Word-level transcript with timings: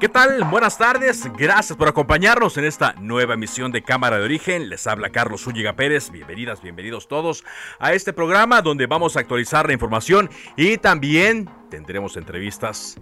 ¿Qué 0.00 0.08
tal? 0.08 0.44
Buenas 0.44 0.78
tardes. 0.78 1.30
Gracias 1.36 1.76
por 1.76 1.86
acompañarnos 1.86 2.56
en 2.56 2.64
esta 2.64 2.94
nueva 2.94 3.34
emisión 3.34 3.70
de 3.70 3.82
Cámara 3.82 4.16
de 4.16 4.24
Origen. 4.24 4.70
Les 4.70 4.86
habla 4.86 5.10
Carlos 5.10 5.42
Zúñiga 5.42 5.74
Pérez. 5.74 6.10
Bienvenidas, 6.10 6.62
bienvenidos 6.62 7.06
todos 7.06 7.44
a 7.78 7.92
este 7.92 8.14
programa 8.14 8.62
donde 8.62 8.86
vamos 8.86 9.16
a 9.16 9.20
actualizar 9.20 9.66
la 9.66 9.74
información 9.74 10.30
y 10.56 10.78
también 10.78 11.50
tendremos 11.68 12.16
entrevistas 12.16 12.96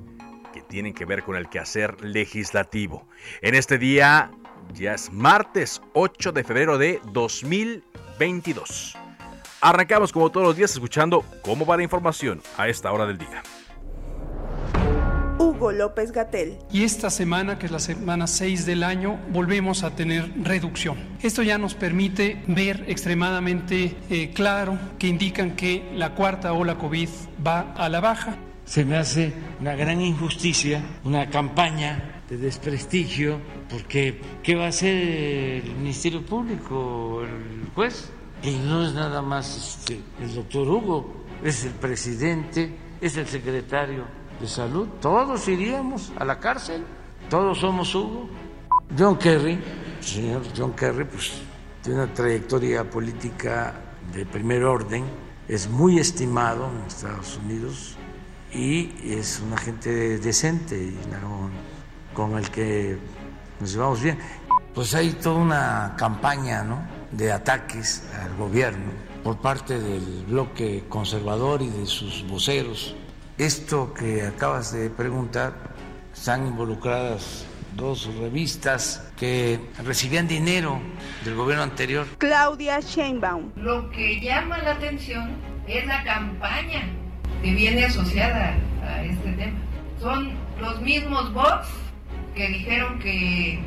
que 0.53 0.61
tienen 0.61 0.93
que 0.93 1.05
ver 1.05 1.23
con 1.23 1.37
el 1.37 1.49
quehacer 1.49 2.03
legislativo. 2.03 3.07
En 3.43 3.55
este 3.55 3.79
día 3.79 4.33
ya 4.75 4.95
es 4.95 5.13
martes 5.13 5.81
8 5.93 6.33
de 6.33 6.43
febrero 6.43 6.79
de 6.79 7.01
2022. 7.13 8.97
Arrancamos 9.61 10.13
como 10.13 10.31
todos 10.33 10.49
los 10.49 10.57
días 10.57 10.73
escuchando 10.73 11.25
cómo 11.43 11.65
va 11.65 11.77
la 11.77 11.85
información 11.85 12.43
a 12.57 12.67
esta 12.67 12.91
hora 12.91 13.07
del 13.07 13.19
día. 13.19 13.45
Hugo 15.59 15.73
López 15.73 16.13
Gatel. 16.13 16.57
Y 16.73 16.85
esta 16.85 17.11
semana, 17.11 17.59
que 17.59 17.67
es 17.67 17.73
la 17.73 17.81
semana 17.81 18.29
6 18.29 18.65
del 18.65 18.85
año, 18.85 19.19
volvemos 19.31 19.83
a 19.83 19.91
tener 19.91 20.33
reducción. 20.45 20.97
Esto 21.21 21.43
ya 21.43 21.59
nos 21.59 21.75
permite 21.75 22.41
ver 22.47 22.85
extremadamente 22.87 23.97
eh, 24.09 24.31
claro 24.33 24.79
que 25.01 25.09
indican 25.09 25.57
que 25.57 25.91
la 25.97 26.15
cuarta 26.15 26.53
ola 26.53 26.79
COVID 26.79 27.09
va 27.45 27.73
a 27.73 27.89
la 27.89 27.99
baja. 27.99 28.37
Se 28.65 28.85
me 28.85 28.97
hace 28.97 29.33
una 29.61 29.75
gran 29.75 30.01
injusticia, 30.01 30.81
una 31.03 31.29
campaña 31.29 32.23
de 32.31 32.37
desprestigio, 32.37 33.41
porque 33.69 34.21
¿qué 34.45 34.55
va 34.55 34.67
a 34.67 34.69
hacer 34.69 35.65
el 35.65 35.75
Ministerio 35.75 36.25
Público, 36.25 37.23
el 37.25 37.69
juez? 37.75 38.13
Y 38.45 38.53
no 38.59 38.87
es 38.87 38.95
nada 38.95 39.23
más 39.23 39.57
este, 39.57 39.99
el 40.23 40.37
doctor 40.37 40.69
Hugo, 40.69 41.25
es 41.43 41.65
el 41.65 41.73
presidente, 41.73 42.71
es 43.01 43.17
el 43.17 43.27
secretario 43.27 44.18
de 44.41 44.47
salud, 44.47 44.89
todos 45.01 45.49
iríamos 45.49 46.13
a 46.17 46.25
la 46.25 46.39
cárcel, 46.39 46.85
todos 47.29 47.59
somos 47.59 47.95
Hugo. 47.95 48.29
John 48.97 49.17
Kerry, 49.17 49.59
señor 50.01 50.43
John 50.57 50.73
Kerry, 50.73 51.05
pues 51.05 51.33
tiene 51.83 52.03
una 52.03 52.15
trayectoria 52.15 52.89
política 52.89 53.75
de 54.13 54.25
primer 54.25 54.65
orden, 54.65 55.05
es 55.49 55.69
muy 55.69 55.99
estimado 55.99 56.69
en 56.69 56.87
Estados 56.87 57.39
Unidos 57.45 57.97
y 58.53 58.93
es 59.05 59.41
una 59.41 59.57
gente 59.57 60.19
decente 60.19 60.77
y 60.77 60.99
con 62.15 62.37
el 62.37 62.51
que 62.51 62.99
nos 63.61 63.73
llevamos 63.73 64.03
bien. 64.03 64.19
Pues 64.75 64.95
hay 64.95 65.13
toda 65.13 65.37
una 65.37 65.95
campaña 65.99 66.63
¿no? 66.63 66.81
de 67.13 67.33
ataques 67.33 68.05
al 68.23 68.37
gobierno 68.37 68.93
por 69.25 69.39
parte 69.39 69.79
del 69.81 70.25
bloque 70.27 70.85
conservador 70.89 71.63
y 71.63 71.69
de 71.69 71.87
sus 71.87 72.27
voceros 72.29 72.95
esto 73.39 73.95
que 73.95 74.27
acabas 74.27 74.73
de 74.73 74.91
preguntar, 74.91 75.55
están 76.13 76.47
involucradas 76.47 77.47
dos 77.77 78.13
revistas 78.17 79.09
que 79.17 79.61
recibían 79.85 80.27
dinero 80.27 80.81
del 81.25 81.37
gobierno 81.37 81.63
anterior. 81.63 82.07
Claudia 82.19 82.81
Sheinbaum. 82.81 83.53
Lo 83.55 83.89
que 83.91 84.21
llama 84.21 84.59
la 84.59 84.73
atención 84.73 85.31
es 85.69 85.87
la 85.87 86.03
campaña 86.03 86.83
que 87.41 87.53
viene 87.53 87.85
asociada 87.85 88.57
a 88.83 89.05
este 89.05 89.33
tema. 89.35 89.61
Son 90.01 90.33
los 90.61 90.81
mismos 90.81 91.33
bots 91.33 91.69
que 92.35 92.49
dijeron 92.49 92.99
que 92.99 93.61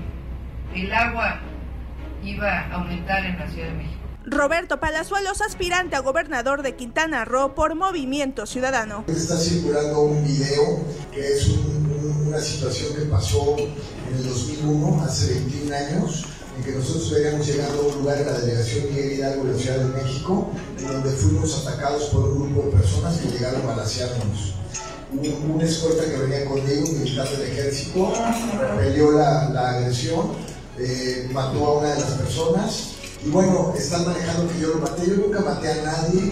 el 0.75 0.93
agua 0.93 1.39
iba 2.23 2.49
a 2.49 2.73
aumentar 2.73 3.25
en 3.25 3.39
la 3.39 3.47
Ciudad 3.47 3.67
de 3.69 3.75
México. 3.75 4.10
Roberto 4.25 4.79
Palazuelos, 4.79 5.41
aspirante 5.41 5.95
a 5.95 5.99
gobernador 5.99 6.61
de 6.61 6.75
Quintana 6.75 7.25
Roo 7.25 7.55
por 7.55 7.73
Movimiento 7.73 8.45
Ciudadano. 8.45 9.03
Está 9.07 9.35
circulando 9.35 10.01
un 10.01 10.23
video 10.23 10.79
que 11.11 11.27
es 11.27 11.47
una 12.27 12.39
situación 12.39 12.93
que 12.93 13.01
pasó 13.05 13.57
en 13.57 14.15
el 14.15 14.23
2001, 14.23 15.03
hace 15.03 15.33
21 15.33 15.75
años, 15.75 16.25
en 16.55 16.63
que 16.63 16.71
nosotros 16.71 17.11
veníamos 17.11 17.47
llegando 17.47 17.81
a 17.81 17.85
un 17.87 17.95
lugar 17.95 18.19
en 18.19 18.27
la 18.27 18.39
delegación 18.39 18.89
Miguel 18.89 19.13
Hidalgo 19.13 19.43
de 19.45 19.53
la 19.53 19.57
Ciudad 19.57 19.77
de 19.77 20.03
México, 20.03 20.51
en 20.77 20.87
donde 20.87 21.09
fuimos 21.09 21.65
atacados 21.65 22.03
por 22.05 22.23
un 22.29 22.53
grupo 22.53 22.69
de 22.69 22.77
personas 22.77 23.17
que 23.17 23.27
llegaron 23.27 23.63
a 23.63 23.65
balasearnos. 23.65 24.53
Un, 25.11 25.51
una 25.51 25.63
escolta 25.63 26.05
que 26.05 26.17
venía 26.17 26.45
conmigo, 26.45 26.87
un 26.87 26.99
militar 26.99 27.27
del 27.27 27.41
ejército, 27.41 28.13
peleó 28.77 29.13
la, 29.13 29.49
la 29.49 29.69
agresión, 29.71 30.31
eh, 30.77 31.27
mató 31.33 31.65
a 31.65 31.79
una 31.79 31.95
de 31.95 32.01
las 32.01 32.11
personas 32.11 33.00
y 33.23 33.29
bueno, 33.29 33.73
están 33.77 34.05
manejando 34.05 34.51
que 34.51 34.59
yo 34.59 34.69
lo 34.69 34.79
maté. 34.79 35.07
Yo 35.07 35.15
nunca 35.17 35.41
maté 35.41 35.71
a 35.71 35.83
nadie. 35.83 36.31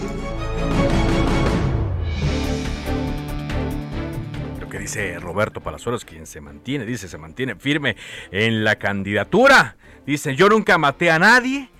Lo 4.60 4.68
que 4.68 4.78
dice 4.78 5.18
Roberto 5.20 5.60
Palazuelos, 5.60 6.04
quien 6.04 6.26
se 6.26 6.40
mantiene, 6.40 6.84
dice, 6.84 7.08
se 7.08 7.18
mantiene 7.18 7.54
firme 7.54 7.96
en 8.32 8.64
la 8.64 8.76
candidatura. 8.76 9.76
Dice, 10.04 10.34
yo 10.34 10.48
nunca 10.48 10.78
maté 10.78 11.10
a 11.10 11.18
nadie. 11.18 11.70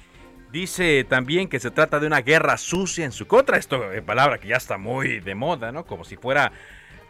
Dice 0.52 1.04
también 1.08 1.48
que 1.48 1.60
se 1.60 1.70
trata 1.70 2.00
de 2.00 2.06
una 2.06 2.22
guerra 2.22 2.56
sucia 2.56 3.04
en 3.04 3.12
su 3.12 3.26
contra. 3.26 3.56
Esto 3.56 3.92
es 3.92 4.02
palabra 4.02 4.38
que 4.38 4.48
ya 4.48 4.56
está 4.56 4.78
muy 4.78 5.20
de 5.20 5.34
moda, 5.34 5.72
¿no? 5.72 5.86
Como 5.86 6.04
si 6.04 6.16
fuera 6.16 6.52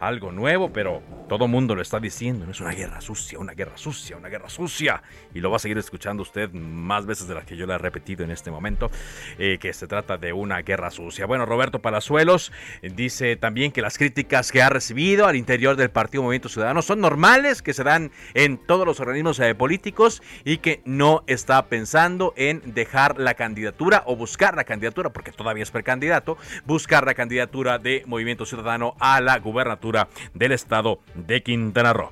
algo 0.00 0.32
nuevo, 0.32 0.72
pero 0.72 1.02
todo 1.28 1.46
mundo 1.46 1.74
lo 1.74 1.82
está 1.82 2.00
diciendo. 2.00 2.50
Es 2.50 2.60
una 2.60 2.72
guerra 2.72 3.00
sucia, 3.00 3.38
una 3.38 3.52
guerra 3.52 3.76
sucia, 3.76 4.16
una 4.16 4.28
guerra 4.28 4.48
sucia. 4.48 5.02
Y 5.34 5.40
lo 5.40 5.50
va 5.50 5.56
a 5.56 5.58
seguir 5.60 5.78
escuchando 5.78 6.22
usted 6.22 6.50
más 6.52 7.04
veces 7.06 7.28
de 7.28 7.34
las 7.34 7.44
que 7.44 7.56
yo 7.56 7.66
le 7.66 7.74
he 7.74 7.78
repetido 7.78 8.24
en 8.24 8.30
este 8.30 8.50
momento, 8.50 8.90
eh, 9.38 9.58
que 9.60 9.72
se 9.74 9.86
trata 9.86 10.16
de 10.16 10.32
una 10.32 10.62
guerra 10.62 10.90
sucia. 10.90 11.26
Bueno, 11.26 11.44
Roberto 11.44 11.80
Palazuelos 11.80 12.50
dice 12.82 13.36
también 13.36 13.72
que 13.72 13.82
las 13.82 13.98
críticas 13.98 14.50
que 14.50 14.62
ha 14.62 14.70
recibido 14.70 15.26
al 15.26 15.36
interior 15.36 15.76
del 15.76 15.90
Partido 15.90 16.22
Movimiento 16.22 16.48
Ciudadano 16.48 16.80
son 16.80 17.00
normales, 17.00 17.60
que 17.60 17.74
se 17.74 17.84
dan 17.84 18.10
en 18.32 18.56
todos 18.56 18.86
los 18.86 19.00
organismos 19.00 19.38
eh, 19.38 19.54
políticos 19.54 20.22
y 20.44 20.58
que 20.58 20.80
no 20.86 21.24
está 21.26 21.66
pensando 21.66 22.32
en 22.36 22.62
dejar 22.74 23.18
la 23.18 23.34
candidatura 23.34 24.02
o 24.06 24.16
buscar 24.16 24.56
la 24.56 24.64
candidatura, 24.64 25.10
porque 25.10 25.30
todavía 25.30 25.62
es 25.62 25.70
precandidato, 25.70 26.38
buscar 26.64 27.04
la 27.04 27.14
candidatura 27.14 27.78
de 27.78 28.02
Movimiento 28.06 28.46
Ciudadano 28.46 28.96
a 28.98 29.20
la 29.20 29.38
gubernatura 29.38 29.89
del 30.34 30.52
estado 30.52 31.00
de 31.14 31.42
Quintana 31.42 31.92
Roo. 31.92 32.10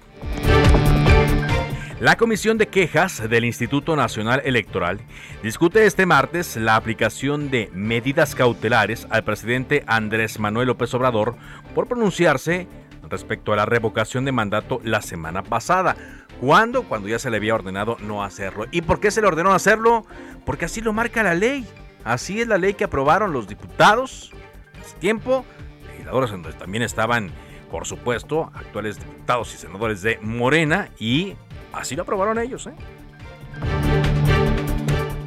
La 2.00 2.16
Comisión 2.16 2.58
de 2.58 2.68
Quejas 2.68 3.28
del 3.28 3.44
Instituto 3.44 3.96
Nacional 3.96 4.40
Electoral 4.44 5.00
discute 5.42 5.84
este 5.84 6.06
martes 6.06 6.56
la 6.56 6.76
aplicación 6.76 7.50
de 7.50 7.70
medidas 7.72 8.36
cautelares 8.36 9.08
al 9.10 9.24
presidente 9.24 9.82
Andrés 9.88 10.38
Manuel 10.38 10.68
López 10.68 10.94
Obrador 10.94 11.34
por 11.74 11.88
pronunciarse 11.88 12.68
respecto 13.10 13.52
a 13.52 13.56
la 13.56 13.66
revocación 13.66 14.24
de 14.24 14.30
mandato 14.30 14.80
la 14.84 15.02
semana 15.02 15.42
pasada. 15.42 15.96
¿Cuándo? 16.40 16.84
Cuando 16.84 17.08
ya 17.08 17.18
se 17.18 17.30
le 17.30 17.38
había 17.38 17.56
ordenado 17.56 17.96
no 18.00 18.22
hacerlo. 18.22 18.66
¿Y 18.70 18.82
por 18.82 19.00
qué 19.00 19.10
se 19.10 19.20
le 19.20 19.26
ordenó 19.26 19.52
hacerlo? 19.52 20.06
Porque 20.46 20.66
así 20.66 20.80
lo 20.80 20.92
marca 20.92 21.24
la 21.24 21.34
ley. 21.34 21.66
Así 22.04 22.40
es 22.40 22.46
la 22.46 22.58
ley 22.58 22.74
que 22.74 22.84
aprobaron 22.84 23.32
los 23.32 23.48
diputados 23.48 24.30
en 24.74 24.80
ese 24.82 24.96
tiempo, 24.98 25.44
legisladores 25.90 26.30
donde 26.30 26.52
también 26.52 26.82
estaban, 26.82 27.32
por 27.70 27.86
supuesto, 27.86 28.50
actuales 28.54 28.98
diputados 28.98 29.54
y 29.54 29.58
senadores 29.58 30.02
de 30.02 30.18
Morena, 30.22 30.88
y 30.98 31.34
así 31.72 31.96
lo 31.96 32.02
aprobaron 32.02 32.38
ellos. 32.38 32.66
¿eh? 32.66 32.74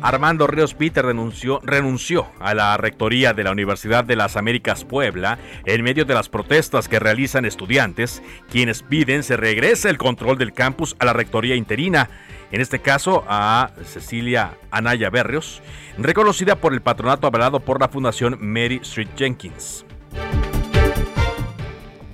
Armando 0.01 0.47
Ríos 0.47 0.73
Peter 0.73 1.05
renunció, 1.05 1.59
renunció, 1.63 2.27
a 2.39 2.55
la 2.55 2.75
rectoría 2.77 3.33
de 3.33 3.43
la 3.43 3.51
Universidad 3.51 4.03
de 4.03 4.15
las 4.15 4.35
Américas 4.35 4.83
Puebla 4.83 5.37
en 5.65 5.83
medio 5.83 6.05
de 6.05 6.15
las 6.15 6.27
protestas 6.27 6.87
que 6.87 6.99
realizan 6.99 7.45
estudiantes, 7.45 8.23
quienes 8.49 8.81
piden 8.81 9.21
se 9.21 9.37
regrese 9.37 9.89
el 9.89 9.99
control 9.99 10.39
del 10.39 10.53
campus 10.53 10.95
a 10.97 11.05
la 11.05 11.13
rectoría 11.13 11.55
interina, 11.55 12.09
en 12.51 12.61
este 12.61 12.79
caso 12.79 13.23
a 13.27 13.71
Cecilia 13.85 14.55
Anaya 14.71 15.11
Berrios, 15.11 15.61
reconocida 15.99 16.55
por 16.55 16.73
el 16.73 16.81
patronato 16.81 17.27
avalado 17.27 17.59
por 17.59 17.79
la 17.79 17.87
Fundación 17.87 18.37
Mary 18.41 18.79
Street 18.81 19.09
Jenkins. 19.15 19.85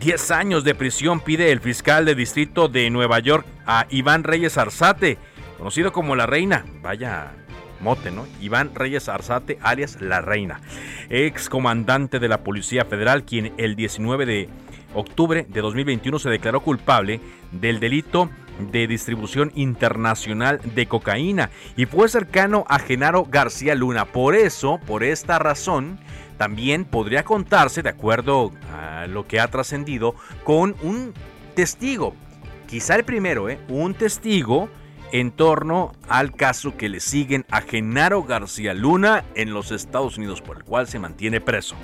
Diez 0.07 0.31
años 0.31 0.63
de 0.63 0.74
prisión 0.74 1.19
pide 1.19 1.51
el 1.51 1.59
fiscal 1.59 2.06
de 2.06 2.15
distrito 2.15 2.69
de 2.69 2.89
Nueva 2.89 3.19
York 3.19 3.45
a 3.65 3.88
Iván 3.89 4.24
Reyes 4.24 4.57
Arzate, 4.57 5.18
conocido 5.57 5.92
como 5.92 6.15
la 6.15 6.25
Reina. 6.25 6.63
Vaya 6.81 7.33
mote, 7.81 8.09
¿no? 8.09 8.25
Iván 8.39 8.74
Reyes 8.74 9.09
Arzate, 9.09 9.59
alias 9.62 10.00
La 10.00 10.21
Reina, 10.21 10.62
ex 11.09 11.50
comandante 11.50 12.19
de 12.19 12.30
la 12.30 12.42
Policía 12.42 12.86
Federal, 12.86 13.25
quien 13.25 13.51
el 13.57 13.75
19 13.75 14.25
de 14.25 14.50
octubre 14.95 15.45
de 15.50 15.59
2021 15.59 16.19
se 16.19 16.30
declaró 16.30 16.62
culpable 16.62 17.19
del 17.51 17.81
delito 17.81 18.30
de 18.71 18.88
distribución 18.88 19.51
internacional 19.56 20.62
de 20.74 20.88
cocaína 20.88 21.50
y 21.75 21.86
fue 21.86 22.07
cercano 22.07 22.63
a 22.69 22.80
Genaro 22.80 23.25
García 23.25 23.75
Luna. 23.75 24.06
Por 24.06 24.36
eso, 24.36 24.80
por 24.88 25.04
esta 25.04 25.38
razón, 25.38 26.00
también 26.37 26.85
podría 26.85 27.23
contarse, 27.23 27.83
de 27.83 27.89
acuerdo 27.89 28.51
a 28.73 29.07
lo 29.07 29.27
que 29.27 29.39
ha 29.39 29.47
trascendido, 29.47 30.15
con 30.43 30.75
un 30.81 31.13
testigo, 31.55 32.13
quizá 32.67 32.95
el 32.95 33.03
primero, 33.03 33.49
¿eh? 33.49 33.59
un 33.67 33.93
testigo 33.93 34.69
en 35.11 35.31
torno 35.31 35.93
al 36.09 36.33
caso 36.33 36.75
que 36.77 36.89
le 36.89 36.99
siguen 36.99 37.45
a 37.49 37.61
Genaro 37.61 38.23
García 38.23 38.73
Luna 38.73 39.23
en 39.35 39.53
los 39.53 39.71
Estados 39.71 40.17
Unidos, 40.17 40.41
por 40.41 40.57
el 40.57 40.63
cual 40.63 40.87
se 40.87 40.99
mantiene 40.99 41.41
preso. 41.41 41.75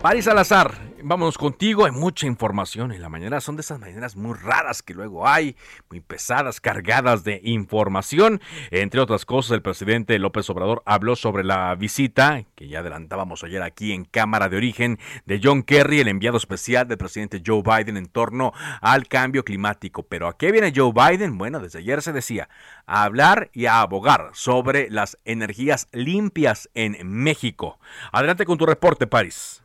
Paris 0.00 0.24
Salazar 0.24 0.91
vámonos 1.02 1.38
contigo. 1.38 1.84
Hay 1.84 1.92
mucha 1.92 2.26
información 2.26 2.92
en 2.92 3.02
la 3.02 3.08
mañana. 3.08 3.40
Son 3.40 3.56
de 3.56 3.62
esas 3.62 3.78
mañanas 3.78 4.16
muy 4.16 4.34
raras 4.34 4.82
que 4.82 4.94
luego 4.94 5.26
hay, 5.26 5.56
muy 5.90 6.00
pesadas, 6.00 6.60
cargadas 6.60 7.24
de 7.24 7.40
información. 7.44 8.40
Entre 8.70 9.00
otras 9.00 9.24
cosas, 9.24 9.52
el 9.52 9.62
presidente 9.62 10.18
López 10.18 10.48
Obrador 10.50 10.82
habló 10.86 11.16
sobre 11.16 11.44
la 11.44 11.74
visita 11.74 12.44
que 12.54 12.68
ya 12.68 12.80
adelantábamos 12.80 13.44
ayer 13.44 13.62
aquí 13.62 13.92
en 13.92 14.04
Cámara 14.04 14.48
de 14.48 14.56
Origen 14.56 14.98
de 15.26 15.40
John 15.42 15.62
Kerry, 15.62 16.00
el 16.00 16.08
enviado 16.08 16.36
especial 16.36 16.88
del 16.88 16.98
presidente 16.98 17.42
Joe 17.44 17.62
Biden 17.62 17.96
en 17.96 18.06
torno 18.06 18.52
al 18.80 19.08
cambio 19.08 19.44
climático. 19.44 20.04
Pero 20.04 20.28
¿a 20.28 20.36
qué 20.36 20.52
viene 20.52 20.72
Joe 20.74 20.92
Biden? 20.92 21.38
Bueno, 21.38 21.60
desde 21.60 21.80
ayer 21.80 22.02
se 22.02 22.12
decía, 22.12 22.48
a 22.86 23.04
hablar 23.04 23.50
y 23.52 23.66
a 23.66 23.80
abogar 23.80 24.30
sobre 24.32 24.90
las 24.90 25.18
energías 25.24 25.88
limpias 25.92 26.70
en 26.74 26.96
México. 27.08 27.78
Adelante 28.12 28.44
con 28.44 28.58
tu 28.58 28.66
reporte, 28.66 29.06
París. 29.06 29.61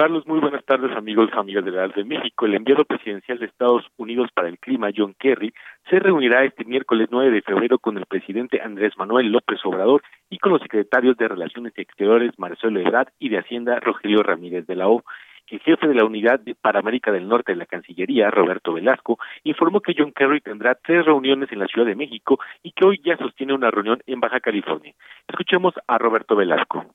Carlos, 0.00 0.26
muy 0.26 0.40
buenas 0.40 0.64
tardes 0.64 0.96
amigos 0.96 1.28
y 1.30 1.38
amigas 1.38 1.62
de 1.62 1.72
la 1.72 1.86
de 1.86 2.04
México. 2.04 2.46
El 2.46 2.54
enviado 2.54 2.86
presidencial 2.86 3.38
de 3.38 3.44
Estados 3.44 3.84
Unidos 3.98 4.30
para 4.32 4.48
el 4.48 4.58
Clima, 4.58 4.88
John 4.96 5.14
Kerry, 5.18 5.52
se 5.90 5.98
reunirá 5.98 6.42
este 6.42 6.64
miércoles 6.64 7.08
9 7.10 7.30
de 7.30 7.42
febrero 7.42 7.78
con 7.78 7.98
el 7.98 8.06
presidente 8.06 8.62
Andrés 8.62 8.94
Manuel 8.96 9.30
López 9.30 9.60
Obrador 9.62 10.02
y 10.30 10.38
con 10.38 10.52
los 10.52 10.62
secretarios 10.62 11.18
de 11.18 11.28
Relaciones 11.28 11.74
Exteriores 11.76 12.32
Marcelo 12.38 12.80
Ebrard 12.80 13.08
y 13.18 13.28
de 13.28 13.40
Hacienda 13.40 13.78
Rogelio 13.78 14.22
Ramírez 14.22 14.66
de 14.66 14.76
la 14.76 14.88
O. 14.88 15.04
El 15.48 15.60
jefe 15.60 15.86
de 15.86 15.94
la 15.94 16.06
unidad 16.06 16.40
para 16.62 16.78
América 16.78 17.12
del 17.12 17.28
Norte 17.28 17.52
de 17.52 17.58
la 17.58 17.66
Cancillería, 17.66 18.30
Roberto 18.30 18.72
Velasco, 18.72 19.18
informó 19.44 19.82
que 19.82 19.92
John 19.94 20.12
Kerry 20.12 20.40
tendrá 20.40 20.76
tres 20.76 21.04
reuniones 21.04 21.52
en 21.52 21.58
la 21.58 21.66
Ciudad 21.66 21.86
de 21.86 21.94
México 21.94 22.38
y 22.62 22.72
que 22.72 22.86
hoy 22.86 23.02
ya 23.04 23.18
sostiene 23.18 23.52
una 23.52 23.70
reunión 23.70 24.00
en 24.06 24.18
Baja 24.18 24.40
California. 24.40 24.94
Escuchemos 25.28 25.74
a 25.86 25.98
Roberto 25.98 26.36
Velasco. 26.36 26.86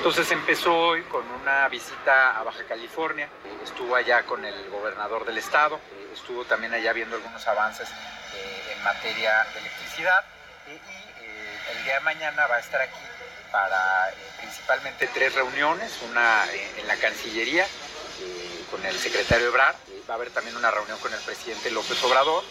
Entonces 0.00 0.30
empezó 0.30 0.74
hoy 0.74 1.02
con 1.02 1.30
una 1.30 1.68
visita 1.68 2.38
a 2.38 2.42
Baja 2.42 2.64
California, 2.66 3.28
estuvo 3.62 3.94
allá 3.94 4.22
con 4.22 4.42
el 4.46 4.70
gobernador 4.70 5.26
del 5.26 5.36
estado, 5.36 5.78
estuvo 6.14 6.42
también 6.46 6.72
allá 6.72 6.94
viendo 6.94 7.16
algunos 7.16 7.46
avances 7.46 7.86
eh, 8.34 8.72
en 8.74 8.82
materia 8.82 9.46
de 9.52 9.60
electricidad 9.60 10.24
y 10.68 10.70
eh, 10.70 11.60
el 11.76 11.84
día 11.84 11.94
de 11.96 12.00
mañana 12.00 12.46
va 12.46 12.56
a 12.56 12.60
estar 12.60 12.80
aquí 12.80 12.98
para 13.52 14.08
eh, 14.08 14.14
principalmente 14.38 15.06
tres 15.12 15.34
reuniones, 15.34 16.00
una 16.08 16.46
en 16.78 16.88
la 16.88 16.96
Cancillería 16.96 17.66
con 18.70 18.82
el 18.86 18.98
secretario 18.98 19.48
Ebrard, 19.48 19.76
va 20.10 20.14
a 20.14 20.16
haber 20.16 20.30
también 20.30 20.56
una 20.56 20.72
reunión 20.72 20.98
con 20.98 21.14
el 21.14 21.20
presidente 21.20 21.70
López 21.70 22.02
Obrador 22.02 22.42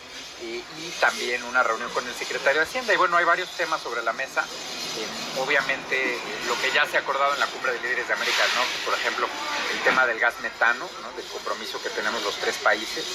y, 0.42 0.64
también 1.02 1.44
una 1.44 1.62
reunión 1.62 1.90
con 1.92 2.08
el 2.08 2.14
secretario 2.14 2.62
de 2.62 2.66
Hacienda. 2.66 2.94
Y 2.94 2.98
bueno, 2.98 3.18
hay 3.18 3.26
varios 3.26 3.50
temas 3.58 3.82
sobre 3.82 4.02
la 4.02 4.14
mesa. 4.14 4.44
Eh, 4.44 5.40
obviamente, 5.40 6.18
lo 6.48 6.60
que 6.62 6.72
ya 6.72 6.86
se 6.86 6.98
ha 6.98 7.02
acordado 7.02 7.34
en 7.34 7.40
la 7.40 7.48
cumbre 7.48 7.74
de 7.74 7.82
líderes 7.82 8.08
de 8.08 8.14
América 8.14 8.44
del 8.44 8.56
Norte, 8.56 8.74
por 8.86 8.94
ejemplo, 8.94 9.28
el 9.74 9.80
tema 9.82 10.06
del 10.06 10.20
gas 10.20 10.40
metano, 10.42 10.90
del 11.18 11.26
compromiso 11.28 11.82
que 11.82 11.90
tenemos 11.90 12.24
los 12.24 12.36
tres 12.38 12.56
países, 12.58 13.06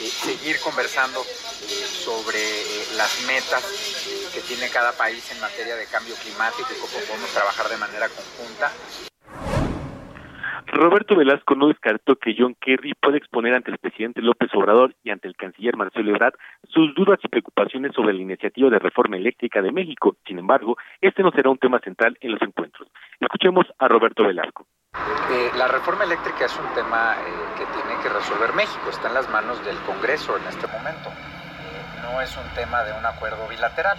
eh, 0.00 0.10
seguir 0.10 0.60
conversando 0.60 1.22
eh, 1.22 1.88
sobre 2.04 2.94
las 2.96 3.20
metas 3.22 3.62
que 4.34 4.40
tiene 4.42 4.68
cada 4.68 4.92
país 4.92 5.24
en 5.30 5.40
materia 5.40 5.76
de 5.76 5.86
cambio 5.86 6.14
climático 6.16 6.68
y 6.70 6.78
cómo 6.78 6.98
podemos 7.06 7.30
trabajar 7.30 7.68
de 7.70 7.76
manera 7.78 8.08
conjunta. 8.08 8.70
Roberto 10.66 11.16
Velasco 11.16 11.54
no 11.54 11.68
descartó 11.68 12.16
que 12.16 12.34
John 12.36 12.56
Kerry 12.60 12.94
pueda 12.94 13.16
exponer 13.16 13.54
ante 13.54 13.70
el 13.70 13.78
presidente 13.78 14.22
López 14.22 14.50
Obrador 14.54 14.94
y 15.04 15.10
ante 15.10 15.28
el 15.28 15.36
canciller 15.36 15.76
Marcelo 15.76 16.10
Ebrard 16.10 16.34
sus 16.68 16.94
dudas 16.94 17.18
y 17.22 17.28
preocupaciones 17.28 17.92
sobre 17.94 18.14
la 18.14 18.22
iniciativa 18.22 18.70
de 18.70 18.78
reforma 18.78 19.16
eléctrica 19.16 19.62
de 19.62 19.72
México. 19.72 20.16
Sin 20.26 20.38
embargo, 20.38 20.76
este 21.00 21.22
no 21.22 21.30
será 21.30 21.50
un 21.50 21.58
tema 21.58 21.78
central 21.80 22.16
en 22.20 22.32
los 22.32 22.42
encuentros. 22.42 22.88
Escuchemos 23.20 23.66
a 23.78 23.88
Roberto 23.88 24.24
Velasco. 24.24 24.66
Eh, 24.94 25.50
la 25.56 25.68
reforma 25.68 26.04
eléctrica 26.04 26.46
es 26.46 26.58
un 26.58 26.72
tema 26.74 27.14
eh, 27.14 27.58
que 27.58 27.64
tiene 27.66 28.00
que 28.02 28.08
resolver 28.08 28.54
México, 28.54 28.90
está 28.90 29.08
en 29.08 29.14
las 29.14 29.28
manos 29.30 29.64
del 29.64 29.76
Congreso 29.86 30.36
en 30.36 30.46
este 30.46 30.66
momento. 30.66 31.10
Eh, 31.10 32.02
no 32.02 32.20
es 32.20 32.36
un 32.36 32.54
tema 32.54 32.82
de 32.84 32.92
un 32.98 33.04
acuerdo 33.04 33.48
bilateral 33.48 33.98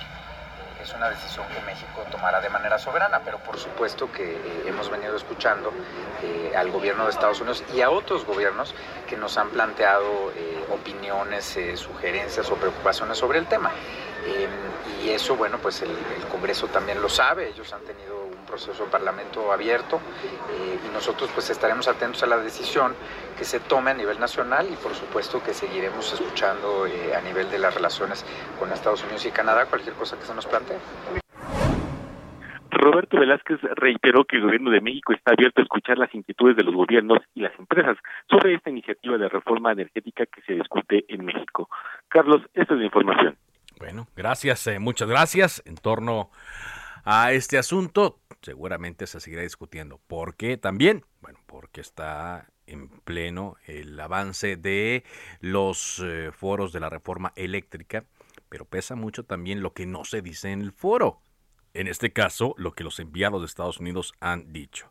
es 0.86 0.94
una 0.94 1.10
decisión 1.10 1.48
que 1.48 1.60
México 1.62 2.06
tomará 2.12 2.40
de 2.42 2.50
manera 2.50 2.78
soberana, 2.78 3.20
pero 3.26 3.40
por 3.40 3.58
supuesto 3.58 4.12
que 4.12 4.34
eh, 4.34 4.64
hemos 4.68 4.90
venido 4.90 5.16
escuchando 5.16 5.74
eh, 6.22 6.54
al 6.56 6.70
gobierno 6.70 7.06
de 7.06 7.10
Estados 7.10 7.42
Unidos 7.42 7.64
y 7.74 7.82
a 7.82 7.90
otros 7.90 8.24
gobiernos 8.24 8.76
que 9.08 9.18
nos 9.18 9.36
han 9.38 9.50
planteado 9.50 10.32
eh, 10.36 10.64
opiniones, 10.72 11.58
sugerencias 11.76 12.52
o 12.52 12.56
preocupaciones 12.56 13.18
sobre 13.18 13.40
el 13.40 13.48
tema. 13.48 13.72
y 15.04 15.10
eso, 15.10 15.36
bueno, 15.36 15.58
pues 15.60 15.82
el 15.82 15.96
Congreso 16.32 16.68
también 16.68 17.02
lo 17.02 17.10
sabe, 17.10 17.50
ellos 17.50 17.72
han 17.74 17.82
tenido 17.82 18.25
proceso 18.46 18.86
de 18.86 18.92
parlamento 18.92 19.52
abierto 19.52 20.00
eh, 20.52 20.80
y 20.88 20.94
nosotros 20.94 21.30
pues 21.34 21.50
estaremos 21.50 21.88
atentos 21.88 22.24
a 22.24 22.28
la 22.28 22.38
decisión 22.38 22.94
que 23.38 23.44
se 23.44 23.60
tome 23.60 23.92
a 23.92 23.94
nivel 23.94 24.20
nacional 24.20 24.68
y 24.72 24.76
por 24.76 24.94
supuesto 24.94 25.44
que 25.44 25.54
seguiremos 25.54 26.14
escuchando 26.14 26.86
eh, 26.88 27.16
a 27.16 27.22
nivel 27.22 27.50
de 27.50 27.60
las 27.60 27.74
relaciones 27.74 28.26
con 28.60 28.72
Estados 28.72 29.04
Unidos 29.04 29.26
y 29.26 29.32
Canadá 29.32 29.66
cualquier 29.66 29.96
cosa 29.96 30.18
que 30.18 30.26
se 30.26 30.34
nos 30.34 30.46
plantee. 30.46 30.78
Roberto 32.86 33.18
Velázquez 33.20 33.60
reiteró 33.76 34.26
que 34.26 34.36
el 34.36 34.44
gobierno 34.44 34.70
de 34.70 34.82
México 34.82 35.14
está 35.14 35.32
abierto 35.32 35.62
a 35.62 35.64
escuchar 35.64 35.98
las 35.98 36.14
inquietudes 36.14 36.56
de 36.56 36.64
los 36.64 36.76
gobiernos 36.76 37.20
y 37.34 37.42
las 37.42 37.58
empresas 37.58 37.98
sobre 38.30 38.54
esta 38.54 38.70
iniciativa 38.70 39.18
de 39.18 39.30
reforma 39.30 39.72
energética 39.72 40.26
que 40.26 40.42
se 40.42 40.54
discute 40.54 41.06
en 41.08 41.26
México. 41.26 41.70
Carlos, 42.10 42.42
esta 42.54 42.74
es 42.74 42.80
la 42.80 42.86
información. 42.86 43.38
Bueno, 43.80 44.08
gracias, 44.16 44.68
eh, 44.68 44.80
muchas 44.80 45.10
gracias. 45.10 45.64
En 45.66 45.76
torno 45.76 46.30
a 47.06 47.34
este 47.34 47.60
asunto, 47.60 48.20
seguramente 48.42 49.06
se 49.06 49.20
seguirá 49.20 49.44
discutiendo. 49.44 50.00
¿Por 50.08 50.36
qué 50.36 50.58
también? 50.58 51.06
Bueno, 51.22 51.40
porque 51.46 51.80
está 51.80 52.50
en 52.66 52.90
pleno 52.90 53.58
el 53.68 54.00
avance 54.00 54.58
de 54.58 55.04
los 55.40 56.02
eh, 56.04 56.32
foros 56.32 56.74
de 56.74 56.80
la 56.80 56.90
reforma 56.90 57.32
eléctrica, 57.36 58.06
pero 58.50 58.66
pesa 58.66 58.96
mucho 58.96 59.24
también 59.24 59.62
lo 59.62 59.74
que 59.74 59.86
no 59.86 60.04
se 60.04 60.24
dice 60.24 60.52
en 60.52 60.62
el 60.62 60.72
foro. 60.72 61.22
En 61.76 61.88
este 61.88 62.12
caso, 62.12 62.56
lo 62.58 62.74
que 62.74 62.84
los 62.84 63.00
enviados 63.00 63.42
de 63.42 63.46
Estados 63.46 63.80
Unidos 63.80 64.14
han 64.20 64.52
dicho. 64.52 64.90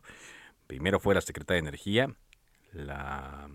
Primero 0.67 1.01
fue 1.01 1.15
la 1.15 1.21
secretaria 1.21 1.61
de 1.61 1.67
Energía, 1.67 2.15
la 2.71 3.49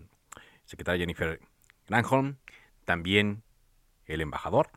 secretaria 0.65 0.99
Jennifer 1.01 1.39
Granholm, 1.87 2.37
también 2.85 3.41
el 4.05 4.21
embajador, 4.21 4.69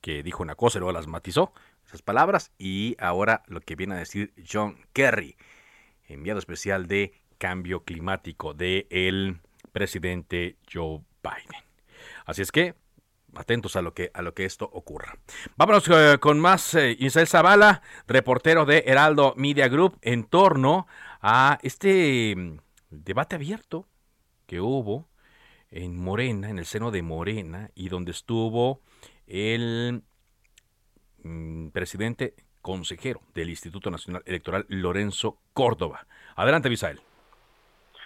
que 0.00 0.24
dijo 0.24 0.42
una 0.42 0.56
cosa 0.56 0.78
y 0.78 0.80
luego 0.80 0.92
las 0.92 1.06
matizó 1.06 1.52
esas 1.90 2.02
palabras. 2.02 2.52
Y 2.58 2.96
ahora 2.98 3.42
lo 3.48 3.60
que 3.60 3.76
viene 3.76 3.94
a 3.94 3.98
decir 3.98 4.32
John 4.50 4.78
Kerry, 4.92 5.36
enviado 6.06 6.38
especial 6.38 6.86
de 6.86 7.12
cambio 7.38 7.84
climático 7.84 8.54
del 8.54 8.86
el 8.90 9.40
presidente 9.72 10.56
Joe 10.72 11.00
Biden. 11.22 11.64
Así 12.26 12.42
es 12.42 12.52
que 12.52 12.74
atentos 13.34 13.76
a 13.76 13.82
lo 13.82 13.92
que 13.94 14.10
a 14.14 14.22
lo 14.22 14.34
que 14.34 14.44
esto 14.44 14.68
ocurra. 14.72 15.18
Vámonos 15.56 15.88
eh, 15.88 16.18
con 16.20 16.38
más 16.38 16.74
eh, 16.74 16.96
Isabel 16.98 17.28
Zavala, 17.28 17.82
reportero 18.06 18.64
de 18.66 18.84
Heraldo 18.86 19.34
Media 19.36 19.68
Group 19.68 19.98
en 20.02 20.24
torno 20.24 20.86
a 21.20 21.58
este 21.62 22.34
mm, 22.36 22.58
debate 22.90 23.36
abierto 23.36 23.88
que 24.46 24.60
hubo 24.60 25.08
en 25.70 25.96
Morena, 25.96 26.50
en 26.50 26.58
el 26.58 26.66
seno 26.66 26.90
de 26.90 27.02
Morena 27.02 27.70
y 27.74 27.88
donde 27.88 28.10
estuvo 28.10 28.80
el 29.26 30.02
presidente 31.72 32.34
consejero 32.62 33.20
del 33.34 33.50
Instituto 33.50 33.90
Nacional 33.90 34.22
Electoral 34.26 34.66
Lorenzo 34.68 35.38
Córdoba. 35.52 36.06
Adelante, 36.36 36.68
Misael. 36.68 37.00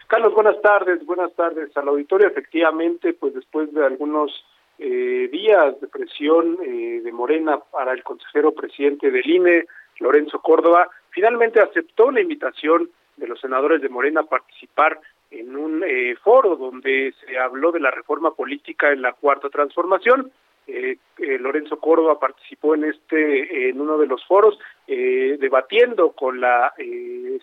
Carlos, 0.07 0.35
buenas 0.35 0.61
tardes, 0.61 1.05
buenas 1.07 1.35
tardes 1.35 1.77
al 1.77 1.89
auditorio. 1.89 2.29
Efectivamente, 2.29 3.15
pues 3.15 3.35
después 3.35 3.73
de 3.73 3.85
algunos 3.85 4.31
eh, 4.79 5.29
días 5.33 5.81
de 5.81 5.89
presión 5.89 6.59
eh, 6.63 7.01
de 7.03 7.13
Morena 7.13 7.59
para 7.71 7.93
el 7.93 8.03
consejero 8.03 8.53
presidente 8.53 9.11
del 9.11 9.29
INE, 9.29 9.67
Lorenzo 10.01 10.41
Córdoba, 10.41 10.89
finalmente 11.11 11.61
aceptó 11.61 12.11
la 12.11 12.21
invitación 12.21 12.91
de 13.17 13.29
los 13.29 13.41
senadores 13.41 13.81
de 13.81 13.89
Morena 13.89 14.23
a 14.23 14.27
participar 14.27 15.01
en 15.31 15.57
un 15.57 15.83
eh, 15.85 16.17
foro 16.23 16.57
donde 16.57 17.15
se 17.25 17.39
habló 17.39 17.73
de 17.73 17.81
la 17.81 17.91
reforma 17.91 18.35
política 18.35 18.93
en 18.93 19.03
la 19.03 19.13
cuarta 19.13 19.49
transformación. 19.49 20.31
Lorenzo 21.17 21.79
Córdoba 21.79 22.19
participó 22.19 22.75
en 22.75 22.85
este 22.85 23.69
en 23.69 23.81
uno 23.81 23.99
de 23.99 24.07
los 24.07 24.25
foros 24.27 24.59
debatiendo 24.87 26.13
con 26.13 26.41
la 26.41 26.73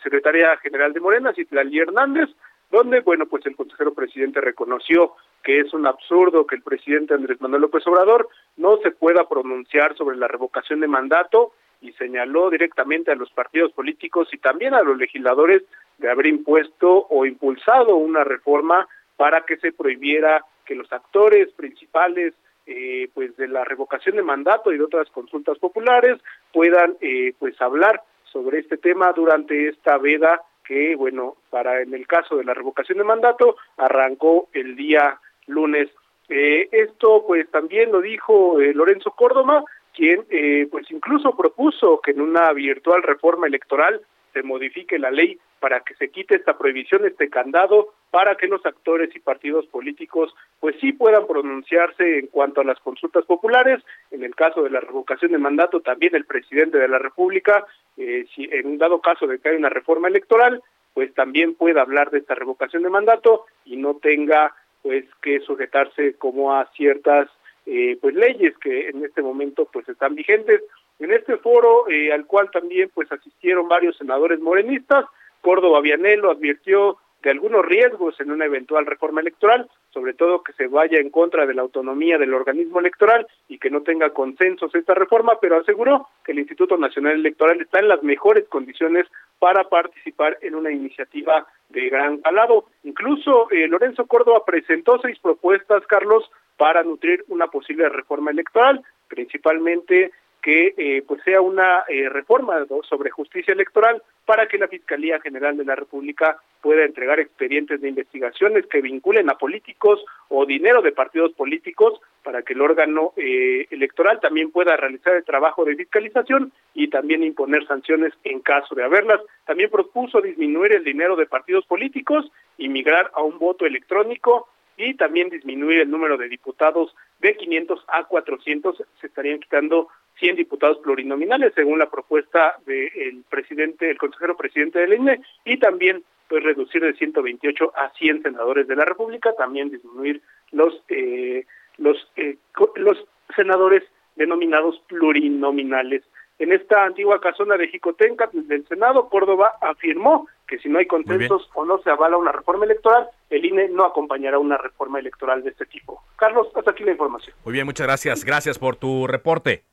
secretaria 0.03 0.57
general 0.57 0.93
de 0.93 0.99
Morena, 0.99 1.33
Citlali 1.33 1.79
Hernández, 1.79 2.29
donde, 2.71 3.01
bueno, 3.01 3.25
pues 3.25 3.45
el 3.45 3.55
consejero 3.55 3.93
presidente 3.93 4.41
reconoció 4.41 5.13
que 5.43 5.59
es 5.59 5.73
un 5.73 5.85
absurdo 5.85 6.47
que 6.47 6.55
el 6.55 6.61
presidente 6.61 7.13
Andrés 7.13 7.41
Manuel 7.41 7.63
López 7.63 7.85
Obrador 7.85 8.29
no 8.57 8.77
se 8.77 8.91
pueda 8.91 9.27
pronunciar 9.27 9.95
sobre 9.97 10.17
la 10.17 10.27
revocación 10.27 10.79
de 10.79 10.87
mandato 10.87 11.53
y 11.81 11.91
señaló 11.93 12.49
directamente 12.49 13.11
a 13.11 13.15
los 13.15 13.31
partidos 13.31 13.71
políticos 13.73 14.29
y 14.31 14.37
también 14.37 14.73
a 14.73 14.83
los 14.83 14.97
legisladores 14.97 15.63
de 15.97 16.09
haber 16.09 16.27
impuesto 16.27 17.07
o 17.09 17.25
impulsado 17.25 17.95
una 17.95 18.23
reforma 18.23 18.87
para 19.17 19.45
que 19.45 19.57
se 19.57 19.71
prohibiera 19.71 20.45
que 20.65 20.75
los 20.75 20.91
actores 20.93 21.51
principales 21.53 22.33
eh, 22.65 23.09
pues 23.13 23.35
de 23.37 23.47
la 23.47 23.63
revocación 23.63 24.15
de 24.15 24.23
mandato 24.23 24.71
y 24.71 24.77
de 24.77 24.83
otras 24.83 25.09
consultas 25.09 25.57
populares 25.57 26.19
puedan 26.53 26.95
eh, 27.01 27.33
pues 27.39 27.59
hablar 27.61 28.01
sobre 28.23 28.59
este 28.59 28.77
tema 28.77 29.11
durante 29.13 29.67
esta 29.67 29.97
veda 29.97 30.41
que, 30.63 30.95
bueno, 30.95 31.35
para 31.49 31.81
en 31.81 31.93
el 31.93 32.07
caso 32.07 32.37
de 32.37 32.43
la 32.43 32.53
revocación 32.53 32.97
de 32.97 33.03
mandato, 33.03 33.57
arrancó 33.77 34.47
el 34.53 34.75
día 34.75 35.19
lunes. 35.47 35.89
Eh, 36.29 36.69
esto, 36.71 37.25
pues, 37.27 37.49
también 37.51 37.91
lo 37.91 38.01
dijo 38.01 38.61
eh, 38.61 38.73
Lorenzo 38.73 39.11
Córdoba, 39.11 39.63
quien, 39.93 40.23
eh, 40.29 40.67
pues, 40.71 40.89
incluso 40.91 41.35
propuso 41.35 41.99
que 41.99 42.11
en 42.11 42.21
una 42.21 42.53
virtual 42.53 43.03
reforma 43.03 43.47
electoral 43.47 44.01
se 44.33 44.43
modifique 44.43 45.00
la 45.00 45.11
ley 45.11 45.39
para 45.59 45.81
que 45.81 45.93
se 45.95 46.09
quite 46.09 46.35
esta 46.35 46.57
prohibición, 46.57 47.05
este 47.05 47.29
candado, 47.29 47.93
para 48.09 48.35
que 48.35 48.47
los 48.47 48.65
actores 48.65 49.15
y 49.15 49.19
partidos 49.19 49.67
políticos 49.67 50.33
pues 50.59 50.75
sí 50.81 50.91
puedan 50.91 51.27
pronunciarse 51.27 52.19
en 52.19 52.27
cuanto 52.27 52.61
a 52.61 52.63
las 52.63 52.79
consultas 52.79 53.25
populares. 53.25 53.81
En 54.09 54.23
el 54.23 54.35
caso 54.35 54.63
de 54.63 54.69
la 54.69 54.79
revocación 54.79 55.31
de 55.31 55.38
mandato, 55.38 55.81
también 55.81 56.15
el 56.15 56.25
presidente 56.25 56.77
de 56.77 56.88
la 56.88 57.00
República, 57.00 57.65
eh, 57.97 58.25
si 58.35 58.50
en 58.51 58.67
un 58.67 58.77
dado 58.77 59.01
caso 59.01 59.27
de 59.27 59.39
que 59.39 59.50
haya 59.50 59.57
una 59.57 59.69
reforma 59.69 60.07
electoral, 60.07 60.61
pues 60.93 61.13
también 61.13 61.55
pueda 61.55 61.81
hablar 61.81 62.11
de 62.11 62.19
esta 62.19 62.35
revocación 62.35 62.83
de 62.83 62.89
mandato 62.89 63.45
y 63.65 63.77
no 63.77 63.95
tenga 63.95 64.53
pues 64.81 65.05
que 65.21 65.39
sujetarse 65.41 66.15
como 66.15 66.53
a 66.53 66.65
ciertas 66.75 67.29
eh, 67.65 67.97
pues 68.01 68.15
leyes 68.15 68.57
que 68.57 68.89
en 68.89 69.05
este 69.05 69.21
momento 69.21 69.67
pues 69.71 69.88
están 69.88 70.15
vigentes. 70.15 70.61
En 71.01 71.12
este 71.12 71.38
foro 71.38 71.89
eh, 71.89 72.13
al 72.13 72.27
cual 72.27 72.51
también 72.51 72.91
pues 72.93 73.12
asistieron 73.12 73.67
varios 73.67 73.98
senadores 73.98 74.39
morenistas, 74.39 75.05
Córdoba 75.41 75.81
Vianelo 75.81 76.29
advirtió 76.29 76.98
de 77.24 77.31
algunos 77.31 77.65
riesgos 77.65 78.20
en 78.20 78.31
una 78.31 78.46
eventual 78.46 78.86
reforma 78.86 79.22
electoral, 79.22 79.67
sobre 79.91 80.13
todo 80.13 80.43
que 80.43 80.53
se 80.53 80.67
vaya 80.67 81.00
en 81.00 81.10
contra 81.10 81.48
de 81.48 81.55
la 81.55 81.63
autonomía 81.63 82.20
del 82.20 82.36
organismo 82.36 82.79
electoral 82.79 83.25
y 83.48 83.58
que 83.58 83.72
no 83.72 83.81
tenga 83.81 84.12
consensos 84.12 84.74
esta 84.75 84.93
reforma, 84.93 85.39
pero 85.41 85.58
aseguró 85.58 86.08
que 86.24 86.34
el 86.34 86.39
Instituto 86.39 86.77
Nacional 86.77 87.13
Electoral 87.13 87.60
está 87.62 87.79
en 87.79 87.88
las 87.88 88.03
mejores 88.03 88.48
condiciones 88.48 89.08
para 89.39 89.63
participar 89.70 90.38
en 90.41 90.53
una 90.53 90.72
iniciativa 90.72 91.48
de 91.70 91.89
gran 91.89 92.17
calado. 92.20 92.65
Incluso 92.84 93.50
eh, 93.50 93.67
Lorenzo 93.67 94.05
Córdoba 94.05 94.46
presentó 94.46 95.00
seis 95.01 95.17
propuestas, 95.20 95.86
Carlos, 95.88 96.29
para 96.58 96.84
nutrir 96.84 97.24
una 97.27 97.48
posible 97.48 97.89
reforma 97.89 98.29
electoral, 98.29 98.84
principalmente 99.08 100.12
que 100.41 100.74
eh, 100.77 101.03
pues 101.07 101.21
sea 101.24 101.41
una 101.41 101.83
eh, 101.88 102.10
reforma 102.10 102.65
sobre 102.89 103.12
justicia 103.12 103.53
electoral 103.53 104.01
para 104.25 104.48
que 104.48 104.57
la 104.57 104.67
Fiscalía 104.67 105.19
General 105.19 105.55
de 105.55 105.65
la 105.65 105.75
República 105.75 106.38
pueda 106.62 106.83
entregar 106.83 107.19
expedientes 107.19 107.81
de 107.81 107.89
investigaciones 107.89 108.65
que 108.67 108.81
vinculen 108.81 109.29
a 109.29 109.38
políticos 109.38 110.03
o 110.29 110.45
dinero 110.45 110.81
de 110.81 110.91
partidos 110.91 111.33
políticos 111.33 112.00
para 112.24 112.43
que 112.43 112.53
el 112.53 112.62
órgano 112.62 113.13
eh, 113.17 113.67
electoral 113.71 114.19
también 114.19 114.51
pueda 114.51 114.77
realizar 114.77 115.15
el 115.15 115.25
trabajo 115.25 115.65
de 115.65 115.75
fiscalización 115.75 116.51
y 116.74 116.88
también 116.89 117.24
imponer 117.24 117.65
sanciones 117.67 118.13
en 118.24 118.39
caso 118.41 118.75
de 118.75 118.83
haberlas. 118.83 119.21
También 119.45 119.69
propuso 119.69 120.21
disminuir 120.21 120.74
el 120.74 120.83
dinero 120.83 121.15
de 121.15 121.25
partidos 121.25 121.65
políticos 121.65 122.31
y 122.57 122.69
migrar 122.69 123.12
a 123.13 123.21
un 123.21 123.38
voto 123.39 123.65
electrónico 123.65 124.48
y 124.77 124.93
también 124.95 125.29
disminuir 125.29 125.81
el 125.81 125.91
número 125.91 126.17
de 126.17 126.29
diputados 126.29 126.95
de 127.19 127.36
500 127.36 127.86
a 127.88 128.03
400. 128.05 128.83
Se 129.00 129.07
estarían 129.07 129.39
quitando 129.39 129.89
100 130.21 130.37
diputados 130.37 130.77
plurinominales, 130.77 131.51
según 131.55 131.79
la 131.79 131.89
propuesta 131.89 132.55
del 132.65 133.23
presidente, 133.29 133.89
el 133.89 133.97
consejero 133.97 134.37
presidente 134.37 134.79
del 134.79 134.93
INE, 134.93 135.19
y 135.43 135.57
también 135.57 136.03
pues 136.29 136.43
reducir 136.43 136.81
de 136.81 136.93
128 136.93 137.73
a 137.75 137.89
100 137.89 138.21
senadores 138.21 138.67
de 138.67 138.75
la 138.77 138.85
República, 138.85 139.33
también 139.33 139.69
disminuir 139.69 140.21
los 140.51 140.81
eh, 140.87 141.45
los 141.77 141.97
eh, 142.15 142.37
los 142.75 142.97
senadores 143.35 143.83
denominados 144.15 144.79
plurinominales. 144.87 146.03
En 146.39 146.51
esta 146.51 146.85
antigua 146.85 147.19
casona 147.19 147.57
de 147.57 147.67
Jicotenca 147.67 148.29
del 148.31 148.67
Senado, 148.67 149.09
Córdoba 149.09 149.57
afirmó 149.61 150.27
que 150.47 150.57
si 150.59 150.69
no 150.69 150.79
hay 150.79 150.85
consensos 150.85 151.49
o 151.53 151.65
no 151.65 151.79
se 151.79 151.89
avala 151.89 152.17
una 152.17 152.31
reforma 152.31 152.65
electoral, 152.65 153.07
el 153.29 153.45
INE 153.45 153.69
no 153.69 153.85
acompañará 153.85 154.39
una 154.39 154.57
reforma 154.57 154.99
electoral 154.99 155.43
de 155.43 155.51
este 155.51 155.65
tipo. 155.65 156.03
Carlos, 156.15 156.47
hasta 156.55 156.71
aquí 156.71 156.83
la 156.83 156.91
información. 156.91 157.35
Muy 157.45 157.53
bien, 157.53 157.65
muchas 157.65 157.87
gracias. 157.87 158.25
Gracias 158.25 158.57
por 158.57 158.75
tu 158.75 159.07
reporte. 159.07 159.63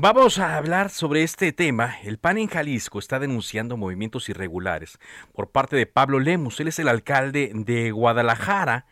Vamos 0.00 0.38
a 0.38 0.56
hablar 0.56 0.90
sobre 0.90 1.24
este 1.24 1.50
tema. 1.50 1.96
El 2.04 2.18
PAN 2.18 2.38
en 2.38 2.46
Jalisco 2.46 3.00
está 3.00 3.18
denunciando 3.18 3.76
movimientos 3.76 4.28
irregulares 4.28 4.96
por 5.34 5.50
parte 5.50 5.74
de 5.74 5.86
Pablo 5.86 6.20
Lemus. 6.20 6.60
Él 6.60 6.68
es 6.68 6.78
el 6.78 6.86
alcalde 6.86 7.50
de 7.52 7.90
Guadalajara 7.90 8.86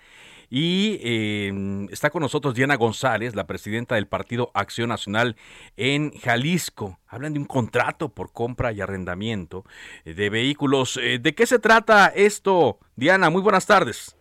y 0.50 0.98
em, 1.04 1.84
está 1.92 2.10
con 2.10 2.22
nosotros 2.22 2.56
Diana 2.56 2.74
González, 2.74 3.36
la 3.36 3.46
presidenta 3.46 3.94
del 3.94 4.08
Partido 4.08 4.50
Acción 4.52 4.88
Nacional 4.88 5.36
en 5.76 6.10
Jalisco. 6.10 6.98
Hablan 7.06 7.34
de 7.34 7.38
un 7.38 7.46
contrato 7.46 8.08
por 8.08 8.32
compra 8.32 8.72
y 8.72 8.80
arrendamiento 8.80 9.62
de 10.04 10.28
vehículos. 10.28 10.96
Eh, 11.00 11.20
¿De 11.20 11.36
qué 11.36 11.46
se 11.46 11.60
trata 11.60 12.08
esto, 12.16 12.78
Diana? 12.96 13.30
Muy 13.30 13.42
buenas 13.42 13.68
tardes. 13.68 14.18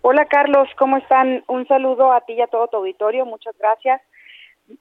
Hola 0.00 0.26
Carlos, 0.26 0.68
¿cómo 0.80 0.96
están? 0.96 1.44
Un 1.46 1.64
saludo 1.68 2.12
a 2.12 2.22
ti 2.22 2.32
y 2.32 2.40
a 2.40 2.48
todo 2.48 2.66
tu 2.66 2.78
auditorio. 2.78 3.24
Muchas 3.24 3.56
gracias. 3.56 4.02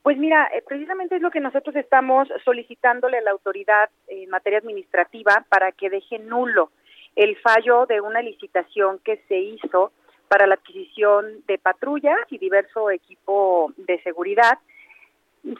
Pues 0.02 0.18
mira, 0.18 0.50
eh, 0.54 0.64
precisamente 0.66 1.16
es 1.16 1.22
lo 1.22 1.32
que 1.32 1.42
nosotros 1.42 1.76
estamos 1.76 2.28
solicitándole 2.46 3.18
a 3.18 3.22
la 3.22 3.32
autoridad 3.32 3.90
en 4.08 4.30
materia 4.30 4.60
administrativa 4.60 5.46
para 5.50 5.72
que 5.72 5.90
deje 5.90 6.20
nulo 6.20 6.72
el 7.16 7.36
fallo 7.38 7.86
de 7.86 8.02
una 8.02 8.22
licitación 8.22 9.00
que 9.00 9.18
se 9.28 9.38
hizo 9.38 9.92
para 10.28 10.48
la 10.48 10.56
adquisición 10.56 11.44
de 11.48 11.58
patrullas 11.58 12.18
y 12.30 12.38
diverso 12.38 12.90
equipo 12.90 13.72
de 13.78 14.02
seguridad. 14.02 14.58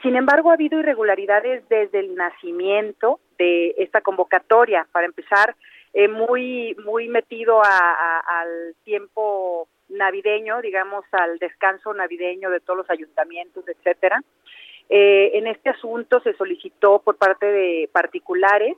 Sin 0.02 0.16
embargo, 0.16 0.50
ha 0.50 0.54
habido 0.54 0.80
irregularidades 0.80 1.68
desde 1.68 2.00
el 2.00 2.14
nacimiento 2.14 3.20
de 3.38 3.74
esta 3.78 4.00
convocatoria. 4.00 4.86
Para 4.90 5.06
empezar, 5.06 5.54
eh, 5.92 6.08
muy 6.08 6.74
muy 6.84 7.08
metido 7.08 7.62
al 7.62 8.74
tiempo 8.84 9.68
navideño, 9.88 10.60
digamos, 10.60 11.04
al 11.12 11.38
descanso 11.38 11.92
navideño 11.94 12.50
de 12.50 12.60
todos 12.60 12.78
los 12.78 12.90
ayuntamientos, 12.90 13.64
etcétera. 13.68 14.22
Eh, 14.88 15.30
en 15.34 15.46
este 15.46 15.70
asunto 15.70 16.20
se 16.20 16.34
solicitó 16.34 17.00
por 17.00 17.16
parte 17.16 17.46
de 17.46 17.88
particulares 17.92 18.76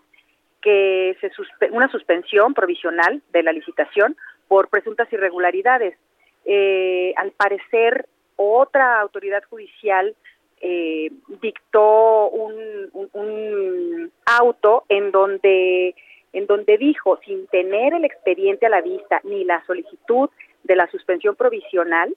que 0.62 1.16
se 1.20 1.30
una 1.70 1.88
suspensión 1.90 2.54
provisional 2.54 3.22
de 3.32 3.42
la 3.42 3.52
licitación 3.52 4.16
por 4.48 4.68
presuntas 4.68 5.12
irregularidades. 5.12 5.96
Eh, 6.44 7.12
al 7.16 7.32
parecer, 7.32 8.06
otra 8.36 9.00
autoridad 9.00 9.42
judicial 9.48 10.14
eh, 10.60 11.10
dictó 11.40 12.28
un, 12.30 12.90
un, 13.12 14.12
auto 14.24 14.84
en 14.88 15.10
donde 15.10 15.94
en 16.32 16.46
donde 16.46 16.78
dijo 16.78 17.18
sin 17.24 17.46
tener 17.46 17.94
el 17.94 18.04
expediente 18.04 18.66
a 18.66 18.70
la 18.70 18.80
vista 18.80 19.20
ni 19.24 19.44
la 19.44 19.64
solicitud 19.66 20.28
de 20.66 20.76
la 20.76 20.90
suspensión 20.90 21.36
provisional 21.36 22.14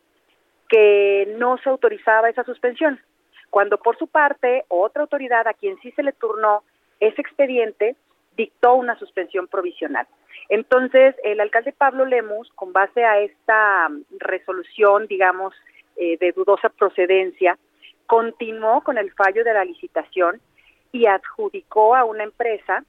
que 0.67 1.33
no 1.37 1.57
se 1.57 1.69
autorizaba 1.69 2.29
esa 2.29 2.43
suspensión, 2.43 2.99
cuando 3.49 3.77
por 3.77 3.97
su 3.97 4.07
parte 4.07 4.65
otra 4.67 5.01
autoridad 5.01 5.47
a 5.47 5.53
quien 5.53 5.77
sí 5.81 5.91
se 5.91 6.03
le 6.03 6.13
turnó 6.13 6.63
ese 6.99 7.21
expediente 7.21 7.95
dictó 8.35 8.75
una 8.75 8.97
suspensión 8.97 9.47
provisional. 9.47 10.07
Entonces, 10.47 11.15
el 11.23 11.39
alcalde 11.39 11.73
Pablo 11.73 12.05
Lemus, 12.05 12.49
con 12.55 12.71
base 12.71 13.03
a 13.03 13.19
esta 13.19 13.89
resolución, 14.19 15.07
digamos, 15.07 15.53
eh, 15.97 16.17
de 16.17 16.31
dudosa 16.31 16.69
procedencia, 16.69 17.57
continuó 18.05 18.81
con 18.81 18.97
el 18.97 19.11
fallo 19.11 19.43
de 19.43 19.53
la 19.53 19.65
licitación 19.65 20.39
y 20.91 21.05
adjudicó 21.05 21.95
a 21.95 22.05
una 22.05 22.23
empresa 22.23 22.83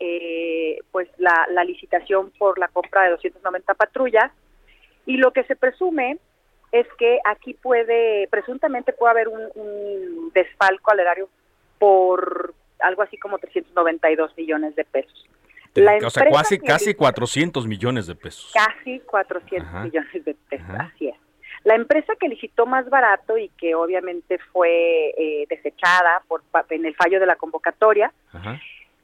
eh, 0.00 0.78
pues 0.90 1.08
la, 1.18 1.46
la 1.50 1.62
licitación 1.62 2.30
por 2.38 2.58
la 2.58 2.68
compra 2.68 3.02
de 3.04 3.10
290 3.10 3.74
patrullas 3.74 4.32
y 5.06 5.16
lo 5.16 5.32
que 5.32 5.44
se 5.44 5.56
presume 5.56 6.18
es 6.72 6.86
que 6.98 7.18
aquí 7.24 7.54
puede, 7.54 8.28
presuntamente 8.28 8.92
puede 8.92 9.10
haber 9.10 9.28
un, 9.28 9.48
un 9.54 10.30
desfalco 10.32 10.92
al 10.92 11.00
erario 11.00 11.28
por 11.78 12.54
algo 12.78 13.02
así 13.02 13.18
como 13.18 13.38
392 13.38 14.36
millones 14.36 14.76
de 14.76 14.84
pesos. 14.84 15.28
La 15.74 15.98
o 16.04 16.10
sea, 16.10 16.28
casi, 16.30 16.58
casi 16.58 16.94
400 16.94 17.66
millones 17.66 18.06
de 18.06 18.14
pesos. 18.16 18.52
Casi 18.52 19.00
400 19.00 19.84
millones 19.84 20.24
de 20.24 20.34
pesos, 20.48 20.68
así 20.78 21.08
es. 21.08 21.16
La 21.62 21.74
empresa 21.74 22.14
que 22.18 22.28
licitó 22.28 22.66
más 22.66 22.88
barato 22.88 23.36
y 23.36 23.50
que 23.50 23.74
obviamente 23.74 24.38
fue 24.52 25.14
eh, 25.16 25.46
desechada 25.48 26.22
por, 26.26 26.42
en 26.70 26.86
el 26.86 26.94
fallo 26.96 27.20
de 27.20 27.26
la 27.26 27.36
convocatoria, 27.36 28.12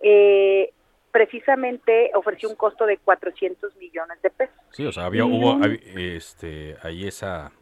eh, 0.00 0.70
precisamente 1.16 2.10
ofreció 2.12 2.50
un 2.50 2.56
costo 2.56 2.84
de 2.84 2.98
400 2.98 3.74
millones 3.76 4.20
de 4.20 4.28
pesos. 4.28 4.54
Sí, 4.70 4.84
o 4.84 4.92
sea, 4.92 5.06
había, 5.06 5.24
hubo 5.24 5.58
este, 5.96 6.76
ahí 6.82 7.06
esa 7.08 7.52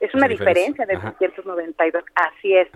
es 0.00 0.14
una 0.14 0.26
diferencia, 0.26 0.86
de 0.86 0.94
292, 0.94 2.02
así 2.14 2.56
es. 2.56 2.68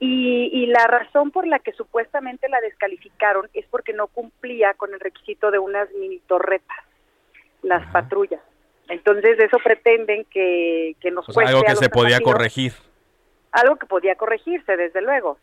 Y, 0.00 0.50
y 0.52 0.66
la 0.66 0.86
razón 0.86 1.30
por 1.30 1.46
la 1.46 1.60
que 1.60 1.72
supuestamente 1.72 2.46
la 2.50 2.60
descalificaron 2.60 3.48
es 3.54 3.64
porque 3.70 3.94
no 3.94 4.08
cumplía 4.08 4.74
con 4.74 4.92
el 4.92 5.00
requisito 5.00 5.50
de 5.50 5.58
unas 5.58 5.90
mini 5.92 6.18
torretas, 6.26 6.76
las 7.62 7.90
patrullas. 7.90 8.42
Entonces 8.88 9.38
eso 9.38 9.56
pretenden 9.64 10.26
que, 10.26 10.94
que 11.00 11.10
nos 11.10 11.26
o 11.34 11.40
algo 11.40 11.62
que 11.62 11.76
se 11.76 11.88
podía 11.88 12.20
corregir. 12.20 12.74
Algo 13.52 13.76
que 13.76 13.86
podía 13.86 14.16
corregirse, 14.16 14.76
desde 14.76 15.00
luego. 15.00 15.38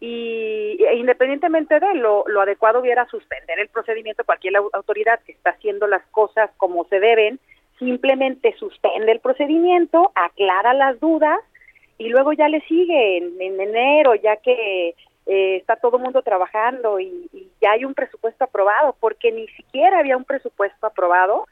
Y 0.00 0.78
e 0.82 0.96
independientemente 0.96 1.80
de 1.80 1.94
lo, 1.94 2.24
lo 2.28 2.40
adecuado 2.40 2.80
hubiera 2.80 3.06
suspender 3.06 3.58
el 3.58 3.68
procedimiento 3.68 4.24
cualquier 4.24 4.56
autoridad 4.56 5.20
que 5.24 5.32
está 5.32 5.50
haciendo 5.50 5.86
las 5.86 6.06
cosas 6.08 6.50
como 6.56 6.84
se 6.84 7.00
deben, 7.00 7.40
simplemente 7.78 8.54
suspende 8.58 9.12
el 9.12 9.20
procedimiento, 9.20 10.12
aclara 10.14 10.74
las 10.74 10.98
dudas 11.00 11.38
y 11.98 12.08
luego 12.08 12.32
ya 12.32 12.48
le 12.48 12.60
sigue 12.62 13.18
en, 13.18 13.60
enero, 13.60 14.14
ya 14.14 14.36
que 14.36 14.94
eh, 15.26 15.56
está 15.56 15.76
todo 15.76 15.96
el 15.96 16.04
mundo 16.04 16.22
trabajando 16.22 17.00
y, 17.00 17.28
ya 17.60 17.72
hay 17.72 17.84
un 17.84 17.94
presupuesto 17.94 18.44
aprobado, 18.44 18.94
porque 19.00 19.32
ni 19.32 19.48
siquiera 19.48 19.98
había 19.98 20.16
un 20.16 20.24
presupuesto 20.24 20.86
aprobado 20.86 21.46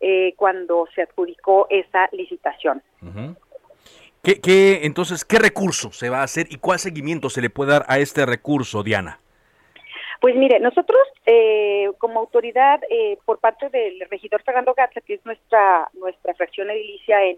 eh, 0.00 0.34
cuando 0.36 0.88
se 0.94 1.02
adjudicó 1.02 1.68
esa 1.70 2.08
licitación. 2.10 2.82
¿Qué, 4.24 4.40
¿Qué, 4.40 4.80
entonces, 4.84 5.24
qué 5.24 5.38
recurso 5.38 5.92
se 5.92 6.08
va 6.08 6.20
a 6.20 6.22
hacer 6.22 6.46
y 6.50 6.56
cuál 6.56 6.78
seguimiento 6.78 7.28
se 7.28 7.42
le 7.42 7.50
puede 7.50 7.72
dar 7.72 7.84
a 7.88 7.98
este 7.98 8.24
recurso, 8.24 8.82
Diana? 8.82 9.20
Pues 10.20 10.34
mire, 10.34 10.58
nosotros 10.60 10.98
eh, 11.26 11.90
como 11.98 12.20
autoridad, 12.20 12.80
eh, 12.88 13.18
por 13.26 13.38
parte 13.38 13.68
del 13.68 14.00
regidor 14.10 14.42
Fernando 14.42 14.72
Gatza, 14.72 15.02
que 15.02 15.14
es 15.14 15.26
nuestra 15.26 15.90
nuestra 15.92 16.32
fracción 16.32 16.70
edilicia 16.70 17.22
en, 17.22 17.36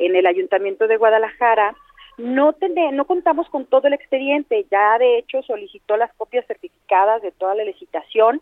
en 0.00 0.16
el 0.16 0.26
Ayuntamiento 0.26 0.88
de 0.88 0.96
Guadalajara, 0.96 1.76
no, 2.18 2.54
no 2.92 3.04
contamos 3.04 3.48
con 3.50 3.66
todo 3.66 3.86
el 3.86 3.92
expediente, 3.92 4.66
ya 4.70 4.98
de 4.98 5.18
hecho 5.18 5.42
solicitó 5.42 5.96
las 5.96 6.12
copias 6.14 6.44
certificadas 6.46 7.22
de 7.22 7.30
toda 7.30 7.54
la 7.54 7.64
licitación 7.64 8.40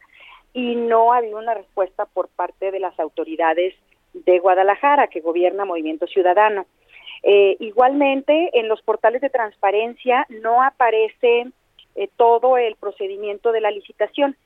y 0.55 0.77
no 0.77 1.12
ha 1.12 1.19
habido 1.19 1.38
una 1.38 1.53
respuesta 1.53 2.07
por 2.07 2.29
parte 2.29 2.71
de 2.71 2.81
las 2.81 2.99
autoridades 2.99 3.75
de 4.14 4.38
Guadalajara, 4.38 5.09
que 5.09 5.21
gobierna 5.21 5.67
Movimiento 5.67 6.07
Ciudadano. 6.07 6.67
Eh, 7.23 7.57
igualmente, 7.61 8.51
en 8.55 8.69
los 8.69 8.83
portales 8.83 9.21
de 9.21 9.31
transparencia 9.31 10.27
no 10.29 10.63
aparece 10.63 11.47
eh, 11.95 12.09
todo 12.17 12.57
el 12.57 12.75
procedimiento 12.77 13.53
de 13.53 13.61
la 13.61 13.71
licitación. 13.71 14.37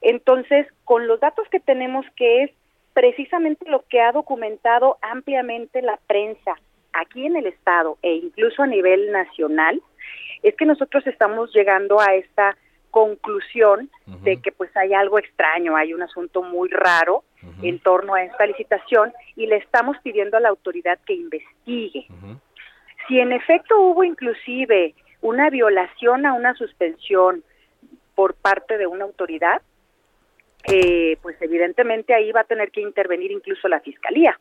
Entonces, 0.00 0.66
con 0.84 1.06
los 1.06 1.20
datos 1.20 1.48
que 1.48 1.60
tenemos, 1.60 2.04
que 2.16 2.44
es 2.44 2.50
precisamente 2.92 3.68
lo 3.68 3.84
que 3.88 4.00
ha 4.00 4.12
documentado 4.12 4.98
ampliamente 5.00 5.82
la 5.82 5.98
prensa 6.06 6.54
aquí 6.92 7.26
en 7.26 7.36
el 7.36 7.46
Estado 7.46 7.98
e 8.02 8.14
incluso 8.14 8.62
a 8.62 8.66
nivel 8.66 9.10
nacional, 9.10 9.80
es 10.42 10.54
que 10.56 10.66
nosotros 10.66 11.06
estamos 11.06 11.52
llegando 11.54 12.00
a 12.00 12.14
esta 12.14 12.56
conclusión 12.90 13.90
de 14.22 14.36
que 14.36 14.52
pues 14.52 14.70
hay 14.76 14.94
algo 14.94 15.18
extraño, 15.18 15.74
hay 15.74 15.92
un 15.94 16.02
asunto 16.02 16.42
muy 16.42 16.68
raro 16.68 17.24
en 17.62 17.78
torno 17.80 18.14
a 18.14 18.22
esta 18.22 18.46
licitación 18.46 19.12
y 19.36 19.46
le 19.46 19.56
estamos 19.56 19.96
pidiendo 20.02 20.36
a 20.36 20.40
la 20.40 20.48
autoridad 20.48 20.98
que 21.06 21.14
investigue. 21.14 22.06
Si 23.06 23.20
en 23.20 23.32
efecto 23.32 23.78
hubo 23.80 24.04
inclusive 24.04 24.94
una 25.20 25.50
violación 25.50 26.26
a 26.26 26.34
una 26.34 26.54
suspensión 26.54 27.42
por 28.14 28.34
parte 28.34 28.78
de 28.78 28.86
una 28.86 29.04
autoridad, 29.04 29.62
eh, 30.64 31.18
pues 31.22 31.36
evidentemente 31.40 32.14
ahí 32.14 32.32
va 32.32 32.40
a 32.40 32.44
tener 32.44 32.70
que 32.70 32.80
intervenir 32.80 33.30
incluso 33.30 33.68
la 33.68 33.80
fiscalía. 33.80 34.38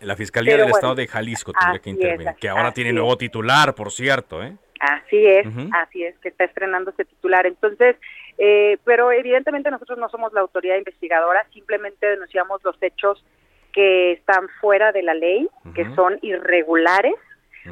La, 0.00 0.16
Fiscalía 0.16 0.58
del 0.58 0.68
Estado 0.68 0.94
de 0.94 1.06
Jalisco 1.06 1.52
tendría 1.52 1.80
que 1.80 1.90
intervenir, 1.90 2.34
que 2.38 2.48
ahora 2.48 2.72
tiene 2.72 2.92
nuevo 2.92 3.16
titular, 3.16 3.74
por 3.74 3.90
cierto. 3.90 4.42
¿eh? 4.42 4.54
Así 4.80 5.26
es, 5.26 5.46
así 5.72 6.04
es, 6.04 6.18
que 6.18 6.28
está 6.28 6.44
estrenando 6.44 6.90
ese 6.90 7.04
titular. 7.04 7.46
Entonces, 7.46 7.96
eh, 8.38 8.78
pero 8.84 9.10
evidentemente 9.10 9.70
nosotros 9.70 9.98
no 9.98 10.08
somos 10.08 10.32
la 10.32 10.40
autoridad 10.40 10.76
investigadora, 10.76 11.44
simplemente 11.52 12.06
denunciamos 12.06 12.62
los 12.62 12.76
hechos 12.80 13.24
que 13.72 14.12
están 14.12 14.48
fuera 14.60 14.92
de 14.92 15.02
la 15.02 15.14
ley, 15.14 15.48
que 15.74 15.84
son 15.94 16.18
irregulares, 16.22 17.14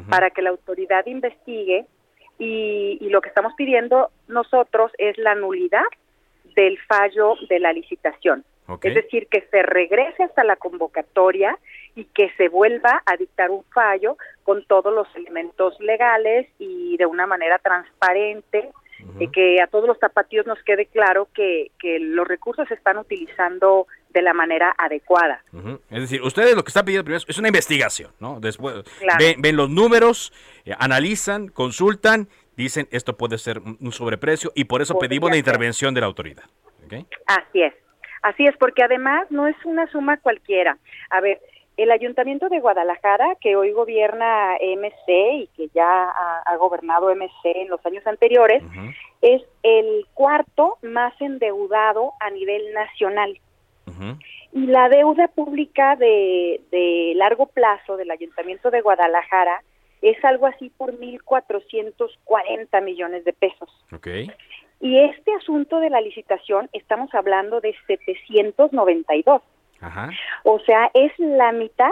para 0.09 0.29
que 0.29 0.43
la 0.43 0.51
autoridad 0.51 1.05
investigue 1.07 1.85
y, 2.37 3.09
lo 3.09 3.21
que 3.21 3.29
estamos 3.29 3.53
pidiendo 3.57 4.11
nosotros 4.27 4.91
es 4.97 5.17
la 5.17 5.33
nulidad 5.33 5.85
del 6.55 6.77
fallo 6.79 7.33
de 7.49 7.59
la 7.59 7.73
licitación. 7.73 8.43
Es 8.83 8.93
decir, 8.93 9.27
que 9.27 9.47
se 9.49 9.63
regrese 9.63 10.23
hasta 10.23 10.43
la 10.43 10.57
convocatoria 10.57 11.57
y 11.95 12.03
que 12.03 12.29
se 12.35 12.49
vuelva 12.49 13.01
a 13.05 13.15
dictar 13.15 13.49
un 13.49 13.63
fallo 13.73 14.17
con 14.43 14.65
todos 14.65 14.93
los 14.93 15.07
elementos 15.15 15.79
legales 15.79 16.47
y 16.59 16.97
de 16.97 17.05
una 17.05 17.25
manera 17.25 17.59
transparente, 17.59 18.69
y 19.19 19.29
que 19.29 19.61
a 19.61 19.67
todos 19.67 19.87
los 19.87 19.99
tapatíos 19.99 20.45
nos 20.45 20.61
quede 20.63 20.85
claro 20.87 21.27
que, 21.33 21.71
que 21.79 21.99
los 21.99 22.27
recursos 22.27 22.67
se 22.67 22.73
están 22.73 22.97
utilizando 22.97 23.87
de 24.09 24.21
la 24.21 24.33
manera 24.33 24.73
adecuada. 24.77 25.43
Es 25.89 26.01
decir, 26.01 26.21
ustedes 26.21 26.55
lo 26.55 26.63
que 26.63 26.69
están 26.69 26.85
pidiendo 26.85 27.03
primero 27.05 27.23
es 27.27 27.37
una 27.37 27.49
investigación, 27.49 28.11
¿no? 28.19 28.39
Después 28.39 28.83
ven, 29.19 29.55
los 29.55 29.69
números, 29.69 30.33
eh, 30.65 30.73
analizan, 30.77 31.49
consultan, 31.49 32.27
dicen 32.55 32.87
esto 32.91 33.15
puede 33.17 33.37
ser 33.37 33.59
un 33.59 33.91
sobreprecio 33.91 34.51
y 34.55 34.65
por 34.65 34.81
eso 34.81 34.97
pedimos 34.97 35.29
la 35.29 35.37
intervención 35.37 35.93
de 35.93 36.01
la 36.01 36.07
autoridad. 36.07 36.45
Así 37.27 37.61
es, 37.61 37.73
así 38.21 38.45
es, 38.45 38.55
porque 38.57 38.83
además 38.83 39.27
no 39.29 39.47
es 39.47 39.55
una 39.65 39.87
suma 39.91 40.17
cualquiera. 40.17 40.77
A 41.09 41.21
ver, 41.21 41.39
el 41.77 41.91
Ayuntamiento 41.91 42.49
de 42.49 42.59
Guadalajara, 42.59 43.35
que 43.39 43.55
hoy 43.55 43.71
gobierna 43.71 44.55
MC 44.59 45.07
y 45.07 45.49
que 45.55 45.69
ya 45.75 46.09
ha, 46.09 46.57
gobernado 46.57 47.13
MC 47.15 47.31
en 47.43 47.69
los 47.69 47.85
años 47.85 48.05
anteriores, 48.07 48.63
es 49.21 49.43
el 49.61 50.05
cuarto 50.15 50.77
más 50.81 51.13
endeudado 51.21 52.13
a 52.19 52.31
nivel 52.31 52.73
nacional. 52.73 53.39
Y 54.53 54.65
la 54.65 54.89
deuda 54.89 55.27
pública 55.27 55.95
de, 55.95 56.61
de 56.71 57.13
largo 57.15 57.45
plazo 57.45 57.95
del 57.95 58.09
Ayuntamiento 58.09 58.71
de 58.71 58.81
Guadalajara 58.81 59.61
es 60.01 60.23
algo 60.23 60.45
así 60.47 60.71
por 60.77 60.97
1.440 60.97 62.83
millones 62.83 63.23
de 63.23 63.33
pesos. 63.33 63.69
Y 64.79 64.97
este 64.99 65.33
asunto 65.33 65.79
de 65.79 65.89
la 65.89 66.01
licitación, 66.01 66.69
estamos 66.73 67.13
hablando 67.13 67.61
de 67.61 67.75
792. 67.87 69.41
Ajá. 69.81 70.09
O 70.43 70.59
sea, 70.59 70.89
es 70.93 71.11
la 71.17 71.51
mitad 71.51 71.91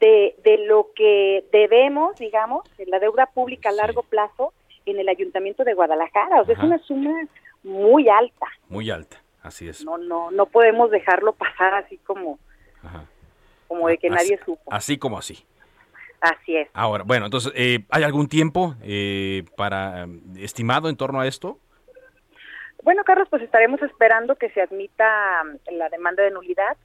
de, 0.00 0.34
de 0.42 0.58
lo 0.66 0.90
que 0.94 1.44
debemos, 1.52 2.16
digamos, 2.16 2.62
de 2.76 2.86
la 2.86 2.98
deuda 2.98 3.26
pública 3.26 3.68
a 3.68 3.72
largo 3.72 4.02
plazo 4.02 4.52
en 4.86 4.98
el 4.98 5.08
Ayuntamiento 5.08 5.64
de 5.64 5.74
Guadalajara. 5.74 6.40
O 6.40 6.44
sea, 6.44 6.54
es 6.54 6.62
una 6.62 6.78
suma 6.78 7.26
muy 7.62 8.08
alta. 8.08 8.46
Muy 8.68 8.90
alta. 8.90 9.22
Así 9.42 9.68
es. 9.68 9.84
No, 9.84 9.98
no, 9.98 10.30
no 10.30 10.46
podemos 10.46 10.90
dejarlo 10.90 11.32
pasar 11.32 11.74
así 11.74 11.98
como, 11.98 12.38
como 13.66 13.88
de 13.88 13.98
que 13.98 14.08
nadie 14.08 14.38
supo. 14.44 14.72
Así 14.72 14.98
como 14.98 15.18
así. 15.18 15.44
Así 16.20 16.56
es. 16.56 16.68
Ahora, 16.72 17.02
bueno, 17.04 17.24
entonces, 17.24 17.52
eh, 17.56 17.80
¿hay 17.90 18.04
algún 18.04 18.28
tiempo 18.28 18.76
eh, 18.82 19.44
para 19.56 20.06
estimado 20.36 20.88
en 20.88 20.96
torno 20.96 21.20
a 21.20 21.26
esto? 21.26 21.58
Bueno, 22.82 23.04
Carlos, 23.04 23.28
pues 23.30 23.42
estaremos 23.42 23.80
esperando 23.82 24.36
que 24.36 24.50
se 24.50 24.60
admita 24.60 25.42
la 25.70 25.88
demanda 25.88 26.22
de 26.22 26.30
nulidad. 26.30 26.76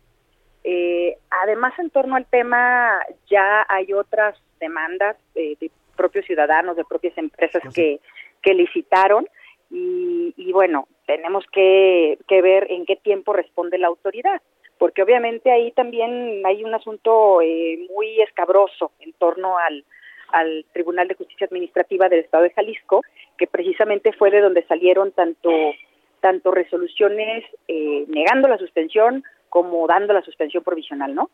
Eh, 0.64 1.18
además, 1.30 1.74
en 1.80 1.90
torno 1.90 2.16
al 2.16 2.26
tema, 2.26 3.00
ya 3.30 3.66
hay 3.68 3.94
otras 3.94 4.36
demandas 4.60 5.18
de 5.34 5.72
propios 5.96 6.26
ciudadanos, 6.26 6.78
de 6.78 6.86
propias 6.86 7.18
empresas 7.18 7.62
que, 7.74 8.00
que 8.42 8.54
licitaron. 8.54 9.28
Y, 9.70 10.52
bueno, 10.54 10.88
tenemos 11.06 11.46
que, 11.52 12.18
que 12.28 12.42
ver 12.42 12.68
en 12.72 12.86
qué 12.86 12.96
tiempo 12.96 13.34
responde 13.34 13.78
la 13.78 13.88
autoridad 13.88 14.42
porque 14.78 15.02
obviamente 15.02 15.52
ahí 15.52 15.72
también 15.72 16.46
hay 16.46 16.64
un 16.64 16.74
asunto 16.74 17.42
eh, 17.42 17.80
muy 17.90 18.22
escabroso 18.22 18.92
en 19.00 19.12
torno 19.14 19.58
al, 19.58 19.84
al 20.30 20.66
Tribunal 20.72 21.08
de 21.08 21.16
Justicia 21.16 21.48
Administrativa 21.48 22.10
del 22.10 22.20
Estado 22.20 22.44
de 22.44 22.52
Jalisco, 22.52 23.02
que 23.38 23.48
precisamente 23.48 24.14
fue 24.14 24.30
de 24.32 24.42
donde 24.42 24.66
salieron 24.68 25.12
tanto 25.12 25.50
tanto 26.28 26.52
resoluciones 26.52 27.46
eh, 27.70 28.04
negando 28.10 28.50
la 28.50 28.58
suspensión 28.58 29.24
como 29.48 29.88
dando 29.88 30.12
la 30.12 30.22
suspensión 30.22 30.62
provisional, 30.62 31.16
¿no? 31.16 31.30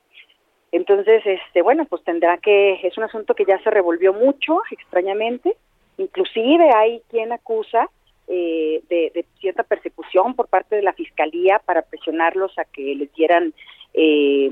Entonces, 0.72 1.24
este, 1.26 1.64
bueno, 1.64 1.86
pues 1.86 2.04
tendrá 2.04 2.38
que, 2.38 2.80
es 2.84 2.96
un 2.96 3.06
asunto 3.06 3.34
que 3.34 3.46
ya 3.46 3.58
se 3.64 3.72
revolvió 3.72 4.14
mucho, 4.14 4.60
extrañamente, 4.70 5.58
inclusive 5.98 6.70
hay 6.76 7.02
quien 7.10 7.32
acusa 7.32 7.90
eh, 8.28 8.84
de, 8.88 9.26
cierta 9.40 9.64
persecución 9.64 10.36
por 10.36 10.48
parte 10.48 10.76
de 10.76 10.84
la 10.84 10.94
fiscalía 10.94 11.60
para 11.66 11.82
presionarlos 11.82 12.56
a 12.60 12.66
que 12.66 12.94
les 12.94 13.12
dieran 13.14 13.52
eh, 13.96 14.52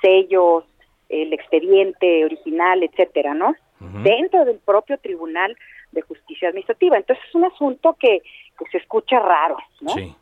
sellos, 0.00 0.64
el 1.08 1.32
expediente 1.32 2.24
original, 2.24 2.84
etcétera, 2.84 3.34
¿no? 3.34 3.56
Dentro 4.04 4.44
del 4.44 4.58
propio 4.58 4.96
Tribunal 4.98 5.56
de 5.90 6.02
Justicia 6.02 6.48
Administrativa. 6.48 6.96
Entonces 6.96 7.24
es 7.28 7.34
un 7.34 7.44
asunto 7.44 7.96
que, 7.98 8.22
se 8.70 8.78
escucha 8.78 9.18
raro, 9.18 9.56
¿no? 9.80 9.92
Sí. 9.92 10.14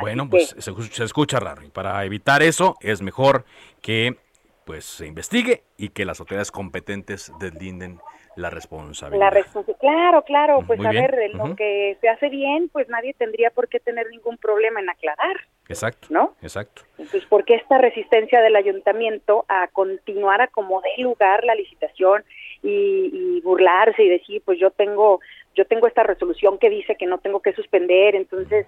Bueno, 0.00 0.28
pues 0.28 0.54
se, 0.58 0.72
se, 0.72 1.04
escucha 1.04 1.40
raro 1.40 1.62
y 1.62 1.68
para 1.68 2.04
evitar 2.04 2.42
eso 2.42 2.76
es 2.80 3.02
mejor 3.02 3.44
que 3.82 4.16
pues 4.64 4.84
se 4.84 5.06
investigue 5.06 5.62
y 5.76 5.90
que 5.90 6.04
las 6.04 6.20
autoridades 6.20 6.50
competentes 6.50 7.32
deslinden 7.38 8.00
la 8.36 8.50
responsabilidad. 8.50 9.32
La 9.32 9.74
claro, 9.78 10.22
claro, 10.22 10.62
pues 10.66 10.78
a 10.84 10.90
ver, 10.90 11.30
lo 11.32 11.56
que 11.56 11.96
se 12.00 12.08
hace 12.08 12.28
bien, 12.28 12.68
pues 12.68 12.88
nadie 12.88 13.14
tendría 13.14 13.50
por 13.50 13.68
qué 13.68 13.80
tener 13.80 14.08
ningún 14.10 14.36
problema 14.36 14.80
en 14.80 14.90
aclarar. 14.90 15.36
Exacto. 15.68 16.08
¿No? 16.10 16.34
Exacto. 16.42 16.82
Entonces, 16.92 17.24
¿por 17.26 17.44
qué 17.44 17.54
esta 17.54 17.78
resistencia 17.78 18.40
del 18.40 18.54
ayuntamiento 18.54 19.44
a 19.48 19.68
continuar 19.68 20.42
a 20.42 20.48
como 20.48 20.80
dé 20.82 21.02
lugar 21.02 21.44
la 21.44 21.54
licitación 21.54 22.24
y, 22.62 23.40
burlarse 23.42 24.02
y 24.02 24.08
decir, 24.08 24.42
pues 24.44 24.58
yo 24.58 24.70
tengo, 24.70 25.20
yo 25.56 25.64
tengo 25.64 25.86
esta 25.86 26.02
resolución 26.02 26.58
que 26.58 26.70
dice 26.70 26.96
que 26.96 27.06
no 27.06 27.18
tengo 27.18 27.40
que 27.40 27.52
suspender, 27.54 28.14
entonces 28.14 28.66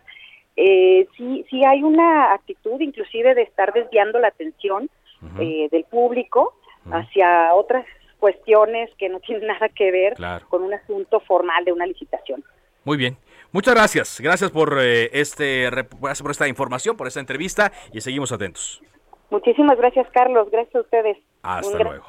eh, 0.57 1.07
sí, 1.17 1.45
sí 1.49 1.65
hay 1.65 1.83
una 1.83 2.33
actitud 2.33 2.81
inclusive 2.81 3.35
de 3.35 3.43
estar 3.43 3.73
desviando 3.73 4.19
la 4.19 4.29
atención 4.29 4.91
eh, 5.39 5.69
del 5.71 5.85
público 5.85 6.55
hacia 6.91 7.55
otras 7.55 7.85
cuestiones 8.19 8.91
que 8.99 9.09
no 9.09 9.21
tienen 9.21 9.47
nada 9.49 9.69
que 9.69 9.91
ver 9.91 10.15
con 10.49 10.63
un 10.63 10.75
asunto 10.75 11.21
formal 11.21 11.65
de 11.65 11.73
una 11.73 11.87
licitación. 11.87 12.43
Muy 12.85 12.97
bien. 12.97 13.17
Muchas 13.53 13.75
gracias. 13.75 14.21
Gracias 14.21 14.51
por 14.51 14.79
eh, 14.81 15.11
este 15.13 15.69
por 15.91 16.31
esta 16.31 16.49
información, 16.49 16.97
por 16.97 17.07
esta 17.07 17.21
entrevista 17.21 17.73
y 17.93 18.01
seguimos 18.01 18.33
atentos. 18.33 18.83
Muchísimas 19.31 19.77
gracias, 19.77 20.07
Carlos. 20.11 20.49
Gracias 20.51 20.75
a 20.75 20.81
ustedes. 20.81 21.19
Hasta 21.43 21.79
luego. 21.85 22.07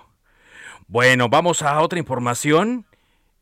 Bueno, 0.87 1.29
vamos 1.29 1.61
a 1.61 1.81
otra 1.81 1.99
información. 1.99 2.85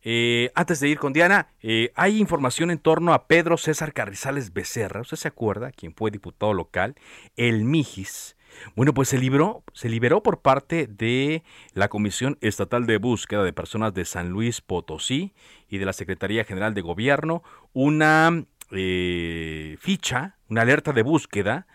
Eh, 0.10 0.52
antes 0.56 0.80
de 0.80 0.88
ir 0.88 1.00
con 1.00 1.12
Diana, 1.12 1.50
eh, 1.62 1.91
hay 1.93 2.17
información 2.17 2.72
en 2.72 2.78
torno 2.78 3.13
a 3.13 3.28
Pedro 3.28 3.58
César 3.58 3.91
Carrizales 3.91 4.54
Becerra. 4.54 5.02
¿Usted 5.02 5.17
se 5.17 5.28
acuerda? 5.28 5.74
Quien 5.74 5.93
fue 5.93 6.12
diputado 6.12 6.54
local, 6.54 6.96
el 7.36 7.65
Mijis 7.65 8.38
bueno, 8.76 8.93
pues 8.93 9.10
se 9.10 9.17
liberó, 9.17 9.63
se 9.74 9.89
liberó 9.89 10.24
por 10.24 10.41
parte 10.41 10.88
de 10.88 11.43
la 11.74 11.89
Comisión 11.89 12.38
Estatal 12.41 12.86
de 12.86 12.98
Búsqueda 12.98 13.43
de 13.43 13.54
Personas 13.54 13.93
de 13.93 14.06
San 14.06 14.30
Luis 14.30 14.62
Potosí 14.62 15.34
y 15.70 15.78
de 15.78 15.86
la 15.86 15.93
Secretaría 15.93 16.46
General 16.46 16.74
de 16.74 16.82
Gobierno 16.82 17.43
una 17.74 18.46
eh, 18.72 19.78
ficha, 19.80 20.38
una 20.50 20.62
alerta 20.62 20.93
de 20.93 21.04
búsqueda 21.04 21.67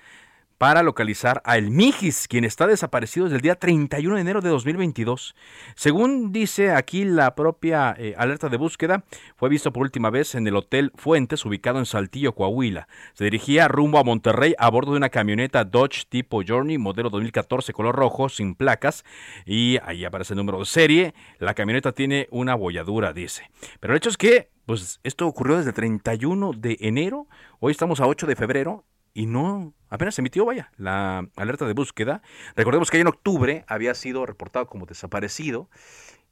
para 0.63 0.85
localizar 0.85 1.43
a 1.45 1.59
El 1.59 1.73
Mijis, 1.73 2.29
quien 2.29 2.45
está 2.45 2.69
desaparecido 2.69 3.25
desde 3.25 3.35
el 3.35 3.43
día 3.43 3.57
31 3.57 4.15
de 4.15 4.21
enero 4.21 4.41
de 4.41 4.49
2022. 4.49 5.35
Según 5.75 6.31
dice 6.31 6.71
aquí 6.71 7.03
la 7.03 7.35
propia 7.35 7.97
eh, 7.99 8.15
alerta 8.17 8.49
de 8.49 8.59
búsqueda, 8.59 9.03
fue 9.35 9.49
visto 9.49 9.73
por 9.73 9.83
última 9.83 10.09
vez 10.11 10.37
en 10.37 10.47
el 10.47 10.55
Hotel 10.55 10.93
Fuentes, 10.95 11.45
ubicado 11.45 11.81
en 11.81 11.85
Saltillo, 11.85 12.37
Coahuila. 12.37 12.87
Se 13.15 13.25
dirigía 13.25 13.67
rumbo 13.67 13.99
a 13.99 14.05
Monterrey 14.05 14.55
a 14.57 14.71
bordo 14.71 14.93
de 14.93 14.99
una 14.99 15.09
camioneta 15.09 15.65
Dodge 15.65 16.05
tipo 16.09 16.43
Journey, 16.47 16.79
modelo 16.79 17.11
2014, 17.11 17.73
color 17.73 17.97
rojo, 17.97 18.29
sin 18.29 18.55
placas, 18.55 19.05
y 19.45 19.79
ahí 19.83 20.05
aparece 20.05 20.35
el 20.35 20.39
número 20.39 20.61
de 20.61 20.67
serie. 20.67 21.15
La 21.41 21.55
camioneta 21.55 21.91
tiene 21.91 22.29
una 22.31 22.55
bolladura, 22.55 23.13
dice. 23.13 23.51
Pero 23.81 23.95
el 23.95 23.97
hecho 23.97 24.11
es 24.11 24.17
que 24.17 24.53
pues 24.65 25.01
esto 25.03 25.27
ocurrió 25.27 25.57
desde 25.57 25.71
el 25.71 25.75
31 25.75 26.53
de 26.53 26.77
enero, 26.83 27.27
hoy 27.59 27.73
estamos 27.73 28.01
a 28.01 28.07
8 28.07 28.29
de 28.29 28.37
febrero 28.37 28.85
y 29.15 29.27
no, 29.27 29.75
apenas 29.89 30.15
se 30.15 30.23
emitió, 30.23 30.45
vaya, 30.45 30.71
la 30.77 31.29
alerta 31.37 31.67
de 31.67 31.75
búsqueda. 31.75 32.23
Recordemos 32.57 32.91
que 32.91 32.99
en 32.99 33.07
octubre 33.07 33.65
había 33.69 33.95
sido 33.95 34.25
reportado 34.25 34.67
como 34.67 34.87
desaparecido. 34.87 35.69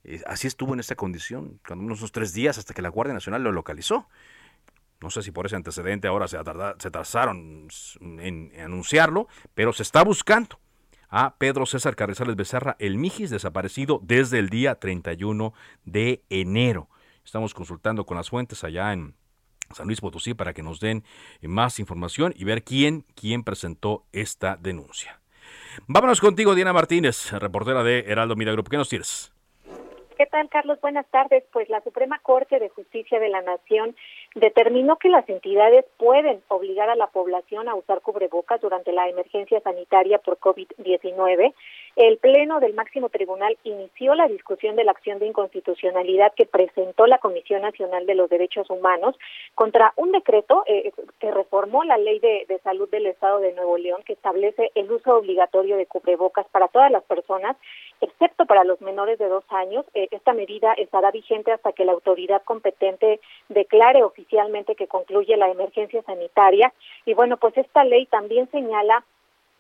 Eh, 0.04 0.22
así 0.26 0.46
estuvo 0.46 0.72
en 0.72 0.80
esta 0.80 0.94
condición, 0.94 1.60
cuando 1.66 1.84
unos 1.84 2.10
tres 2.12 2.32
días 2.32 2.56
hasta 2.58 2.72
que 2.72 2.82
la 2.82 2.88
Guardia 2.88 3.12
Nacional 3.12 3.42
lo 3.42 3.52
localizó. 3.52 4.08
No 5.00 5.10
sé 5.10 5.22
si 5.22 5.30
por 5.30 5.46
ese 5.46 5.56
antecedente 5.56 6.08
ahora 6.08 6.28
se, 6.28 6.36
se 6.36 6.90
tardaron 6.90 7.68
en, 8.00 8.52
anunciarlo, 8.60 9.28
pero 9.54 9.72
se 9.72 9.82
está 9.82 10.02
buscando 10.04 10.58
a 11.08 11.36
Pedro 11.36 11.66
César 11.66 11.96
Carrizales 11.96 12.36
Becerra, 12.36 12.76
el 12.78 12.96
Mijis, 12.96 13.30
desaparecido 13.30 14.00
desde 14.02 14.38
el 14.38 14.48
día 14.48 14.76
31 14.76 15.52
de 15.84 16.22
enero. 16.28 16.88
Estamos 17.24 17.54
consultando 17.54 18.06
con 18.06 18.16
las 18.16 18.30
fuentes 18.30 18.62
allá 18.62 18.92
en, 18.92 19.14
San 19.72 19.86
Luis 19.86 20.00
Potosí 20.00 20.34
para 20.34 20.52
que 20.52 20.62
nos 20.62 20.80
den 20.80 21.04
más 21.42 21.78
información 21.78 22.32
y 22.36 22.44
ver 22.44 22.62
quién, 22.62 23.04
quién 23.14 23.44
presentó 23.44 24.04
esta 24.12 24.56
denuncia. 24.56 25.20
Vámonos 25.86 26.20
contigo, 26.20 26.54
Diana 26.54 26.72
Martínez, 26.72 27.32
reportera 27.32 27.82
de 27.82 28.00
Heraldo 28.00 28.36
Media 28.36 28.52
Group. 28.52 28.68
¿Qué 28.68 28.76
nos 28.76 28.88
tienes? 28.88 29.32
¿Qué 30.20 30.26
tal, 30.26 30.50
Carlos? 30.50 30.78
Buenas 30.82 31.06
tardes. 31.06 31.44
Pues 31.50 31.70
la 31.70 31.80
Suprema 31.80 32.18
Corte 32.18 32.58
de 32.58 32.68
Justicia 32.68 33.18
de 33.18 33.30
la 33.30 33.40
Nación 33.40 33.96
determinó 34.34 34.96
que 34.96 35.08
las 35.08 35.26
entidades 35.30 35.86
pueden 35.96 36.42
obligar 36.48 36.90
a 36.90 36.94
la 36.94 37.06
población 37.06 37.70
a 37.70 37.74
usar 37.74 38.02
cubrebocas 38.02 38.60
durante 38.60 38.92
la 38.92 39.08
emergencia 39.08 39.62
sanitaria 39.62 40.18
por 40.18 40.38
COVID-19 40.38 41.54
el 41.96 42.18
Pleno 42.18 42.60
del 42.60 42.74
Máximo 42.74 43.08
Tribunal 43.08 43.58
inició 43.64 44.14
la 44.14 44.28
discusión 44.28 44.76
de 44.76 44.84
la 44.84 44.92
acción 44.92 45.18
de 45.18 45.26
inconstitucionalidad 45.26 46.32
que 46.34 46.46
presentó 46.46 47.06
la 47.06 47.18
Comisión 47.18 47.62
Nacional 47.62 48.06
de 48.06 48.14
los 48.14 48.30
Derechos 48.30 48.70
Humanos 48.70 49.16
contra 49.54 49.92
un 49.96 50.12
decreto 50.12 50.62
eh, 50.66 50.92
que 51.18 51.30
reformó 51.30 51.84
la 51.84 51.98
Ley 51.98 52.18
de, 52.20 52.60
Salud 52.62 52.88
del 52.90 53.06
Estado 53.06 53.40
de 53.40 53.52
Nuevo 53.52 53.78
León 53.78 54.02
que 54.04 54.12
establece 54.12 54.70
el 54.74 54.90
uso 54.90 55.16
obligatorio 55.16 55.76
de 55.76 55.86
cubrebocas 55.86 56.46
para 56.48 56.68
todas 56.68 56.90
las 56.90 57.02
personas, 57.04 57.56
excepto 58.00 58.46
para 58.46 58.64
los 58.64 58.80
menores 58.80 59.18
de 59.18 59.28
dos 59.28 59.44
años. 59.48 59.84
Eh, 59.94 60.08
esta 60.10 60.32
medida 60.32 60.72
estará 60.74 61.10
vigente 61.10 61.52
hasta 61.52 61.72
que 61.72 61.84
la 61.84 61.92
autoridad 61.92 62.42
competente 62.44 63.20
declare 63.48 64.02
oficialmente 64.04 64.74
que 64.74 64.88
concluye 64.88 65.36
la 65.36 65.50
emergencia 65.50 66.02
sanitaria. 66.02 66.72
Y 67.06 67.14
bueno, 67.14 67.36
pues 67.38 67.56
esta 67.56 67.84
ley 67.84 68.06
también 68.06 68.50
señala 68.50 69.04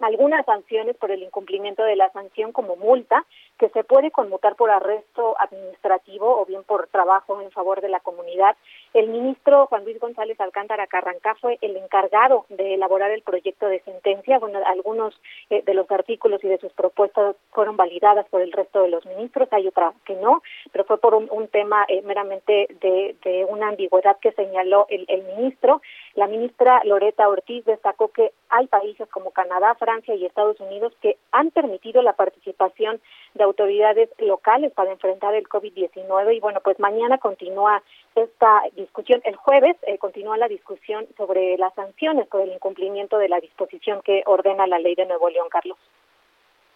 algunas 0.00 0.44
sanciones 0.46 0.96
por 0.96 1.10
el 1.10 1.22
incumplimiento 1.22 1.82
de 1.82 1.96
la 1.96 2.10
sanción 2.10 2.52
como 2.52 2.76
multa, 2.76 3.24
que 3.58 3.68
se 3.70 3.84
puede 3.84 4.10
conmutar 4.10 4.56
por 4.56 4.70
arresto 4.70 5.36
administrativo 5.38 6.40
o 6.40 6.46
bien 6.46 6.64
por 6.64 6.88
trabajo 6.88 7.40
en 7.40 7.50
favor 7.50 7.80
de 7.80 7.88
la 7.88 8.00
comunidad. 8.00 8.56
El 8.94 9.08
ministro 9.08 9.66
Juan 9.66 9.84
Luis 9.84 10.00
González 10.00 10.40
Alcántara 10.40 10.86
Carrancá 10.86 11.34
fue 11.40 11.58
el 11.60 11.76
encargado 11.76 12.46
de 12.48 12.74
elaborar 12.74 13.10
el 13.10 13.22
proyecto 13.22 13.66
de 13.66 13.80
sentencia. 13.80 14.38
Bueno, 14.38 14.60
algunos 14.66 15.14
eh, 15.50 15.62
de 15.64 15.74
los 15.74 15.90
artículos 15.90 16.42
y 16.42 16.48
de 16.48 16.58
sus 16.58 16.72
propuestas 16.72 17.36
fueron 17.52 17.76
validadas 17.76 18.26
por 18.28 18.40
el 18.40 18.52
resto 18.52 18.82
de 18.82 18.88
los 18.88 19.04
ministros, 19.06 19.48
hay 19.52 19.68
otra 19.68 19.92
que 20.04 20.14
no, 20.14 20.42
pero 20.72 20.84
fue 20.84 20.98
por 20.98 21.14
un, 21.14 21.48
tema 21.48 21.84
eh, 21.88 22.02
meramente 22.02 22.68
de, 22.80 23.16
de, 23.24 23.44
una 23.44 23.68
ambigüedad 23.68 24.16
que 24.20 24.32
señaló 24.32 24.86
el, 24.88 25.04
el 25.08 25.22
ministro. 25.24 25.82
La 26.20 26.26
ministra 26.26 26.82
Loreta 26.84 27.26
Ortiz 27.30 27.64
destacó 27.64 28.08
que 28.08 28.32
hay 28.50 28.66
países 28.66 29.08
como 29.08 29.30
Canadá, 29.30 29.74
Francia 29.76 30.14
y 30.14 30.26
Estados 30.26 30.60
Unidos 30.60 30.92
que 31.00 31.16
han 31.32 31.50
permitido 31.50 32.02
la 32.02 32.12
participación 32.12 33.00
de 33.32 33.44
autoridades 33.44 34.10
locales 34.18 34.70
para 34.74 34.92
enfrentar 34.92 35.34
el 35.34 35.48
COVID-19 35.48 36.36
y 36.36 36.40
bueno, 36.40 36.60
pues 36.62 36.78
mañana 36.78 37.16
continúa 37.16 37.82
esta 38.14 38.64
discusión, 38.76 39.22
el 39.24 39.36
jueves 39.36 39.78
eh, 39.86 39.96
continúa 39.96 40.36
la 40.36 40.48
discusión 40.48 41.06
sobre 41.16 41.56
las 41.56 41.72
sanciones 41.72 42.28
por 42.28 42.42
el 42.42 42.52
incumplimiento 42.52 43.16
de 43.16 43.30
la 43.30 43.40
disposición 43.40 44.02
que 44.02 44.22
ordena 44.26 44.66
la 44.66 44.78
ley 44.78 44.94
de 44.96 45.06
Nuevo 45.06 45.30
León, 45.30 45.48
Carlos. 45.48 45.78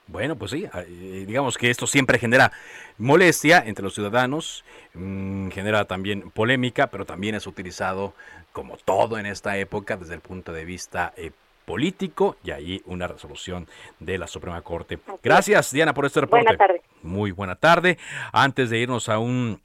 Bueno, 0.06 0.36
pues 0.36 0.50
sí, 0.50 0.66
eh, 0.74 1.24
digamos 1.26 1.56
que 1.56 1.70
esto 1.70 1.86
siempre 1.86 2.18
genera 2.18 2.52
molestia 2.98 3.62
entre 3.66 3.82
los 3.82 3.94
ciudadanos, 3.94 4.64
mm, 4.92 5.48
genera 5.48 5.86
también 5.86 6.30
polémica, 6.30 6.88
pero 6.88 7.06
también 7.06 7.34
es 7.34 7.46
utilizado 7.46 8.14
como 8.52 8.76
todo 8.76 9.18
en 9.18 9.26
esta 9.26 9.56
época 9.56 9.96
desde 9.96 10.14
el 10.14 10.20
punto 10.20 10.52
de 10.52 10.64
vista 10.64 11.12
eh, 11.16 11.32
político 11.64 12.36
y 12.44 12.50
ahí 12.50 12.82
una 12.86 13.08
resolución 13.08 13.66
de 13.98 14.18
la 14.18 14.26
Suprema 14.26 14.60
Corte. 14.62 14.98
Gracias, 15.22 15.72
Diana, 15.72 15.94
por 15.94 16.06
este 16.06 16.20
reporte. 16.20 16.44
Buena 16.44 16.58
tarde. 16.58 16.82
Muy 17.02 17.30
buena 17.30 17.56
tarde. 17.56 17.98
Antes 18.32 18.70
de 18.70 18.78
irnos 18.78 19.08
a 19.08 19.18
un 19.18 19.60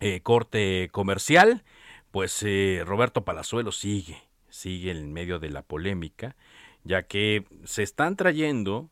eh, 0.00 0.20
corte 0.22 0.88
comercial, 0.92 1.62
pues 2.10 2.42
eh, 2.44 2.82
Roberto 2.86 3.24
Palazuelo 3.24 3.72
sigue, 3.72 4.22
sigue 4.48 4.90
en 4.90 5.12
medio 5.12 5.38
de 5.38 5.50
la 5.50 5.62
polémica, 5.62 6.36
ya 6.84 7.02
que 7.02 7.44
se 7.64 7.82
están 7.82 8.16
trayendo 8.16 8.88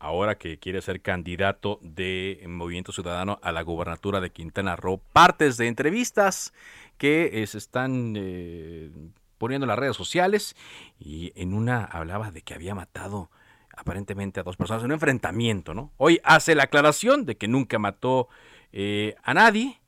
ahora 0.00 0.38
que 0.38 0.58
quiere 0.58 0.82
ser 0.82 1.02
candidato 1.02 1.78
de 1.82 2.42
Movimiento 2.48 2.90
Ciudadano 2.90 3.38
a 3.42 3.52
la 3.52 3.62
gubernatura 3.62 4.20
de 4.20 4.30
Quintana 4.30 4.74
Roo, 4.74 5.00
partes 5.12 5.58
de 5.58 5.68
entrevistas 5.68 6.52
que 6.96 7.42
eh, 7.42 7.46
se 7.46 7.58
están 7.58 8.14
eh, 8.16 8.90
poniendo 9.38 9.66
en 9.66 9.68
las 9.68 9.78
redes 9.78 9.96
sociales 9.96 10.56
y 10.98 11.32
en 11.36 11.52
una 11.52 11.84
hablaba 11.84 12.30
de 12.30 12.40
que 12.40 12.54
había 12.54 12.74
matado 12.74 13.30
aparentemente 13.76 14.40
a 14.40 14.42
dos 14.42 14.56
personas 14.56 14.82
en 14.82 14.86
un 14.86 14.92
enfrentamiento, 14.92 15.74
¿no? 15.74 15.92
Hoy 15.98 16.20
hace 16.24 16.54
la 16.54 16.64
aclaración 16.64 17.26
de 17.26 17.36
que 17.36 17.46
nunca 17.46 17.78
mató 17.78 18.28
eh, 18.72 19.14
a 19.22 19.34
nadie 19.34 19.80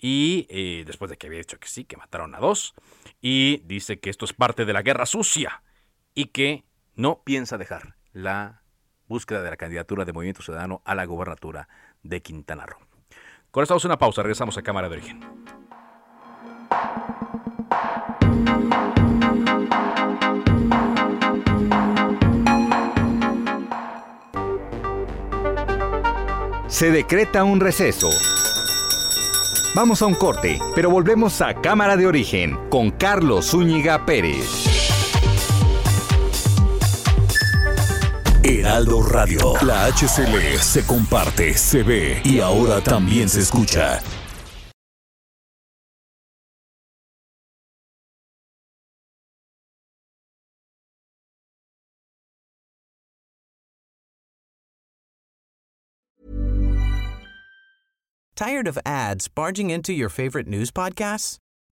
y 0.00 0.46
después 0.84 1.10
de 1.10 1.16
que 1.16 1.26
había 1.26 1.40
dicho 1.40 1.58
que 1.58 1.66
sí, 1.66 1.84
que 1.84 1.96
mataron 1.96 2.36
a 2.36 2.38
dos 2.38 2.74
y 3.20 3.62
dice 3.66 3.98
que 3.98 4.10
esto 4.10 4.24
es 4.24 4.32
parte 4.32 4.64
de 4.64 4.72
la 4.72 4.82
guerra 4.82 5.06
sucia 5.06 5.64
y 6.14 6.26
que 6.26 6.64
no 6.94 7.22
piensa 7.24 7.58
dejar 7.58 7.96
la 8.12 8.62
búsqueda 9.08 9.42
de 9.42 9.50
la 9.50 9.56
candidatura 9.56 10.04
de 10.04 10.12
Movimiento 10.12 10.42
Ciudadano 10.42 10.82
a 10.84 10.94
la 10.94 11.06
gobernatura 11.06 11.68
de 12.02 12.22
Quintana 12.22 12.66
Roo. 12.66 12.78
Con 13.50 13.62
esto 13.62 13.76
una 13.84 13.98
pausa, 13.98 14.22
regresamos 14.22 14.58
a 14.58 14.62
Cámara 14.62 14.88
de 14.88 14.96
Origen. 14.96 15.20
Se 26.68 26.92
decreta 26.92 27.42
un 27.44 27.60
receso. 27.60 28.08
Vamos 29.74 30.02
a 30.02 30.06
un 30.06 30.14
corte, 30.14 30.60
pero 30.74 30.90
volvemos 30.90 31.40
a 31.40 31.54
Cámara 31.54 31.96
de 31.96 32.06
Origen 32.06 32.58
con 32.68 32.90
Carlos 32.90 33.50
Zúñiga 33.50 34.04
Pérez. 34.04 34.67
Heraldo 38.48 39.02
Radio. 39.02 39.52
La 39.60 39.90
HCL 39.92 40.58
se 40.58 40.82
comparte, 40.86 41.52
se 41.52 41.82
ve 41.82 42.22
y 42.24 42.40
ahora 42.40 42.80
también 42.80 43.28
se 43.28 43.40
escucha. 43.40 44.00
Tired 58.34 58.66
of 58.66 58.78
ads 58.86 59.28
barging 59.28 59.68
into 59.68 59.92
your 59.92 60.08
favorite 60.08 60.46
news 60.46 60.70
podcasts? 60.70 61.38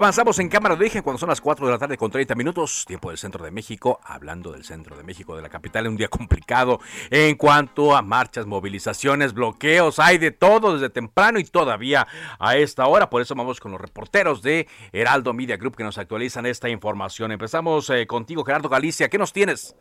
Avanzamos 0.00 0.38
en 0.38 0.48
cámara 0.48 0.76
de 0.76 0.80
origen 0.80 1.02
cuando 1.02 1.18
son 1.18 1.28
las 1.28 1.42
4 1.42 1.66
de 1.66 1.72
la 1.72 1.78
tarde 1.78 1.98
con 1.98 2.10
30 2.10 2.34
minutos, 2.34 2.86
tiempo 2.86 3.10
del 3.10 3.18
centro 3.18 3.44
de 3.44 3.50
México, 3.50 4.00
hablando 4.02 4.50
del 4.50 4.64
centro 4.64 4.96
de 4.96 5.02
México, 5.02 5.36
de 5.36 5.42
la 5.42 5.50
capital, 5.50 5.86
un 5.88 5.98
día 5.98 6.08
complicado 6.08 6.80
en 7.10 7.36
cuanto 7.36 7.94
a 7.94 8.00
marchas, 8.00 8.46
movilizaciones, 8.46 9.34
bloqueos, 9.34 9.98
hay 9.98 10.16
de 10.16 10.30
todo 10.30 10.72
desde 10.72 10.88
temprano 10.88 11.38
y 11.38 11.44
todavía 11.44 12.06
a 12.38 12.56
esta 12.56 12.86
hora, 12.86 13.10
por 13.10 13.20
eso 13.20 13.34
vamos 13.34 13.60
con 13.60 13.72
los 13.72 13.80
reporteros 13.82 14.40
de 14.40 14.66
Heraldo 14.90 15.34
Media 15.34 15.58
Group 15.58 15.76
que 15.76 15.84
nos 15.84 15.98
actualizan 15.98 16.46
esta 16.46 16.70
información. 16.70 17.30
Empezamos 17.30 17.90
eh, 17.90 18.06
contigo, 18.06 18.42
Gerardo 18.42 18.70
Galicia, 18.70 19.10
¿qué 19.10 19.18
nos 19.18 19.34
tienes? 19.34 19.76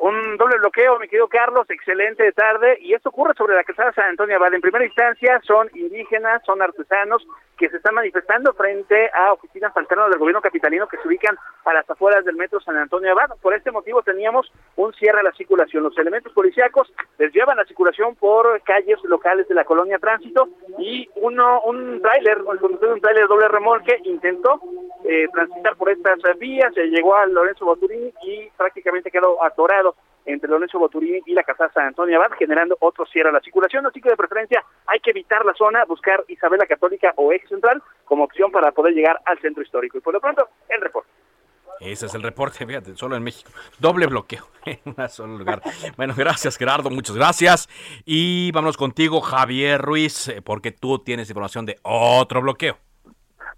Un 0.00 0.38
doble 0.38 0.56
bloqueo, 0.56 0.98
mi 0.98 1.08
querido 1.08 1.28
Carlos, 1.28 1.68
excelente 1.68 2.32
tarde. 2.32 2.78
Y 2.80 2.94
esto 2.94 3.10
ocurre 3.10 3.34
sobre 3.34 3.54
la 3.54 3.64
calzada 3.64 3.92
San 3.92 4.06
Antonio 4.06 4.36
Abad. 4.36 4.54
En 4.54 4.62
primera 4.62 4.86
instancia 4.86 5.38
son 5.44 5.68
indígenas, 5.74 6.42
son 6.46 6.62
artesanos 6.62 7.22
que 7.58 7.68
se 7.68 7.76
están 7.76 7.94
manifestando 7.94 8.54
frente 8.54 9.10
a 9.12 9.34
oficinas 9.34 9.76
alternas 9.76 10.08
del 10.08 10.18
gobierno 10.18 10.40
capitalino 10.40 10.88
que 10.88 10.96
se 10.96 11.06
ubican 11.06 11.36
a 11.64 11.74
las 11.74 11.88
afueras 11.88 12.24
del 12.24 12.36
metro 12.36 12.60
San 12.60 12.76
Antonio 12.76 13.12
Abad. 13.12 13.36
Por 13.40 13.54
este 13.54 13.70
motivo 13.70 14.02
teníamos 14.02 14.50
un 14.76 14.92
cierre 14.94 15.20
a 15.20 15.24
la 15.24 15.32
circulación. 15.32 15.82
Los 15.82 15.96
elementos 15.98 16.32
policíacos 16.32 16.92
desviaban 17.18 17.56
la 17.56 17.64
circulación 17.64 18.14
por 18.16 18.60
calles 18.62 18.98
locales 19.04 19.48
de 19.48 19.54
la 19.54 19.64
colonia 19.64 19.98
Tránsito 19.98 20.48
y 20.78 21.08
uno 21.16 21.60
un 21.62 22.00
tráiler, 22.00 22.38
el 22.38 22.58
conductor 22.58 22.88
de 22.88 22.94
un 22.94 23.00
tráiler 23.00 23.26
doble 23.28 23.48
remolque 23.48 24.00
intentó 24.04 24.60
eh, 25.04 25.26
transitar 25.32 25.76
por 25.76 25.90
estas 25.90 26.18
vías, 26.38 26.72
se 26.74 26.86
llegó 26.86 27.16
a 27.16 27.26
Lorenzo 27.26 27.64
Boturini 27.64 28.12
y 28.22 28.48
prácticamente 28.56 29.10
quedó 29.10 29.42
atorado 29.42 29.94
entre 30.26 30.50
Lorenzo 30.50 30.78
Boturini 30.78 31.20
y 31.26 31.32
la 31.32 31.42
Casa 31.42 31.70
San 31.72 31.86
Antonio 31.86 32.16
Abad, 32.16 32.36
generando 32.38 32.76
otro 32.80 33.06
cierre 33.06 33.30
a 33.30 33.32
la 33.32 33.40
circulación. 33.40 33.86
Así 33.86 34.00
que 34.00 34.10
de 34.10 34.16
preferencia 34.16 34.64
hay 34.86 35.00
que 35.00 35.10
evitar 35.10 35.44
la 35.44 35.54
zona, 35.54 35.84
buscar 35.84 36.24
Isabela 36.28 36.66
Católica 36.66 37.12
o 37.16 37.32
Ex 37.32 37.48
Central 37.48 37.82
como 38.04 38.24
opción 38.24 38.50
para 38.50 38.72
poder 38.72 38.94
llegar 38.94 39.18
al 39.24 39.38
centro 39.40 39.62
histórico. 39.62 39.98
Y 39.98 40.00
por 40.00 40.14
lo 40.14 40.20
pronto. 40.20 40.48
Ese 41.80 42.06
es 42.06 42.14
el 42.14 42.22
reporte, 42.22 42.66
fíjate, 42.66 42.94
solo 42.94 43.16
en 43.16 43.22
México. 43.22 43.50
Doble 43.78 44.06
bloqueo 44.06 44.44
en 44.66 44.78
un 44.84 45.08
solo 45.08 45.38
lugar. 45.38 45.62
Bueno, 45.96 46.14
gracias 46.16 46.56
Gerardo, 46.56 46.90
muchas 46.90 47.16
gracias. 47.16 47.68
Y 48.04 48.52
vámonos 48.52 48.76
contigo, 48.76 49.20
Javier 49.20 49.80
Ruiz, 49.80 50.28
eh, 50.28 50.42
porque 50.42 50.72
tú 50.72 50.98
tienes 50.98 51.30
información 51.30 51.64
de 51.64 51.78
otro 51.82 52.42
bloqueo. 52.42 52.76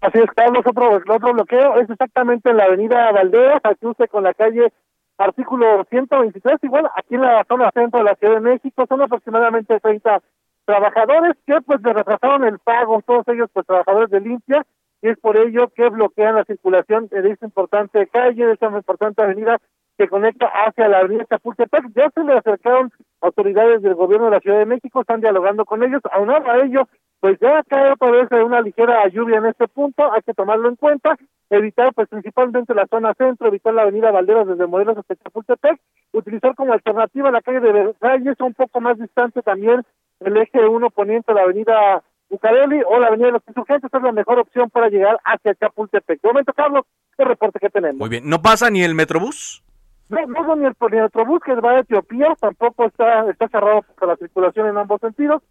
Así 0.01 0.19
es, 0.19 0.29
Carlos, 0.35 0.65
otro, 0.65 1.33
bloqueo 1.33 1.79
es 1.79 1.89
exactamente 1.89 2.49
en 2.49 2.57
la 2.57 2.65
avenida 2.65 3.11
Valderas, 3.11 3.61
al 3.63 3.77
cruce 3.77 4.07
con 4.07 4.23
la 4.23 4.33
calle 4.33 4.73
artículo 5.17 5.85
123, 5.89 6.57
igual 6.63 6.89
aquí 6.95 7.15
en 7.15 7.21
la 7.21 7.45
zona 7.47 7.71
centro 7.73 7.99
de 7.99 8.05
la 8.05 8.15
Ciudad 8.15 8.35
de 8.35 8.41
México, 8.41 8.85
son 8.89 9.01
aproximadamente 9.01 9.79
30 9.79 10.21
trabajadores 10.65 11.35
que 11.45 11.61
pues 11.61 11.81
le 11.81 11.93
retrasaron 11.93 12.43
el 12.45 12.59
pago, 12.59 13.01
todos 13.05 13.25
ellos 13.27 13.49
pues 13.53 13.65
trabajadores 13.65 14.09
de 14.09 14.19
limpia, 14.19 14.65
es 15.09 15.19
por 15.19 15.37
ello 15.37 15.67
que 15.75 15.89
bloquean 15.89 16.35
la 16.35 16.45
circulación 16.45 17.07
de 17.07 17.29
esta 17.29 17.45
importante 17.45 18.07
calle, 18.07 18.45
de 18.45 18.53
esta 18.53 18.67
importante 18.67 19.21
avenida 19.21 19.59
que 19.97 20.07
conecta 20.07 20.47
hacia 20.47 20.87
la 20.87 20.99
avenida 20.99 21.25
Chapultepec. 21.29 21.85
Ya 21.93 22.09
se 22.09 22.23
le 22.23 22.33
acercaron 22.33 22.91
autoridades 23.21 23.81
del 23.81 23.95
gobierno 23.95 24.25
de 24.25 24.31
la 24.31 24.39
Ciudad 24.39 24.59
de 24.59 24.65
México, 24.65 25.01
están 25.01 25.21
dialogando 25.21 25.65
con 25.65 25.83
ellos, 25.83 26.01
aunado 26.11 26.49
a 26.49 26.59
ello, 26.59 26.87
pues 27.19 27.37
ya 27.39 27.63
cae 27.63 27.91
otra 27.91 28.11
vez 28.11 28.27
una 28.31 28.61
ligera 28.61 29.07
lluvia 29.09 29.37
en 29.37 29.45
este 29.45 29.67
punto, 29.67 30.11
hay 30.11 30.21
que 30.21 30.33
tomarlo 30.33 30.69
en 30.69 30.75
cuenta, 30.75 31.15
evitar 31.49 31.93
pues 31.93 32.07
principalmente 32.09 32.73
la 32.73 32.87
zona 32.87 33.13
centro, 33.13 33.47
evitar 33.47 33.73
la 33.73 33.83
avenida 33.83 34.11
Valderas 34.11 34.47
desde 34.47 34.67
Morelos 34.67 34.97
hasta 34.97 35.15
Chapultepec, 35.15 35.79
utilizar 36.13 36.55
como 36.55 36.73
alternativa 36.73 37.31
la 37.31 37.41
calle 37.41 37.59
de 37.59 37.71
Versalles, 37.71 38.35
un 38.39 38.53
poco 38.53 38.81
más 38.81 38.97
distante 38.97 39.41
también 39.41 39.83
el 40.19 40.37
eje 40.37 40.65
1 40.65 40.89
poniente 40.89 41.33
la 41.33 41.41
avenida 41.41 42.03
Bucareli 42.33 42.81
o 42.85 42.99
la 42.99 43.07
avenida 43.07 43.27
de 43.27 43.33
los 43.33 43.43
insurgentes 43.47 43.93
es 43.93 44.01
la 44.01 44.11
mejor 44.11 44.39
opción 44.39 44.69
para 44.69 44.89
llegar 44.89 45.19
hacia 45.23 45.55
Chapultepec. 45.55 46.21
De 46.21 46.27
momento, 46.27 46.51
Carlos, 46.53 46.85
el 47.17 47.27
reporte 47.27 47.59
que 47.59 47.69
tenemos. 47.69 47.99
Muy 47.99 48.09
bien, 48.09 48.27
¿no 48.27 48.41
pasa 48.41 48.69
ni 48.69 48.83
el 48.83 48.95
Metrobús? 48.95 49.63
No, 50.09 50.25
no 50.25 50.55
ni 50.55 50.65
el, 50.65 50.75
ni 50.91 50.97
el 50.97 51.03
Metrobús 51.03 51.41
que 51.43 51.53
va 51.55 51.71
a 51.71 51.79
Etiopía, 51.79 52.35
tampoco 52.39 52.85
está, 52.85 53.29
está 53.29 53.47
cerrado 53.47 53.83
por 53.97 54.07
la 54.07 54.15
circulación 54.17 54.67
en 54.67 54.77
ambos 54.77 54.99
sentidos 55.01 55.41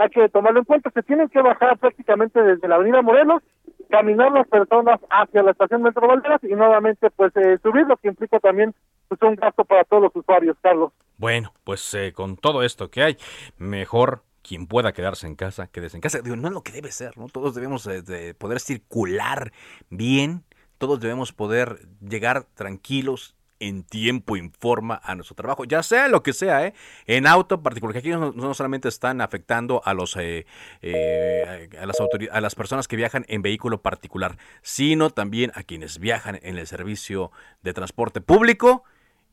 hay 0.00 0.08
que 0.08 0.28
tomarlo 0.30 0.60
en 0.60 0.64
cuenta. 0.64 0.90
Se 0.90 1.02
tienen 1.02 1.28
que 1.28 1.42
bajar 1.42 1.78
prácticamente 1.78 2.42
desde 2.42 2.66
la 2.66 2.76
Avenida 2.76 3.02
Morelos, 3.02 3.42
caminar 3.90 4.32
las 4.32 4.48
personas 4.48 4.98
hacia 5.10 5.42
la 5.42 5.50
estación 5.50 5.82
Metro 5.82 6.08
Valderas 6.08 6.42
y 6.42 6.54
nuevamente 6.54 7.10
pues 7.10 7.36
eh, 7.36 7.58
subir, 7.62 7.86
lo 7.86 7.96
que 7.98 8.08
implica 8.08 8.40
también 8.40 8.74
pues, 9.08 9.20
un 9.22 9.34
gasto 9.34 9.64
para 9.64 9.84
todos 9.84 10.04
los 10.04 10.16
usuarios, 10.16 10.56
Carlos. 10.62 10.92
Bueno, 11.18 11.52
pues 11.64 11.92
eh, 11.92 12.12
con 12.14 12.36
todo 12.36 12.62
esto 12.62 12.90
que 12.90 13.02
hay, 13.02 13.18
mejor 13.58 14.22
quien 14.42 14.66
pueda 14.66 14.92
quedarse 14.92 15.26
en 15.26 15.34
casa, 15.34 15.66
quédese 15.68 15.96
en 15.96 16.00
casa. 16.00 16.20
Digo, 16.20 16.36
no 16.36 16.48
es 16.48 16.54
lo 16.54 16.62
que 16.62 16.72
debe 16.72 16.92
ser, 16.92 17.16
¿no? 17.18 17.28
Todos 17.28 17.54
debemos 17.54 17.86
eh, 17.86 18.02
de 18.02 18.34
poder 18.34 18.60
circular 18.60 19.52
bien, 19.90 20.44
todos 20.78 21.00
debemos 21.00 21.32
poder 21.32 21.86
llegar 22.00 22.44
tranquilos 22.54 23.34
en 23.60 23.84
tiempo 23.84 24.36
y 24.36 24.50
forma 24.58 25.00
a 25.04 25.14
nuestro 25.14 25.36
trabajo, 25.36 25.64
ya 25.64 25.82
sea 25.82 26.08
lo 26.08 26.22
que 26.22 26.32
sea, 26.32 26.66
¿eh? 26.66 26.74
en 27.06 27.26
auto 27.26 27.62
particular, 27.62 27.92
porque 27.92 27.98
aquí 27.98 28.10
no, 28.10 28.54
solamente 28.54 28.88
están 28.88 29.20
afectando 29.20 29.82
a 29.84 29.94
los 29.94 30.16
eh, 30.16 30.46
eh, 30.80 31.68
a 31.78 31.86
las 31.86 31.98
a 32.32 32.40
las 32.40 32.54
personas 32.54 32.88
que 32.88 32.96
viajan 32.96 33.26
en 33.28 33.42
vehículo 33.42 33.82
particular, 33.82 34.38
sino 34.62 35.10
también 35.10 35.52
a 35.54 35.62
quienes 35.62 35.98
viajan 35.98 36.40
en 36.42 36.58
el 36.58 36.66
servicio 36.66 37.30
de 37.62 37.74
transporte 37.74 38.20
público 38.22 38.82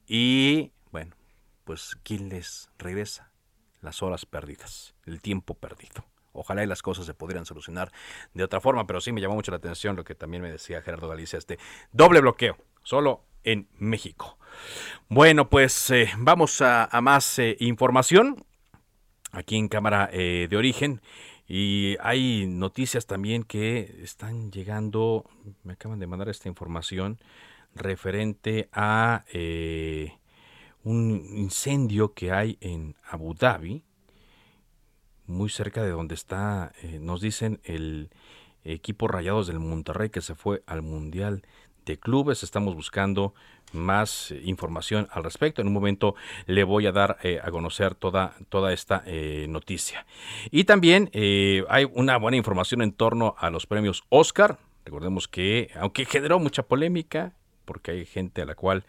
y 0.05 0.71
bueno, 0.91 1.15
pues 1.63 1.97
quién 2.03 2.29
les 2.29 2.69
regresa 2.77 3.26
las 3.81 4.01
horas 4.01 4.25
perdidas, 4.25 4.95
el 5.05 5.21
tiempo 5.21 5.53
perdido. 5.53 6.05
Ojalá 6.33 6.63
y 6.63 6.67
las 6.67 6.83
cosas 6.83 7.05
se 7.05 7.15
pudieran 7.15 7.45
solucionar 7.45 7.91
de 8.33 8.43
otra 8.43 8.61
forma, 8.61 8.85
pero 8.85 9.01
sí 9.01 9.11
me 9.11 9.21
llamó 9.21 9.33
mucho 9.35 9.51
la 9.51 9.57
atención 9.57 9.95
lo 9.95 10.03
que 10.03 10.13
también 10.13 10.43
me 10.43 10.51
decía 10.51 10.81
Gerardo 10.81 11.07
Galicia, 11.07 11.39
este 11.39 11.57
doble 11.91 12.21
bloqueo, 12.21 12.57
solo 12.83 13.23
en 13.43 13.67
México. 13.79 14.37
Bueno, 15.09 15.49
pues 15.49 15.89
eh, 15.89 16.09
vamos 16.17 16.61
a, 16.61 16.89
más 17.01 17.39
eh, 17.39 17.57
información 17.59 18.45
aquí 19.31 19.55
en 19.55 19.67
Cámara 19.67 20.09
eh, 20.11 20.47
de 20.49 20.57
Origen. 20.57 21.01
Y 21.47 21.95
hay 22.01 22.45
noticias 22.45 23.07
también 23.07 23.43
que 23.43 23.99
están 24.03 24.51
llegando, 24.51 25.29
me 25.63 25.73
acaban 25.73 25.97
de 25.97 26.05
mandar 26.05 26.27
esta 26.27 26.49
información 26.49 27.19
referente 27.73 28.67
a 28.73 29.23
un 30.87 31.25
incendio 31.35 32.13
que 32.13 32.31
hay 32.31 32.57
en 32.61 32.95
Abu 33.09 33.33
Dhabi, 33.33 33.83
muy 35.25 35.49
cerca 35.49 35.83
de 35.83 35.89
donde 35.89 36.15
está, 36.15 36.71
nos 37.01 37.19
dicen, 37.19 37.59
el 37.65 38.09
equipo 38.63 39.09
Rayados 39.09 39.47
del 39.47 39.59
Monterrey 39.59 40.09
que 40.09 40.21
se 40.21 40.33
fue 40.33 40.63
al 40.65 40.81
Mundial 40.81 41.43
de 41.85 41.97
clubes. 41.99 42.41
Estamos 42.43 42.73
buscando 42.73 43.33
más 43.73 44.31
eh, 44.31 44.41
información 44.45 45.09
al 45.11 45.25
respecto. 45.25 45.61
En 45.61 45.67
un 45.67 45.73
momento 45.73 46.15
le 46.45 46.63
voy 46.63 46.85
a 46.85 46.93
dar 46.93 47.17
eh, 47.21 47.39
a 47.43 47.51
conocer 47.51 47.95
toda, 47.95 48.35
toda 48.47 48.71
esta 48.71 49.03
eh, 49.05 49.47
noticia. 49.49 50.05
Y 50.51 50.63
también 50.63 51.09
hay 51.69 51.85
una 51.93 52.17
buena 52.17 52.37
información 52.37 52.81
en 52.81 52.93
torno 52.93 53.35
a 53.37 53.49
los 53.49 53.65
premios 53.65 54.03
Oscar. 54.07 54.57
Recordemos 54.85 55.27
que, 55.27 55.69
aunque 55.75 56.05
generó 56.05 56.39
mucha 56.39 56.63
polémica, 56.63 57.33
porque 57.67 57.91
hay 57.91 58.05
gente 58.05 58.41
a 58.41 58.45
la 58.45 58.55
cual 58.55 58.85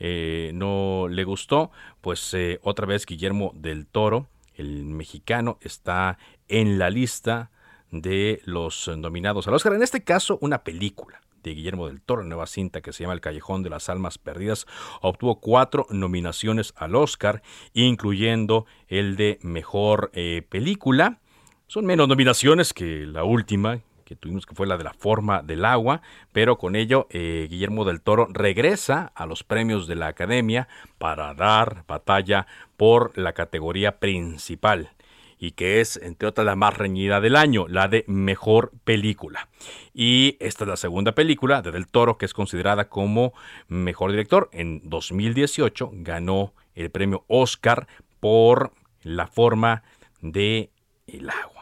no 0.00 1.06
le 1.08 1.24
gustó, 1.24 1.70
pues 2.00 2.34
otra 2.62 2.86
vez 2.86 3.06
Guillermo 3.06 3.52
del 3.54 3.86
Toro, 3.86 4.28
el 4.54 4.84
mexicano, 4.84 5.58
está 5.60 6.18
en 6.48 6.78
la 6.78 6.90
lista 6.90 7.50
de 7.92 8.40
los 8.44 8.88
nominados 8.88 9.46
al 9.46 9.54
Oscar. 9.54 9.74
En 9.74 9.82
este 9.82 10.02
caso, 10.02 10.38
una 10.40 10.64
película 10.64 11.20
de 11.42 11.54
Guillermo 11.54 11.88
del 11.88 12.00
Toro, 12.00 12.24
nueva 12.24 12.46
cinta 12.46 12.80
que 12.80 12.92
se 12.92 13.02
llama 13.02 13.14
El 13.14 13.20
Callejón 13.20 13.62
de 13.62 13.70
las 13.70 13.88
Almas 13.88 14.18
Perdidas, 14.18 14.66
obtuvo 15.00 15.40
cuatro 15.40 15.86
nominaciones 15.90 16.72
al 16.76 16.94
Oscar, 16.94 17.42
incluyendo 17.74 18.66
el 18.88 19.16
de 19.16 19.38
Mejor 19.42 20.10
eh, 20.14 20.42
Película. 20.48 21.18
Son 21.66 21.84
menos 21.84 22.08
nominaciones 22.08 22.72
que 22.72 23.06
la 23.06 23.24
última, 23.24 23.80
que 24.12 24.16
tuvimos 24.16 24.44
que 24.44 24.54
fue 24.54 24.66
la 24.66 24.76
de 24.76 24.84
la 24.84 24.92
forma 24.92 25.40
del 25.42 25.64
agua, 25.64 26.02
pero 26.32 26.58
con 26.58 26.76
ello 26.76 27.06
eh, 27.08 27.46
Guillermo 27.48 27.86
del 27.86 28.02
Toro 28.02 28.28
regresa 28.30 29.10
a 29.14 29.24
los 29.24 29.42
premios 29.42 29.86
de 29.86 29.94
la 29.94 30.08
Academia 30.08 30.68
para 30.98 31.32
dar 31.32 31.84
batalla 31.88 32.46
por 32.76 33.16
la 33.16 33.32
categoría 33.32 33.98
principal 33.98 34.90
y 35.38 35.52
que 35.52 35.80
es, 35.80 35.96
entre 35.96 36.28
otras, 36.28 36.44
la 36.44 36.56
más 36.56 36.76
reñida 36.76 37.20
del 37.20 37.36
año, 37.36 37.66
la 37.68 37.88
de 37.88 38.04
Mejor 38.06 38.70
Película. 38.84 39.48
Y 39.94 40.36
esta 40.40 40.64
es 40.64 40.68
la 40.68 40.76
segunda 40.76 41.12
película 41.12 41.62
de 41.62 41.72
Del 41.72 41.88
Toro 41.88 42.18
que 42.18 42.26
es 42.26 42.34
considerada 42.34 42.88
como 42.90 43.32
Mejor 43.66 44.10
Director. 44.10 44.50
En 44.52 44.82
2018 44.84 45.90
ganó 45.94 46.52
el 46.74 46.90
premio 46.90 47.24
Oscar 47.28 47.88
por 48.20 48.72
la 49.02 49.26
forma 49.26 49.82
de 50.20 50.70
el 51.06 51.30
agua. 51.30 51.61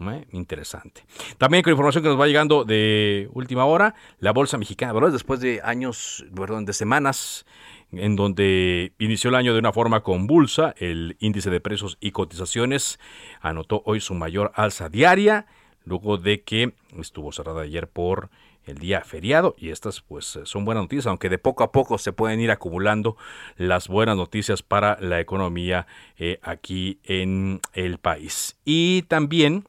¿Eh? 0.00 0.26
Interesante. 0.32 1.04
También 1.36 1.62
con 1.62 1.72
información 1.72 2.02
que 2.02 2.08
nos 2.08 2.18
va 2.18 2.26
llegando 2.26 2.64
de 2.64 3.28
última 3.34 3.66
hora, 3.66 3.94
la 4.18 4.32
Bolsa 4.32 4.56
Mexicana 4.56 4.98
de 4.98 5.10
después 5.10 5.40
de 5.40 5.60
años, 5.62 6.24
perdón, 6.34 6.64
de 6.64 6.72
semanas 6.72 7.44
en 7.92 8.16
donde 8.16 8.92
inició 8.98 9.30
el 9.30 9.36
año 9.36 9.52
de 9.52 9.58
una 9.58 9.72
forma 9.72 10.02
convulsa. 10.02 10.74
El 10.78 11.16
índice 11.20 11.50
de 11.50 11.60
precios 11.60 11.98
y 12.00 12.12
cotizaciones 12.12 12.98
anotó 13.40 13.82
hoy 13.84 14.00
su 14.00 14.14
mayor 14.14 14.52
alza 14.54 14.88
diaria, 14.88 15.46
luego 15.84 16.16
de 16.16 16.42
que 16.42 16.72
estuvo 16.98 17.32
cerrada 17.32 17.62
ayer 17.62 17.88
por 17.88 18.30
el 18.66 18.78
día 18.78 19.00
feriado 19.00 19.54
y 19.58 19.70
estas 19.70 20.02
pues 20.02 20.38
son 20.44 20.64
buenas 20.64 20.84
noticias, 20.84 21.06
aunque 21.06 21.28
de 21.28 21.38
poco 21.38 21.64
a 21.64 21.72
poco 21.72 21.98
se 21.98 22.12
pueden 22.12 22.40
ir 22.40 22.50
acumulando 22.50 23.16
las 23.56 23.88
buenas 23.88 24.16
noticias 24.16 24.62
para 24.62 24.98
la 25.00 25.18
economía 25.18 25.86
eh, 26.18 26.38
aquí 26.42 27.00
en 27.04 27.60
el 27.72 27.98
país. 27.98 28.56
Y 28.64 29.02
también 29.02 29.64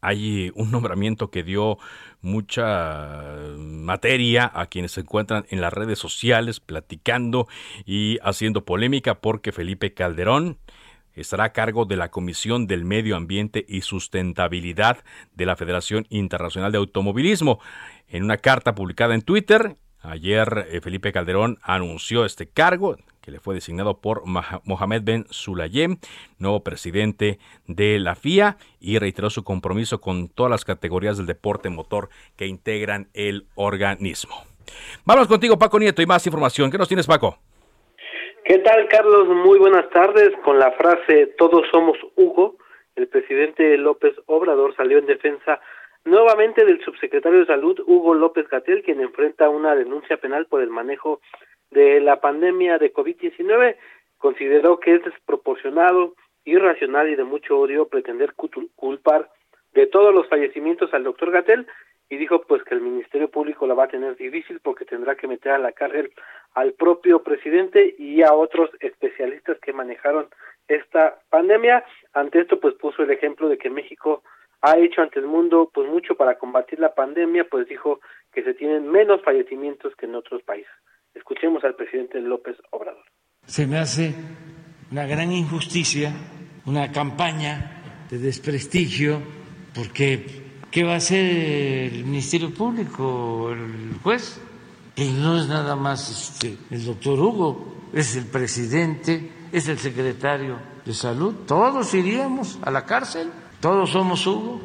hay 0.00 0.50
un 0.54 0.70
nombramiento 0.70 1.30
que 1.30 1.42
dio 1.42 1.78
mucha 2.22 3.34
materia 3.58 4.50
a 4.52 4.66
quienes 4.66 4.92
se 4.92 5.00
encuentran 5.00 5.46
en 5.50 5.60
las 5.60 5.72
redes 5.72 5.98
sociales 5.98 6.60
platicando 6.60 7.48
y 7.86 8.18
haciendo 8.22 8.64
polémica 8.64 9.20
porque 9.20 9.52
Felipe 9.52 9.94
Calderón 9.94 10.58
estará 11.14 11.44
a 11.44 11.52
cargo 11.52 11.84
de 11.84 11.96
la 11.96 12.10
Comisión 12.10 12.66
del 12.66 12.84
Medio 12.84 13.16
Ambiente 13.16 13.64
y 13.68 13.82
Sustentabilidad 13.82 14.98
de 15.34 15.46
la 15.46 15.56
Federación 15.56 16.06
Internacional 16.08 16.72
de 16.72 16.78
Automovilismo. 16.78 17.60
En 18.08 18.24
una 18.24 18.36
carta 18.36 18.74
publicada 18.74 19.14
en 19.14 19.22
Twitter, 19.22 19.76
ayer 20.00 20.66
eh, 20.70 20.80
Felipe 20.80 21.12
Calderón 21.12 21.58
anunció 21.62 22.24
este 22.24 22.48
cargo, 22.48 22.96
le 23.30 23.40
fue 23.40 23.54
designado 23.54 24.00
por 24.00 24.22
Mohamed 24.26 25.02
Ben 25.02 25.24
Sulayem, 25.30 25.96
nuevo 26.38 26.62
presidente 26.62 27.38
de 27.66 27.98
la 27.98 28.14
FIA, 28.14 28.56
y 28.80 28.98
reiteró 28.98 29.30
su 29.30 29.44
compromiso 29.44 30.00
con 30.00 30.28
todas 30.28 30.50
las 30.50 30.64
categorías 30.64 31.16
del 31.16 31.26
deporte 31.26 31.70
motor 31.70 32.08
que 32.36 32.46
integran 32.46 33.08
el 33.14 33.46
organismo. 33.54 34.34
Vamos 35.04 35.28
contigo, 35.28 35.58
Paco 35.58 35.78
Nieto, 35.78 36.02
y 36.02 36.06
más 36.06 36.26
información. 36.26 36.70
¿Qué 36.70 36.78
nos 36.78 36.88
tienes, 36.88 37.06
Paco? 37.06 37.38
¿Qué 38.44 38.58
tal, 38.58 38.88
Carlos? 38.88 39.28
Muy 39.28 39.58
buenas 39.58 39.88
tardes. 39.90 40.30
Con 40.44 40.58
la 40.58 40.72
frase 40.72 41.34
Todos 41.38 41.62
somos 41.70 41.96
Hugo, 42.16 42.56
el 42.96 43.08
presidente 43.08 43.76
López 43.78 44.14
Obrador 44.26 44.74
salió 44.76 44.98
en 44.98 45.06
defensa 45.06 45.60
nuevamente 46.04 46.64
del 46.64 46.82
subsecretario 46.84 47.40
de 47.40 47.46
Salud, 47.46 47.78
Hugo 47.86 48.14
López 48.14 48.48
Gatel, 48.48 48.82
quien 48.82 49.00
enfrenta 49.00 49.48
una 49.48 49.74
denuncia 49.74 50.16
penal 50.16 50.46
por 50.46 50.62
el 50.62 50.70
manejo 50.70 51.20
de 51.70 52.00
la 52.00 52.20
pandemia 52.20 52.78
de 52.78 52.92
COVID-19, 52.92 53.76
consideró 54.18 54.80
que 54.80 54.94
es 54.94 55.04
desproporcionado, 55.04 56.14
irracional 56.44 57.08
y 57.08 57.16
de 57.16 57.24
mucho 57.24 57.58
odio 57.58 57.88
pretender 57.88 58.34
culpar 58.34 59.30
de 59.72 59.86
todos 59.86 60.14
los 60.14 60.28
fallecimientos 60.28 60.92
al 60.94 61.04
doctor 61.04 61.30
Gatel 61.30 61.66
y 62.08 62.16
dijo 62.16 62.42
pues 62.42 62.62
que 62.64 62.74
el 62.74 62.80
Ministerio 62.80 63.30
Público 63.30 63.66
la 63.66 63.74
va 63.74 63.84
a 63.84 63.88
tener 63.88 64.16
difícil 64.16 64.60
porque 64.60 64.84
tendrá 64.84 65.14
que 65.14 65.28
meter 65.28 65.52
a 65.52 65.58
la 65.58 65.72
cárcel 65.72 66.12
al 66.54 66.72
propio 66.72 67.22
presidente 67.22 67.94
y 67.98 68.22
a 68.22 68.32
otros 68.32 68.70
especialistas 68.80 69.58
que 69.60 69.72
manejaron 69.72 70.28
esta 70.66 71.20
pandemia. 71.30 71.84
Ante 72.12 72.40
esto 72.40 72.58
pues 72.58 72.74
puso 72.74 73.04
el 73.04 73.10
ejemplo 73.10 73.48
de 73.48 73.58
que 73.58 73.70
México 73.70 74.24
ha 74.60 74.76
hecho 74.76 75.02
ante 75.02 75.20
el 75.20 75.26
mundo 75.26 75.70
pues 75.72 75.88
mucho 75.88 76.16
para 76.16 76.36
combatir 76.36 76.80
la 76.80 76.94
pandemia, 76.94 77.44
pues 77.44 77.68
dijo 77.68 78.00
que 78.32 78.42
se 78.42 78.54
tienen 78.54 78.90
menos 78.90 79.22
fallecimientos 79.22 79.94
que 79.94 80.06
en 80.06 80.16
otros 80.16 80.42
países. 80.42 80.72
Escuchemos 81.14 81.64
al 81.64 81.74
presidente 81.74 82.20
López 82.20 82.56
Obrador. 82.70 83.04
Se 83.46 83.66
me 83.66 83.78
hace 83.78 84.14
una 84.90 85.06
gran 85.06 85.32
injusticia, 85.32 86.12
una 86.66 86.92
campaña 86.92 88.06
de 88.10 88.18
desprestigio, 88.18 89.20
porque 89.74 90.24
¿qué 90.70 90.84
va 90.84 90.94
a 90.94 90.96
hacer 90.96 91.24
el 91.92 92.04
Ministerio 92.04 92.52
Público, 92.52 93.50
el 93.52 93.98
juez? 94.02 94.40
Y 94.96 95.10
no 95.12 95.38
es 95.38 95.48
nada 95.48 95.76
más 95.76 96.10
este, 96.10 96.56
el 96.74 96.84
doctor 96.84 97.18
Hugo, 97.18 97.88
es 97.94 98.16
el 98.16 98.26
presidente, 98.26 99.30
es 99.52 99.68
el 99.68 99.78
secretario 99.78 100.58
de 100.84 100.92
salud. 100.92 101.34
Todos 101.46 101.94
iríamos 101.94 102.60
a 102.62 102.70
la 102.70 102.84
cárcel, 102.84 103.30
todos 103.60 103.90
somos 103.90 104.26
Hugo. 104.26 104.60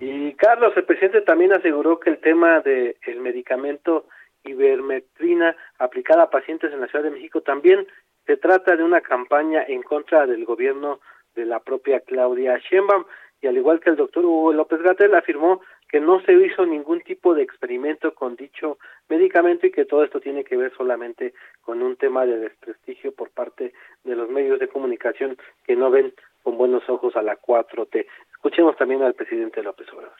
Y 0.00 0.32
Carlos, 0.34 0.72
el 0.76 0.84
presidente 0.84 1.20
también 1.22 1.52
aseguró 1.52 1.98
que 1.98 2.10
el 2.10 2.20
tema 2.20 2.60
del 2.60 3.20
medicamento 3.20 4.06
ivermectrina 4.48 5.56
aplicada 5.78 6.24
a 6.24 6.30
pacientes 6.30 6.72
en 6.72 6.80
la 6.80 6.88
Ciudad 6.88 7.04
de 7.04 7.10
México 7.10 7.40
también 7.40 7.86
se 8.26 8.36
trata 8.36 8.76
de 8.76 8.84
una 8.84 9.00
campaña 9.00 9.64
en 9.66 9.82
contra 9.82 10.26
del 10.26 10.44
gobierno 10.44 11.00
de 11.34 11.46
la 11.46 11.60
propia 11.60 12.00
Claudia 12.00 12.58
Sheinbaum 12.58 13.04
y 13.40 13.46
al 13.46 13.56
igual 13.56 13.80
que 13.80 13.90
el 13.90 13.96
doctor 13.96 14.24
Hugo 14.24 14.52
López 14.52 14.82
Gatel 14.82 15.14
afirmó 15.14 15.60
que 15.88 16.00
no 16.00 16.20
se 16.20 16.32
hizo 16.32 16.66
ningún 16.66 17.00
tipo 17.00 17.34
de 17.34 17.42
experimento 17.42 18.14
con 18.14 18.36
dicho 18.36 18.78
medicamento 19.08 19.66
y 19.66 19.70
que 19.70 19.86
todo 19.86 20.04
esto 20.04 20.20
tiene 20.20 20.44
que 20.44 20.56
ver 20.56 20.72
solamente 20.76 21.32
con 21.62 21.82
un 21.82 21.96
tema 21.96 22.26
de 22.26 22.38
desprestigio 22.38 23.14
por 23.14 23.30
parte 23.30 23.72
de 24.04 24.16
los 24.16 24.28
medios 24.28 24.58
de 24.58 24.68
comunicación 24.68 25.38
que 25.64 25.76
no 25.76 25.90
ven 25.90 26.12
con 26.42 26.58
buenos 26.58 26.82
ojos 26.88 27.16
a 27.16 27.22
la 27.22 27.38
4T. 27.40 28.06
Escuchemos 28.32 28.76
también 28.76 29.02
al 29.02 29.14
presidente 29.14 29.62
López 29.62 29.86
Obrador. 29.92 30.16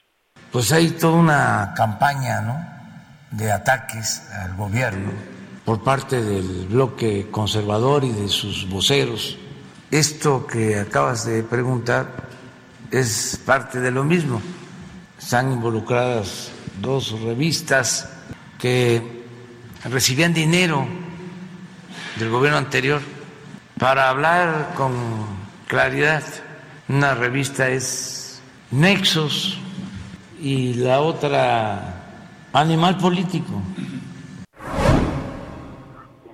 Pues 0.53 0.72
hay 0.72 0.91
toda 0.99 1.20
una 1.20 1.74
campaña, 1.76 2.41
¿no? 2.41 2.78
De 3.31 3.53
ataques 3.53 4.22
al 4.33 4.57
gobierno 4.57 5.11
por 5.64 5.83
parte 5.85 6.22
del 6.22 6.66
bloque 6.66 7.29
conservador 7.31 8.05
y 8.05 8.12
de 8.12 8.29
sus 8.29 8.68
voceros. 8.68 9.37
Esto 9.91 10.47
que 10.47 10.79
acabas 10.79 11.26
de 11.26 11.43
preguntar 11.43 12.07
es 12.91 13.41
parte 13.45 13.81
de 13.81 13.91
lo 13.91 14.05
mismo 14.05 14.41
están 15.18 15.53
involucradas 15.53 16.51
dos 16.81 17.20
revistas 17.20 18.09
que 18.59 19.24
recibían 19.85 20.33
dinero 20.33 20.87
del 22.16 22.31
gobierno 22.31 22.59
anterior 22.59 23.03
para 23.79 24.09
hablar 24.09 24.74
con 24.76 24.93
claridad. 25.66 26.22
Una 26.89 27.14
revista 27.14 27.68
es 27.68 28.41
Nexos 28.70 29.59
y 30.41 30.74
la 30.74 31.01
otra 31.01 31.97
Animal 32.53 32.96
Político. 32.96 33.53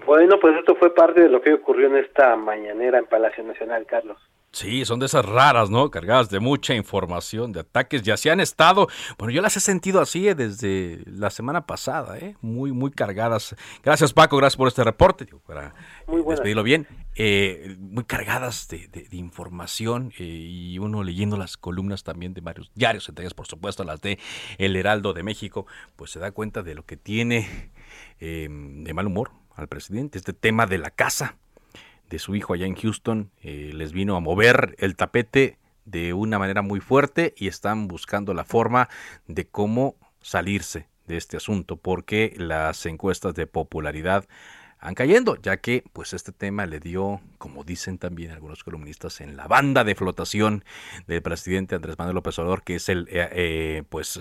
Bueno, 0.07 0.39
pues 0.41 0.57
esto 0.59 0.77
fue 0.77 0.95
parte 0.95 1.23
de 1.23 1.29
lo 1.29 1.41
que 1.41 1.55
ocurrió 1.55 1.89
en 1.89 1.97
esta 1.97 2.37
mañanera 2.37 2.99
en 2.99 3.07
Palacio 3.07 3.43
Nacional, 3.43 3.87
Carlos. 3.87 4.19
Sí, 4.55 4.85
son 4.85 5.01
de 5.01 5.07
esas 5.07 5.25
raras, 5.25 5.69
¿no? 5.69 5.91
Cargadas 5.91 6.31
de 6.31 6.39
mucha 6.39 6.77
información, 6.77 7.51
de 7.51 7.59
ataques. 7.59 8.03
Ya 8.03 8.17
se 8.17 8.31
han 8.31 8.39
estado, 8.39 8.87
bueno, 9.19 9.35
yo 9.35 9.43
las 9.43 9.57
he 9.57 9.61
sentido 9.61 10.01
así 10.01 10.29
eh, 10.29 10.37
desde 10.37 11.03
la 11.07 11.31
semana 11.31 11.67
pasada, 11.67 12.17
¿eh? 12.19 12.37
Muy, 12.41 12.71
muy 12.71 12.93
cargadas. 12.93 13.57
Gracias, 13.83 14.13
Paco, 14.13 14.37
gracias 14.37 14.57
por 14.57 14.69
este 14.69 14.85
reporte, 14.85 15.27
para 15.45 15.75
muy 16.07 16.23
despedirlo 16.23 16.63
bien. 16.63 16.87
Eh, 17.17 17.77
muy 17.81 18.05
cargadas 18.05 18.69
de, 18.69 19.09
información 19.11 20.13
eh, 20.19 20.23
y 20.23 20.79
uno 20.79 21.03
leyendo 21.03 21.37
las 21.37 21.57
columnas 21.57 22.05
también 22.05 22.33
de 22.33 22.41
varios 22.41 22.71
diarios, 22.77 23.09
entre 23.09 23.25
ellas, 23.25 23.35
por 23.35 23.49
supuesto, 23.49 23.83
las 23.83 24.01
de 24.03 24.21
El 24.59 24.77
Heraldo 24.77 25.15
de 25.15 25.25
México, 25.25 25.67
pues 25.97 26.13
se 26.13 26.21
da 26.21 26.31
cuenta 26.31 26.63
de 26.63 26.77
lo 26.77 26.87
que 26.87 26.97
tiene 26.97 27.73
de 28.21 28.95
mal 28.95 29.09
humor 29.09 29.33
al 29.57 29.67
presidente, 29.67 30.17
este 30.17 30.33
tema 30.33 30.67
de 30.67 30.79
la 30.79 30.91
casa 30.91 31.39
de 32.11 32.19
su 32.19 32.35
hijo 32.35 32.55
allá 32.55 32.67
en 32.67 32.75
Houston 32.77 33.31
eh, 33.43 33.71
les 33.75 33.93
vino 33.93 34.17
a 34.17 34.21
mover 34.21 34.77
el 34.79 34.97
tapete 34.97 35.59
de 35.85 36.13
una 36.13 36.39
manera 36.39 36.63
muy 36.63 36.81
fuerte 36.81 37.35
y 37.37 37.49
están 37.49 37.89
buscando 37.89 38.35
la 38.35 38.45
forma 38.45 38.89
de 39.27 39.47
cómo 39.47 39.97
salirse 40.21 40.89
de 41.07 41.17
este 41.17 41.37
asunto 41.37 41.77
porque 41.77 42.35
las 42.37 42.87
encuestas 42.87 43.35
de 43.35 43.47
popularidad 43.47 44.27
han 44.79 44.95
cayendo, 44.95 45.37
ya 45.37 45.57
que 45.59 45.83
pues 45.95 46.13
este 46.13 46.31
tema 46.31 46.67
le 46.67 46.79
dio, 46.79 47.21
como 47.39 47.65
dicen 47.65 47.97
también 47.97 48.33
algunos 48.33 48.65
columnistas, 48.65 49.23
en 49.23 49.35
la 49.35 49.47
banda 49.47 49.83
de 49.83 49.95
flotación 49.95 50.63
del 51.07 51.23
presidente 51.23 51.75
Andrés 51.75 51.99
Manuel 51.99 52.17
López 52.17 52.39
Obrador, 52.39 52.63
que 52.65 52.75
es 52.75 52.91
el 52.91 53.09
eh, 53.11 53.29
eh, 53.33 53.83
pues 53.89 54.21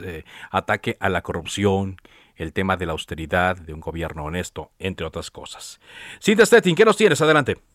ataque 0.52 0.96
a 1.02 1.10
la 1.10 1.22
corrupción, 1.22 1.98
el 2.36 2.54
tema 2.54 2.78
de 2.78 2.86
la 2.86 2.94
austeridad, 2.94 3.58
de 3.58 3.74
un 3.74 3.82
gobierno 3.82 4.24
honesto, 4.24 4.72
entre 4.80 5.06
otras 5.06 5.32
cosas. 5.32 5.82
Cintia 6.22 6.46
Stettin, 6.46 6.76
¿qué 6.76 6.86
nos 6.86 6.98
tienes? 6.98 7.22
Adelante. 7.22 7.73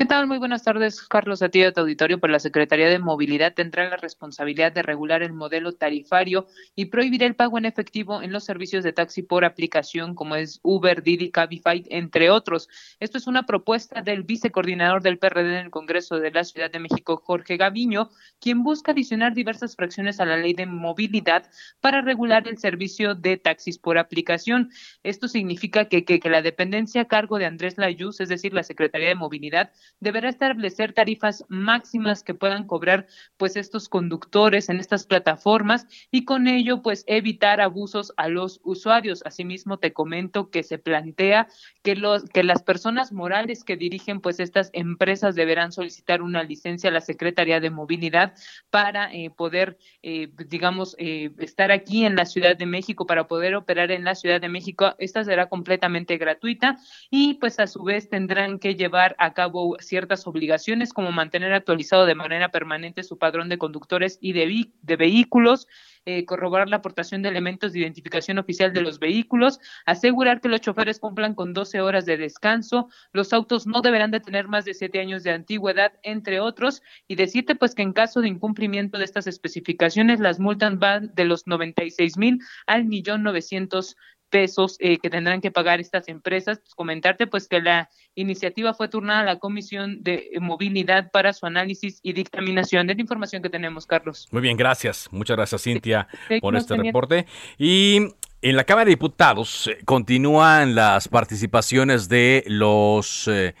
¿Qué 0.00 0.04
tal? 0.04 0.28
Muy 0.28 0.38
buenas 0.38 0.62
tardes, 0.62 1.02
Carlos 1.02 1.42
a 1.42 1.48
de 1.48 1.72
tu 1.72 1.80
auditorio. 1.80 2.18
Por 2.18 2.30
pues 2.30 2.30
la 2.30 2.38
Secretaría 2.38 2.88
de 2.88 3.00
Movilidad 3.00 3.52
tendrá 3.52 3.90
la 3.90 3.96
responsabilidad 3.96 4.70
de 4.70 4.82
regular 4.82 5.24
el 5.24 5.32
modelo 5.32 5.72
tarifario 5.72 6.46
y 6.76 6.84
prohibir 6.84 7.24
el 7.24 7.34
pago 7.34 7.58
en 7.58 7.64
efectivo 7.64 8.22
en 8.22 8.30
los 8.30 8.44
servicios 8.44 8.84
de 8.84 8.92
taxi 8.92 9.24
por 9.24 9.44
aplicación 9.44 10.14
como 10.14 10.36
es 10.36 10.60
Uber, 10.62 11.02
Didi, 11.02 11.32
Cabify, 11.32 11.84
entre 11.90 12.30
otros. 12.30 12.68
Esto 13.00 13.18
es 13.18 13.26
una 13.26 13.44
propuesta 13.44 14.00
del 14.00 14.22
vicecoordinador 14.22 15.02
del 15.02 15.18
PRD 15.18 15.58
en 15.58 15.64
el 15.64 15.70
Congreso 15.72 16.20
de 16.20 16.30
la 16.30 16.44
Ciudad 16.44 16.70
de 16.70 16.78
México, 16.78 17.16
Jorge 17.16 17.56
Gaviño, 17.56 18.10
quien 18.38 18.62
busca 18.62 18.92
adicionar 18.92 19.34
diversas 19.34 19.74
fracciones 19.74 20.20
a 20.20 20.26
la 20.26 20.36
ley 20.36 20.52
de 20.52 20.66
movilidad 20.66 21.50
para 21.80 22.02
regular 22.02 22.46
el 22.46 22.58
servicio 22.58 23.16
de 23.16 23.36
taxis 23.36 23.78
por 23.78 23.98
aplicación. 23.98 24.70
Esto 25.02 25.26
significa 25.26 25.86
que, 25.86 26.04
que, 26.04 26.20
que 26.20 26.30
la 26.30 26.40
dependencia 26.40 27.00
a 27.00 27.08
cargo 27.08 27.40
de 27.40 27.46
Andrés 27.46 27.78
Layuz, 27.78 28.20
es 28.20 28.28
decir, 28.28 28.54
la 28.54 28.62
Secretaría 28.62 29.08
de 29.08 29.16
Movilidad, 29.16 29.72
deberá 30.00 30.28
establecer 30.28 30.92
tarifas 30.92 31.44
máximas 31.48 32.22
que 32.22 32.34
puedan 32.34 32.66
cobrar 32.66 33.06
pues 33.36 33.56
estos 33.56 33.88
conductores 33.88 34.68
en 34.68 34.80
estas 34.80 35.06
plataformas 35.06 35.86
y 36.10 36.24
con 36.24 36.48
ello 36.48 36.82
pues 36.82 37.04
evitar 37.06 37.60
abusos 37.60 38.12
a 38.16 38.28
los 38.28 38.60
usuarios. 38.64 39.22
Asimismo 39.24 39.78
te 39.78 39.92
comento 39.92 40.50
que 40.50 40.62
se 40.62 40.78
plantea 40.78 41.48
que 41.82 41.96
los 41.96 42.24
que 42.24 42.42
las 42.42 42.62
personas 42.62 43.12
morales 43.12 43.64
que 43.64 43.76
dirigen 43.76 44.20
pues 44.20 44.40
estas 44.40 44.70
empresas 44.72 45.34
deberán 45.34 45.72
solicitar 45.72 46.22
una 46.22 46.42
licencia 46.42 46.90
a 46.90 46.92
la 46.92 47.00
Secretaría 47.00 47.60
de 47.60 47.70
Movilidad 47.70 48.34
para 48.70 49.12
eh, 49.12 49.30
poder 49.30 49.78
eh, 50.02 50.28
digamos 50.48 50.94
eh, 50.98 51.30
estar 51.38 51.72
aquí 51.72 52.04
en 52.04 52.16
la 52.16 52.26
Ciudad 52.26 52.56
de 52.56 52.66
México 52.66 53.06
para 53.06 53.26
poder 53.26 53.54
operar 53.54 53.90
en 53.90 54.04
la 54.04 54.14
Ciudad 54.14 54.40
de 54.40 54.48
México. 54.48 54.94
Esta 54.98 55.24
será 55.24 55.48
completamente 55.48 56.16
gratuita 56.16 56.78
y 57.10 57.34
pues 57.34 57.58
a 57.58 57.66
su 57.66 57.82
vez 57.82 58.08
tendrán 58.08 58.58
que 58.58 58.74
llevar 58.74 59.14
a 59.18 59.32
cabo 59.32 59.77
ciertas 59.82 60.26
obligaciones 60.26 60.92
como 60.92 61.12
mantener 61.12 61.52
actualizado 61.52 62.06
de 62.06 62.14
manera 62.14 62.50
permanente 62.50 63.02
su 63.02 63.18
padrón 63.18 63.48
de 63.48 63.58
conductores 63.58 64.18
y 64.20 64.32
de, 64.32 64.96
vehículos, 64.96 65.66
eh, 66.04 66.24
corroborar 66.24 66.68
la 66.68 66.76
aportación 66.76 67.22
de 67.22 67.28
elementos 67.28 67.72
de 67.72 67.80
identificación 67.80 68.38
oficial 68.38 68.72
de 68.72 68.82
los 68.82 68.98
vehículos, 68.98 69.60
asegurar 69.86 70.40
que 70.40 70.48
los 70.48 70.60
choferes 70.60 71.00
cumplan 71.00 71.34
con 71.34 71.52
12 71.52 71.80
horas 71.80 72.06
de 72.06 72.16
descanso, 72.16 72.88
los 73.12 73.32
autos 73.32 73.66
no 73.66 73.82
deberán 73.82 74.10
de 74.10 74.20
tener 74.20 74.48
más 74.48 74.64
de 74.64 74.74
7 74.74 75.00
años 75.00 75.22
de 75.22 75.32
antigüedad, 75.32 75.92
entre 76.02 76.40
otros, 76.40 76.82
y 77.06 77.14
decirte 77.14 77.54
pues 77.54 77.74
que 77.74 77.82
en 77.82 77.92
caso 77.92 78.20
de 78.20 78.28
incumplimiento 78.28 78.98
de 78.98 79.04
estas 79.04 79.26
especificaciones, 79.26 80.20
las 80.20 80.40
multas 80.40 80.78
van 80.78 81.14
de 81.14 81.24
los 81.24 81.46
96 81.46 82.16
mil 82.16 82.40
al 82.66 82.84
millón 82.84 83.22
900 83.22 83.96
pesos 84.28 84.76
eh, 84.80 84.98
que 84.98 85.10
tendrán 85.10 85.40
que 85.40 85.50
pagar 85.50 85.80
estas 85.80 86.08
empresas. 86.08 86.60
Comentarte 86.76 87.26
pues 87.26 87.48
que 87.48 87.60
la 87.60 87.88
iniciativa 88.14 88.74
fue 88.74 88.88
turnada 88.88 89.20
a 89.20 89.24
la 89.24 89.38
Comisión 89.38 90.02
de 90.02 90.30
Movilidad 90.40 91.10
para 91.10 91.32
su 91.32 91.46
análisis 91.46 92.00
y 92.02 92.12
dictaminación 92.12 92.86
de 92.86 92.94
la 92.94 93.00
información 93.00 93.42
que 93.42 93.50
tenemos, 93.50 93.86
Carlos. 93.86 94.28
Muy 94.30 94.42
bien, 94.42 94.56
gracias. 94.56 95.08
Muchas 95.10 95.36
gracias, 95.36 95.62
Cintia, 95.62 96.08
por 96.40 96.56
este 96.56 96.76
reporte. 96.76 97.26
Y 97.58 97.98
en 98.42 98.56
la 98.56 98.64
Cámara 98.64 98.84
de 98.84 98.90
Diputados 98.90 99.66
eh, 99.66 99.78
continúan 99.84 100.74
las 100.74 101.08
participaciones 101.08 102.08
de 102.08 102.44
los 102.46 103.28
eh, 103.28 103.54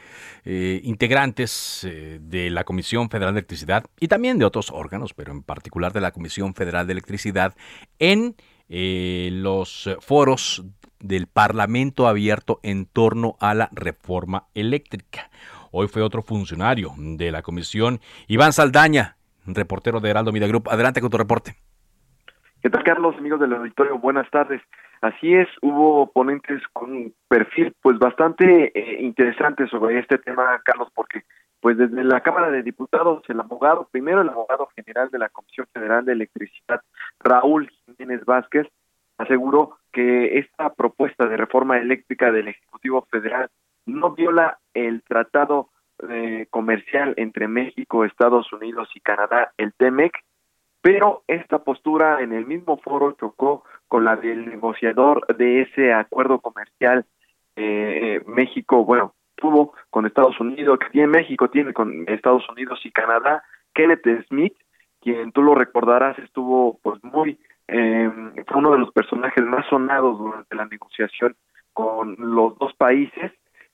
integrantes 0.82 1.86
de 2.20 2.50
la 2.50 2.64
Comisión 2.64 3.10
Federal 3.10 3.34
de 3.34 3.40
Electricidad 3.40 3.84
y 4.00 4.08
también 4.08 4.38
de 4.38 4.46
otros 4.46 4.70
órganos, 4.70 5.12
pero 5.12 5.32
en 5.32 5.42
particular 5.42 5.92
de 5.92 6.00
la 6.00 6.10
Comisión 6.10 6.54
Federal 6.54 6.86
de 6.86 6.92
Electricidad 6.92 7.54
en 7.98 8.34
eh, 8.68 9.30
los 9.32 9.88
foros 10.00 10.64
del 11.00 11.26
Parlamento 11.26 12.08
abierto 12.08 12.60
en 12.62 12.86
torno 12.86 13.36
a 13.40 13.54
la 13.54 13.68
reforma 13.72 14.44
eléctrica. 14.54 15.30
Hoy 15.70 15.88
fue 15.88 16.02
otro 16.02 16.22
funcionario 16.22 16.92
de 16.96 17.30
la 17.30 17.42
comisión, 17.42 18.00
Iván 18.26 18.52
Saldaña, 18.52 19.16
reportero 19.46 20.00
de 20.00 20.10
Heraldo 20.10 20.32
Media 20.32 20.48
Group. 20.48 20.68
Adelante 20.70 21.00
con 21.00 21.10
tu 21.10 21.18
reporte. 21.18 21.56
¿Qué 22.62 22.70
tal, 22.70 22.82
Carlos, 22.82 23.14
amigos 23.16 23.40
del 23.40 23.54
auditorio? 23.54 23.98
Buenas 23.98 24.28
tardes. 24.30 24.60
Así 25.00 25.32
es, 25.32 25.46
hubo 25.62 26.10
ponentes 26.10 26.60
con 26.72 26.90
un 26.90 27.14
perfil 27.28 27.72
pues 27.80 27.98
bastante 27.98 28.72
eh, 28.74 29.00
interesante 29.00 29.68
sobre 29.68 30.00
este 30.00 30.18
tema, 30.18 30.60
Carlos, 30.64 30.88
porque 30.92 31.22
pues 31.60 31.76
desde 31.76 32.04
la 32.04 32.20
Cámara 32.20 32.50
de 32.50 32.62
Diputados, 32.62 33.22
el 33.28 33.40
abogado, 33.40 33.88
primero 33.90 34.22
el 34.22 34.28
abogado 34.28 34.68
general 34.76 35.10
de 35.10 35.18
la 35.18 35.28
Comisión 35.28 35.66
Federal 35.72 36.04
de 36.04 36.12
Electricidad, 36.12 36.82
Raúl 37.20 37.70
Jiménez 37.86 38.24
Vázquez, 38.24 38.66
aseguró 39.18 39.78
que 39.92 40.38
esta 40.38 40.72
propuesta 40.74 41.26
de 41.26 41.36
reforma 41.36 41.78
eléctrica 41.78 42.30
del 42.30 42.48
Ejecutivo 42.48 43.06
Federal 43.10 43.50
no 43.86 44.12
viola 44.12 44.58
el 44.74 45.02
tratado 45.02 45.70
eh, 46.08 46.46
comercial 46.50 47.14
entre 47.16 47.48
México, 47.48 48.04
Estados 48.04 48.52
Unidos 48.52 48.88
y 48.94 49.00
Canadá, 49.00 49.52
el 49.56 49.72
TEMEC, 49.74 50.12
pero 50.80 51.24
esta 51.26 51.64
postura 51.64 52.22
en 52.22 52.32
el 52.32 52.46
mismo 52.46 52.78
foro 52.78 53.12
chocó 53.12 53.64
con 53.88 54.04
la 54.04 54.14
del 54.14 54.48
negociador 54.48 55.26
de 55.36 55.62
ese 55.62 55.92
acuerdo 55.92 56.38
comercial 56.38 57.04
eh, 57.56 58.22
México, 58.26 58.84
bueno, 58.84 59.14
tuvo 59.40 59.74
con 59.90 60.06
Estados 60.06 60.38
Unidos, 60.40 60.78
que 60.78 60.90
tiene 60.90 61.08
México, 61.08 61.48
tiene 61.48 61.72
con 61.72 62.04
Estados 62.08 62.48
Unidos 62.50 62.80
y 62.84 62.90
Canadá, 62.90 63.42
Kenneth 63.72 64.26
Smith, 64.28 64.54
quien 65.00 65.32
tú 65.32 65.42
lo 65.42 65.54
recordarás 65.54 66.18
estuvo 66.18 66.78
pues 66.82 67.02
muy, 67.02 67.38
eh, 67.68 68.10
fue 68.46 68.58
uno 68.58 68.72
de 68.72 68.78
los 68.78 68.92
personajes 68.92 69.44
más 69.44 69.66
sonados 69.68 70.18
durante 70.18 70.56
la 70.56 70.66
negociación 70.66 71.36
con 71.72 72.16
los 72.18 72.58
dos 72.58 72.74
países 72.74 73.32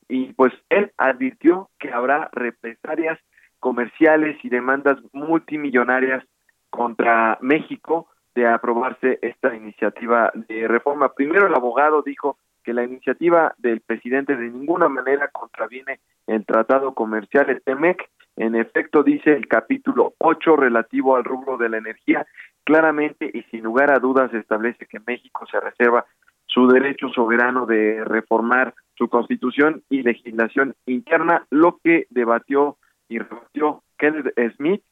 y 0.08 0.32
pues 0.34 0.52
él 0.68 0.92
advirtió 0.98 1.70
que 1.78 1.92
habrá 1.92 2.28
represalias 2.32 3.18
comerciales 3.60 4.36
y 4.44 4.50
demandas 4.50 4.98
multimillonarias 5.12 6.22
contra 6.70 7.38
México 7.40 8.08
de 8.34 8.46
aprobarse 8.46 9.18
esta 9.22 9.54
iniciativa 9.54 10.32
de 10.34 10.68
reforma. 10.68 11.14
Primero 11.14 11.46
el 11.46 11.54
abogado 11.54 12.02
dijo 12.02 12.36
que 12.64 12.74
la 12.74 12.84
iniciativa 12.84 13.54
del 13.58 13.80
presidente 13.80 14.36
de 14.36 14.48
ninguna 14.48 14.88
manera 14.88 15.28
contraviene 15.28 16.00
el 16.26 16.44
tratado 16.44 16.94
comercial 16.94 17.50
el 17.50 17.62
TEMEC. 17.62 18.08
En 18.36 18.56
efecto, 18.56 19.02
dice 19.02 19.32
el 19.32 19.46
capítulo 19.46 20.14
8 20.18 20.56
relativo 20.56 21.16
al 21.16 21.24
rubro 21.24 21.56
de 21.56 21.68
la 21.68 21.78
energía, 21.78 22.26
claramente 22.64 23.30
y 23.32 23.42
sin 23.44 23.62
lugar 23.62 23.92
a 23.92 24.00
dudas 24.00 24.32
establece 24.34 24.86
que 24.86 24.98
México 25.06 25.46
se 25.50 25.60
reserva 25.60 26.04
su 26.46 26.66
derecho 26.66 27.08
soberano 27.10 27.66
de 27.66 28.02
reformar 28.04 28.74
su 28.96 29.08
constitución 29.08 29.82
y 29.88 30.02
legislación 30.02 30.74
interna, 30.86 31.46
lo 31.50 31.78
que 31.82 32.06
debatió 32.10 32.76
y 33.08 33.18
rebatió 33.18 33.82
Kenneth 33.98 34.34
Smith, 34.56 34.82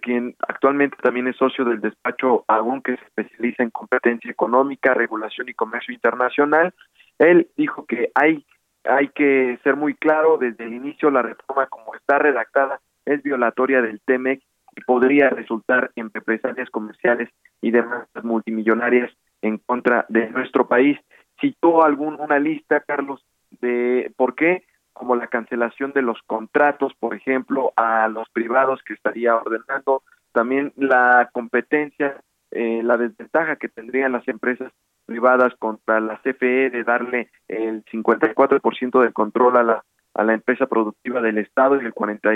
quien 0.00 0.34
actualmente 0.46 0.96
también 1.02 1.28
es 1.28 1.36
socio 1.36 1.64
del 1.64 1.80
despacho 1.80 2.44
Agún, 2.48 2.82
que 2.82 2.96
se 2.96 3.04
especializa 3.04 3.62
en 3.62 3.70
competencia 3.70 4.30
económica, 4.30 4.94
regulación 4.94 5.48
y 5.48 5.54
comercio 5.54 5.92
internacional. 5.94 6.72
Él 7.18 7.48
dijo 7.56 7.86
que 7.86 8.10
hay, 8.14 8.44
hay 8.84 9.08
que 9.08 9.58
ser 9.62 9.76
muy 9.76 9.94
claro 9.94 10.38
desde 10.38 10.64
el 10.64 10.74
inicio, 10.74 11.10
la 11.10 11.22
reforma 11.22 11.66
como 11.66 11.94
está 11.94 12.18
redactada 12.18 12.80
es 13.04 13.22
violatoria 13.22 13.82
del 13.82 14.00
TEMEC 14.00 14.42
y 14.76 14.80
podría 14.82 15.30
resultar 15.30 15.92
en 15.96 16.10
represalias 16.12 16.70
comerciales 16.70 17.28
y 17.60 17.70
demás 17.70 18.08
multimillonarias 18.22 19.10
en 19.42 19.58
contra 19.58 20.06
de 20.08 20.30
nuestro 20.30 20.66
país. 20.66 20.98
Citó 21.40 21.84
algún, 21.84 22.20
una 22.20 22.38
lista, 22.38 22.80
Carlos, 22.80 23.24
de 23.60 24.12
por 24.16 24.34
qué, 24.34 24.64
como 24.92 25.16
la 25.16 25.26
cancelación 25.26 25.92
de 25.92 26.02
los 26.02 26.18
contratos, 26.26 26.92
por 26.98 27.14
ejemplo, 27.14 27.72
a 27.76 28.08
los 28.08 28.28
privados 28.30 28.82
que 28.84 28.94
estaría 28.94 29.36
ordenando, 29.36 30.02
también 30.32 30.72
la 30.76 31.28
competencia, 31.32 32.20
eh, 32.50 32.80
la 32.82 32.96
desventaja 32.96 33.56
que 33.56 33.68
tendrían 33.68 34.12
las 34.12 34.26
empresas 34.28 34.72
privadas 35.06 35.54
contra 35.58 36.00
la 36.00 36.20
CFE 36.22 36.70
de 36.70 36.84
darle 36.84 37.30
el 37.48 37.84
54% 37.84 39.02
del 39.02 39.12
control 39.12 39.56
a 39.56 39.62
la 39.62 39.84
a 40.14 40.24
la 40.24 40.34
empresa 40.34 40.66
productiva 40.66 41.20
del 41.20 41.38
estado 41.38 41.80
y 41.80 41.84
el 41.84 41.92
40 41.92 42.30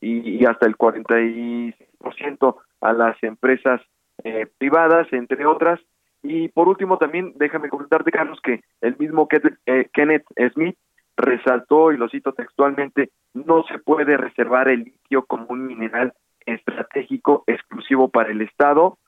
y, 0.00 0.44
hasta 0.44 0.66
el 0.66 0.76
46% 0.76 2.56
a 2.80 2.92
las 2.92 3.22
empresas 3.22 3.80
eh, 4.24 4.46
privadas 4.58 5.06
entre 5.12 5.46
otras. 5.46 5.80
Y 6.22 6.48
por 6.48 6.68
último 6.68 6.98
también 6.98 7.32
déjame 7.36 7.68
comentarte 7.68 8.10
Carlos 8.10 8.40
que 8.42 8.62
el 8.80 8.96
mismo 8.98 9.28
eh, 9.66 9.88
Kenneth 9.92 10.24
Smith 10.52 10.76
resaltó 11.16 11.92
y 11.92 11.96
lo 11.96 12.08
cito 12.08 12.32
textualmente 12.32 13.10
no 13.34 13.64
se 13.64 13.78
puede 13.78 14.16
reservar 14.16 14.68
el 14.68 14.80
litio 14.84 15.24
como 15.24 15.46
un 15.48 15.66
mineral 15.66 16.14
estratégico 16.46 17.44
exclusivo 17.46 18.08
para 18.08 18.30
el 18.30 18.40
estado 18.42 18.98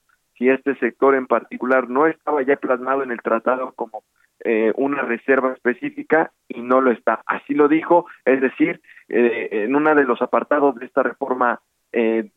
si 0.44 0.50
este 0.50 0.74
sector 0.76 1.14
en 1.14 1.26
particular 1.26 1.88
no 1.88 2.06
estaba 2.06 2.42
ya 2.42 2.56
plasmado 2.56 3.02
en 3.02 3.10
el 3.10 3.22
tratado 3.22 3.72
como 3.72 4.04
eh, 4.44 4.72
una 4.76 5.00
reserva 5.00 5.54
específica 5.54 6.32
y 6.48 6.60
no 6.60 6.82
lo 6.82 6.90
está. 6.90 7.22
Así 7.24 7.54
lo 7.54 7.66
dijo, 7.66 8.06
es 8.26 8.42
decir, 8.42 8.82
eh, 9.08 9.48
en 9.50 9.74
uno 9.74 9.94
de 9.94 10.04
los 10.04 10.20
apartados 10.20 10.74
de 10.74 10.84
esta 10.84 11.02
reforma 11.02 11.60
eh, 11.92 12.30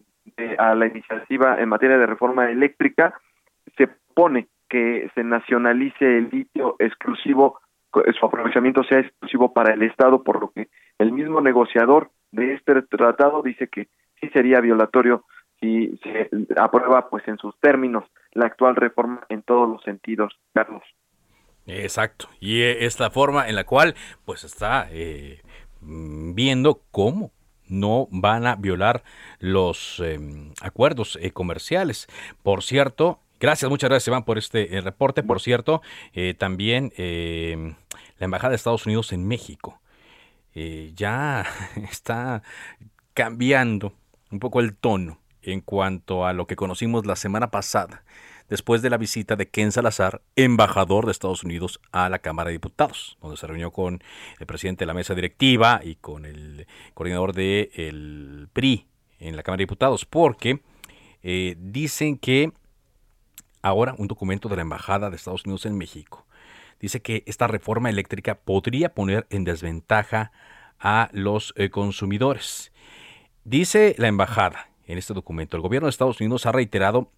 a 0.57 0.73
la 0.75 0.87
iniciativa 0.87 1.59
en 1.59 1.67
materia 1.67 1.97
de 1.97 2.05
reforma 2.05 2.49
eléctrica, 2.49 3.13
se 3.77 3.89
pone 4.13 4.47
que 4.69 5.09
se 5.13 5.23
nacionalice 5.25 6.17
el 6.17 6.29
litio 6.31 6.77
exclusivo, 6.79 7.59
su 7.91 8.25
aprovechamiento 8.25 8.83
sea 8.83 8.99
exclusivo 8.99 9.51
para 9.53 9.73
el 9.73 9.83
Estado, 9.83 10.23
por 10.23 10.39
lo 10.39 10.51
que 10.51 10.69
el 10.97 11.11
mismo 11.11 11.41
negociador 11.41 12.09
de 12.31 12.53
este 12.53 12.81
tratado 12.83 13.41
dice 13.41 13.67
que 13.67 13.87
sí 14.21 14.29
sería 14.29 14.61
violatorio 14.61 15.25
si 15.59 15.97
se 16.03 16.29
aprueba 16.57 17.09
pues 17.09 17.27
en 17.27 17.37
sus 17.37 17.57
términos 17.59 18.03
la 18.31 18.45
actual 18.45 18.75
reforma 18.75 19.25
en 19.29 19.41
todos 19.41 19.67
los 19.67 19.83
sentidos, 19.83 20.33
Carlos. 20.53 20.83
Exacto, 21.65 22.29
y 22.39 22.61
eh, 22.61 22.85
es 22.85 22.99
la 22.99 23.11
forma 23.11 23.49
en 23.49 23.55
la 23.55 23.65
cual 23.65 23.95
pues 24.25 24.45
está 24.45 24.87
eh, 24.89 25.41
viendo 25.81 26.81
cómo 26.91 27.31
no 27.67 28.07
van 28.09 28.47
a 28.47 28.55
violar 28.55 29.03
los 29.39 29.99
em, 29.99 30.53
acuerdos 30.61 31.19
eh, 31.21 31.31
comerciales. 31.31 32.07
Por 32.41 32.63
cierto, 32.63 33.19
gracias, 33.39 33.69
muchas 33.69 33.89
gracias 33.89 34.07
Iván 34.07 34.23
por 34.23 34.37
este 34.37 34.79
reporte. 34.81 35.23
Por 35.23 35.41
cierto, 35.41 35.81
también 36.37 36.93
em, 36.95 37.75
la 38.17 38.25
Embajada 38.25 38.51
de 38.51 38.55
Estados 38.55 38.85
Unidos 38.85 39.11
en 39.11 39.27
México 39.27 39.81
ya 40.95 41.45
está 41.75 42.41
cambiando 43.13 43.93
un 44.31 44.39
poco 44.39 44.61
el 44.61 44.75
tono 44.75 45.19
en 45.47 45.61
cuanto 45.61 46.25
a 46.25 46.33
lo 46.33 46.45
que 46.45 46.57
conocimos 46.57 47.05
la 47.05 47.15
semana 47.15 47.49
pasada, 47.51 48.03
después 48.49 48.81
de 48.81 48.89
la 48.89 48.97
visita 48.97 49.35
de 49.35 49.47
Ken 49.47 49.71
Salazar, 49.71 50.21
embajador 50.35 51.05
de 51.05 51.13
Estados 51.13 51.43
Unidos 51.43 51.79
a 51.91 52.09
la 52.09 52.19
Cámara 52.19 52.49
de 52.49 52.53
Diputados, 52.53 53.17
donde 53.21 53.37
se 53.37 53.47
reunió 53.47 53.71
con 53.71 54.03
el 54.39 54.45
presidente 54.45 54.83
de 54.83 54.87
la 54.87 54.93
mesa 54.93 55.15
directiva 55.15 55.79
y 55.83 55.95
con 55.95 56.25
el 56.25 56.67
coordinador 56.93 57.33
del 57.33 58.49
PRI 58.51 58.87
en 59.19 59.37
la 59.37 59.43
Cámara 59.43 59.59
de 59.59 59.63
Diputados, 59.63 60.05
porque 60.05 60.61
eh, 61.23 61.55
dicen 61.57 62.17
que 62.17 62.51
ahora 63.61 63.95
un 63.97 64.07
documento 64.07 64.49
de 64.49 64.57
la 64.57 64.61
Embajada 64.63 65.09
de 65.09 65.15
Estados 65.15 65.45
Unidos 65.45 65.65
en 65.65 65.77
México 65.77 66.27
dice 66.79 67.01
que 67.01 67.23
esta 67.25 67.47
reforma 67.47 67.89
eléctrica 67.89 68.35
podría 68.35 68.93
poner 68.93 69.25
en 69.29 69.45
desventaja 69.45 70.31
a 70.79 71.09
los 71.11 71.53
eh, 71.55 71.69
consumidores. 71.69 72.71
Dice 73.45 73.95
la 73.97 74.07
embajada 74.07 74.66
en 74.87 74.97
este 74.97 75.13
documento. 75.13 75.55
El 75.55 75.63
gobierno 75.63 75.85
de 75.85 75.91
Estados 75.91 76.19
Unidos 76.19 76.45
ha 76.45 76.51
reiterado 76.51 77.11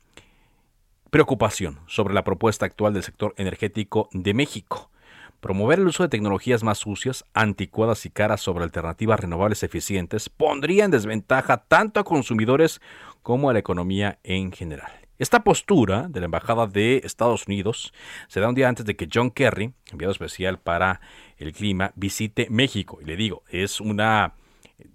preocupación 1.10 1.80
sobre 1.88 2.14
la 2.14 2.24
propuesta 2.24 2.66
actual 2.66 2.94
del 2.94 3.04
sector 3.04 3.34
energético 3.38 4.10
de 4.12 4.34
México. 4.34 4.92
Promover 5.40 5.80
el 5.80 5.88
uso 5.88 6.04
de 6.04 6.10
tecnologías 6.10 6.64
más 6.64 6.80
sucias, 6.80 7.24
anticuadas 7.34 8.06
y 8.06 8.10
caras 8.10 8.42
sobre 8.42 8.66
alternativas 8.66 9.22
renovables 9.22 9.64
eficientes 9.64 10.28
pondría 10.28 10.84
en 10.84 10.92
desventaja 10.92 11.64
tanto 11.66 12.00
a 12.00 12.04
consumidores 12.04 12.82
como 13.24 13.50
a 13.50 13.54
la 13.54 13.60
economía 13.60 14.20
en 14.24 14.52
general. 14.52 14.92
Esta 15.18 15.44
postura 15.44 16.08
de 16.10 16.22
la 16.22 16.26
Embajada 16.26 16.66
de 16.68 17.02
Estados 17.04 17.48
Unidos 17.48 17.94
se 18.28 18.40
da 18.40 18.50
un 18.50 18.56
día 18.56 18.70
antes 18.70 18.86
de 18.86 18.96
que 18.96 19.10
John 19.14 19.32
Kerry, 19.32 19.74
enviado 19.92 20.12
especial 20.12 20.60
para 20.60 21.02
el 21.38 21.52
clima, 21.52 21.92
visite 21.96 22.48
México. 22.50 23.00
Y 23.02 23.06
le 23.06 23.18
digo, 23.18 23.44
es 23.50 23.82
una 23.82 24.36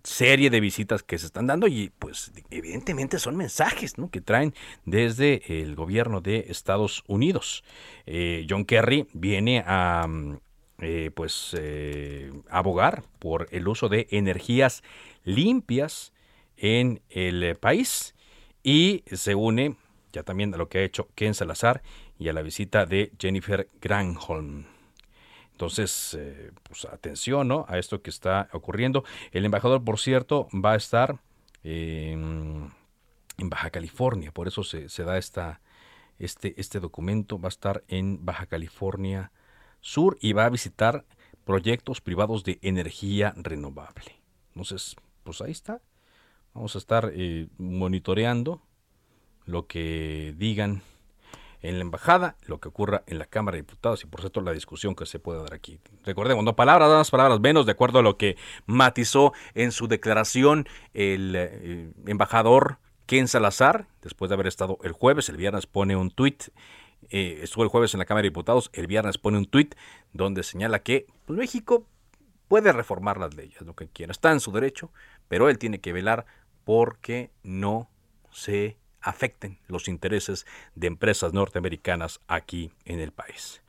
serie 0.02 0.50
de 0.50 0.60
visitas 0.60 1.02
que 1.02 1.18
se 1.18 1.26
están 1.26 1.46
dando 1.46 1.66
y 1.66 1.90
pues 1.98 2.32
evidentemente 2.50 3.18
son 3.18 3.36
mensajes 3.36 3.94
que 4.10 4.20
traen 4.20 4.54
desde 4.84 5.62
el 5.62 5.74
gobierno 5.74 6.20
de 6.20 6.46
Estados 6.48 7.04
Unidos. 7.06 7.64
Eh, 8.06 8.46
John 8.48 8.64
Kerry 8.64 9.06
viene 9.12 9.64
a 9.66 10.06
mm, 10.08 10.38
eh, 10.80 11.10
pues 11.14 11.56
eh, 11.58 12.32
abogar 12.50 13.02
por 13.18 13.48
el 13.50 13.68
uso 13.68 13.88
de 13.88 14.06
energías 14.10 14.82
limpias 15.24 16.12
en 16.56 17.00
el 17.10 17.56
país 17.56 18.14
y 18.62 19.04
se 19.06 19.34
une 19.34 19.76
ya 20.12 20.22
también 20.22 20.54
a 20.54 20.56
lo 20.56 20.68
que 20.68 20.78
ha 20.78 20.82
hecho 20.82 21.08
Ken 21.14 21.34
Salazar 21.34 21.82
y 22.18 22.28
a 22.28 22.32
la 22.32 22.42
visita 22.42 22.86
de 22.86 23.12
Jennifer 23.18 23.68
Granholm. 23.80 24.73
Entonces, 25.54 26.16
eh, 26.18 26.50
pues 26.64 26.84
atención 26.84 27.46
¿no? 27.46 27.64
a 27.68 27.78
esto 27.78 28.02
que 28.02 28.10
está 28.10 28.48
ocurriendo. 28.52 29.04
El 29.30 29.44
embajador, 29.44 29.84
por 29.84 30.00
cierto, 30.00 30.48
va 30.52 30.72
a 30.72 30.76
estar 30.76 31.20
en 31.62 32.72
Baja 33.38 33.70
California, 33.70 34.32
por 34.32 34.48
eso 34.48 34.64
se, 34.64 34.88
da 35.04 35.16
esta, 35.16 35.60
este, 36.18 36.60
este 36.60 36.80
documento, 36.80 37.40
va 37.40 37.46
a 37.46 37.48
estar 37.48 37.84
en 37.88 38.24
Baja 38.24 38.46
California 38.46 39.32
Sur 39.80 40.18
y 40.20 40.32
va 40.32 40.44
a 40.44 40.50
visitar 40.50 41.04
proyectos 41.44 42.00
privados 42.00 42.42
de 42.42 42.58
energía 42.62 43.32
renovable. 43.36 44.20
Entonces, 44.48 44.96
pues 45.22 45.40
ahí 45.40 45.52
está. 45.52 45.82
Vamos 46.52 46.74
a 46.74 46.78
estar 46.78 47.12
eh, 47.14 47.48
monitoreando 47.58 48.62
lo 49.44 49.66
que 49.66 50.34
digan 50.36 50.82
en 51.64 51.78
la 51.78 51.80
embajada, 51.80 52.36
lo 52.46 52.60
que 52.60 52.68
ocurra 52.68 53.04
en 53.06 53.18
la 53.18 53.24
Cámara 53.24 53.56
de 53.56 53.62
Diputados 53.62 54.04
y 54.04 54.06
por 54.06 54.20
cierto 54.20 54.42
la 54.42 54.52
discusión 54.52 54.94
que 54.94 55.06
se 55.06 55.18
puede 55.18 55.40
dar 55.40 55.54
aquí. 55.54 55.80
Recordemos, 56.04 56.44
no 56.44 56.54
palabras 56.54 56.90
más, 56.90 57.10
palabras 57.10 57.40
menos, 57.40 57.64
de 57.64 57.72
acuerdo 57.72 58.00
a 58.00 58.02
lo 58.02 58.18
que 58.18 58.36
matizó 58.66 59.32
en 59.54 59.72
su 59.72 59.88
declaración 59.88 60.68
el 60.92 61.34
eh, 61.34 61.90
embajador 62.06 62.78
Ken 63.06 63.28
Salazar, 63.28 63.86
después 64.02 64.28
de 64.28 64.34
haber 64.34 64.46
estado 64.46 64.78
el 64.84 64.92
jueves, 64.92 65.30
el 65.30 65.38
viernes 65.38 65.66
pone 65.66 65.96
un 65.96 66.10
tuit, 66.10 66.48
eh, 67.08 67.40
estuvo 67.42 67.64
el 67.64 67.70
jueves 67.70 67.94
en 67.94 67.98
la 67.98 68.04
Cámara 68.04 68.24
de 68.24 68.28
Diputados, 68.28 68.68
el 68.74 68.86
viernes 68.86 69.16
pone 69.16 69.38
un 69.38 69.46
tuit 69.46 69.74
donde 70.12 70.42
señala 70.42 70.82
que 70.82 71.06
México 71.28 71.86
puede 72.46 72.72
reformar 72.72 73.16
las 73.16 73.34
leyes, 73.34 73.58
lo 73.62 73.74
que 73.74 73.88
quiera, 73.88 74.12
está 74.12 74.32
en 74.32 74.40
su 74.40 74.52
derecho, 74.52 74.92
pero 75.28 75.48
él 75.48 75.58
tiene 75.58 75.80
que 75.80 75.94
velar 75.94 76.26
porque 76.64 77.30
no 77.42 77.88
se 78.30 78.76
afecten 79.04 79.58
los 79.68 79.86
intereses 79.86 80.46
de 80.74 80.88
empresas 80.88 81.32
norteamericanas 81.32 82.20
aquí 82.26 82.72
en 82.84 83.00
el 83.00 83.12
país. 83.12 83.62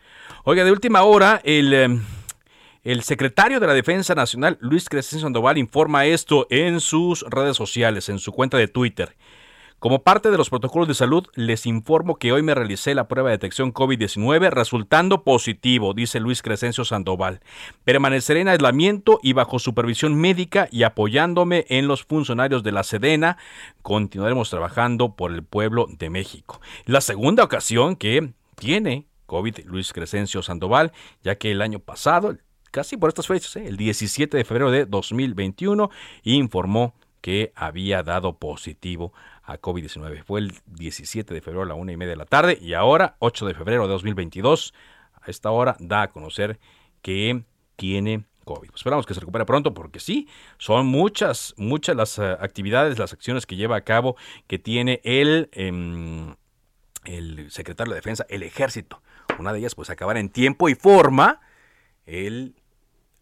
Oiga, 0.43 0.63
de 0.63 0.71
última 0.71 1.03
hora, 1.03 1.41
el, 1.43 1.73
em, 1.73 2.03
El 2.85 3.01
secretario 3.01 3.59
de 3.59 3.65
la 3.65 3.73
Defensa 3.73 4.13
Nacional, 4.13 4.59
Luis 4.61 4.87
Crescencio 4.87 5.25
Sandoval, 5.25 5.57
informa 5.57 6.05
esto 6.05 6.45
en 6.51 6.79
sus 6.79 7.23
redes 7.27 7.57
sociales, 7.57 8.09
en 8.09 8.19
su 8.19 8.31
cuenta 8.31 8.59
de 8.59 8.67
Twitter. 8.67 9.15
Como 9.79 10.03
parte 10.03 10.31
de 10.31 10.37
los 10.37 10.49
protocolos 10.49 10.87
de 10.87 10.93
salud, 10.93 11.27
les 11.35 11.65
informo 11.65 12.15
que 12.15 12.31
hoy 12.31 12.41
me 12.41 12.55
realicé 12.55 12.95
la 12.95 13.07
prueba 13.07 13.29
de 13.29 13.35
detección 13.35 13.73
COVID-19 13.73 14.49
resultando 14.49 15.23
positivo, 15.23 15.93
dice 15.93 16.19
Luis 16.19 16.41
Crescencio 16.41 16.85
Sandoval. 16.85 17.41
Permaneceré 17.83 18.39
en 18.39 18.47
aislamiento 18.47 19.19
y 19.21 19.33
bajo 19.33 19.59
supervisión 19.59 20.15
médica 20.15 20.69
y 20.71 20.83
apoyándome 20.83 21.65
en 21.69 21.87
los 21.87 22.05
funcionarios 22.05 22.63
de 22.63 22.71
la 22.71 22.83
Sedena. 22.83 23.37
Continuaremos 23.81 24.49
trabajando 24.49 25.15
por 25.15 25.31
el 25.31 25.43
pueblo 25.43 25.87
de 25.89 26.09
México. 26.09 26.61
La 26.85 27.01
segunda 27.01 27.43
ocasión 27.43 27.97
que 27.97 28.33
tiene 28.55 29.07
COVID 29.25 29.65
Luis 29.65 29.91
Crescencio 29.91 30.41
Sandoval, 30.41 30.93
ya 31.21 31.35
que 31.35 31.51
el 31.51 31.61
año 31.61 31.79
pasado, 31.79 32.37
casi 32.71 32.95
por 32.95 33.09
estas 33.09 33.27
fechas, 33.27 33.57
¿eh? 33.57 33.67
el 33.67 33.75
17 33.75 34.37
de 34.37 34.45
febrero 34.45 34.71
de 34.71 34.85
2021, 34.85 35.89
informó 36.23 36.95
que 37.21 37.51
había 37.55 38.03
dado 38.03 38.37
positivo 38.37 39.11
a 39.45 39.59
COVID-19. 39.59 40.23
Fue 40.23 40.39
el 40.39 40.53
17 40.65 41.33
de 41.33 41.41
febrero 41.41 41.63
a 41.63 41.65
la 41.67 41.75
una 41.75 41.91
y 41.91 41.97
media 41.97 42.11
de 42.11 42.17
la 42.17 42.25
tarde 42.25 42.57
y 42.59 42.73
ahora, 42.73 43.15
8 43.19 43.45
de 43.45 43.53
febrero 43.53 43.83
de 43.83 43.89
2022, 43.89 44.73
a 45.13 45.29
esta 45.29 45.51
hora 45.51 45.75
da 45.79 46.03
a 46.03 46.11
conocer 46.11 46.59
que 47.01 47.43
tiene 47.75 48.25
COVID. 48.43 48.69
Pues 48.69 48.79
esperamos 48.79 49.05
que 49.05 49.13
se 49.13 49.19
recupere 49.19 49.45
pronto 49.45 49.73
porque 49.73 49.99
sí, 49.99 50.27
son 50.57 50.87
muchas, 50.87 51.53
muchas 51.57 51.95
las 51.95 52.17
uh, 52.17 52.37
actividades, 52.39 52.97
las 52.97 53.13
acciones 53.13 53.45
que 53.45 53.55
lleva 53.55 53.75
a 53.75 53.81
cabo 53.81 54.15
que 54.47 54.59
tiene 54.59 55.01
el, 55.03 55.49
eh, 55.53 56.35
el 57.05 57.51
secretario 57.51 57.91
de 57.91 57.97
Defensa, 57.97 58.25
el 58.29 58.43
ejército. 58.43 59.01
Una 59.37 59.51
de 59.53 59.59
ellas, 59.59 59.75
pues 59.75 59.89
acabar 59.89 60.17
en 60.17 60.29
tiempo 60.29 60.69
y 60.69 60.75
forma 60.75 61.41
el 62.05 62.55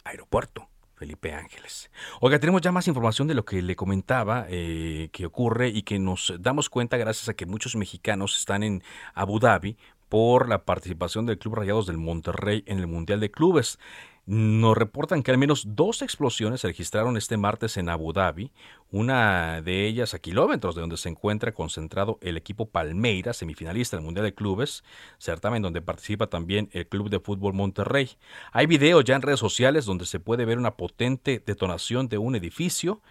aeropuerto 0.03 0.69
Felipe 0.95 1.33
Ángeles. 1.33 1.89
Oiga, 2.21 2.39
tenemos 2.39 2.61
ya 2.61 2.71
más 2.71 2.87
información 2.87 3.27
de 3.27 3.33
lo 3.33 3.45
que 3.45 3.61
le 3.61 3.75
comentaba 3.75 4.45
eh, 4.49 5.09
que 5.11 5.25
ocurre 5.25 5.69
y 5.69 5.83
que 5.83 5.99
nos 5.99 6.33
damos 6.39 6.69
cuenta 6.69 6.97
gracias 6.97 7.29
a 7.29 7.33
que 7.33 7.45
muchos 7.45 7.75
mexicanos 7.75 8.37
están 8.37 8.63
en 8.63 8.83
Abu 9.13 9.39
Dhabi 9.39 9.77
por 10.09 10.47
la 10.47 10.63
participación 10.63 11.25
del 11.25 11.39
Club 11.39 11.55
Rayados 11.55 11.87
del 11.87 11.97
Monterrey 11.97 12.63
en 12.67 12.77
el 12.77 12.87
Mundial 12.87 13.19
de 13.19 13.31
Clubes. 13.31 13.79
Nos 14.25 14.77
reportan 14.77 15.21
que 15.21 15.31
al 15.31 15.37
menos 15.37 15.75
dos 15.75 16.01
explosiones 16.01 16.61
se 16.61 16.67
registraron 16.67 17.17
este 17.17 17.35
martes 17.35 17.75
en 17.75 17.89
Abu 17.89 18.13
Dhabi, 18.13 18.53
una 18.89 19.61
de 19.61 19.85
ellas 19.85 20.13
a 20.13 20.19
kilómetros 20.19 20.75
de 20.75 20.81
donde 20.81 20.95
se 20.95 21.09
encuentra 21.09 21.51
concentrado 21.51 22.19
el 22.21 22.37
equipo 22.37 22.69
Palmeiras, 22.69 23.35
semifinalista 23.35 23.97
del 23.97 24.05
Mundial 24.05 24.25
de 24.25 24.33
Clubes, 24.33 24.85
certamen 25.17 25.61
donde 25.61 25.81
participa 25.81 26.27
también 26.27 26.69
el 26.71 26.87
Club 26.87 27.09
de 27.09 27.19
Fútbol 27.19 27.53
Monterrey. 27.53 28.11
Hay 28.53 28.65
videos 28.65 29.03
ya 29.03 29.15
en 29.15 29.23
redes 29.23 29.41
sociales 29.41 29.83
donde 29.83 30.05
se 30.05 30.21
puede 30.21 30.45
ver 30.45 30.57
una 30.57 30.77
potente 30.77 31.43
detonación 31.45 32.07
de 32.07 32.17
un 32.17 32.37
edificio 32.37 33.01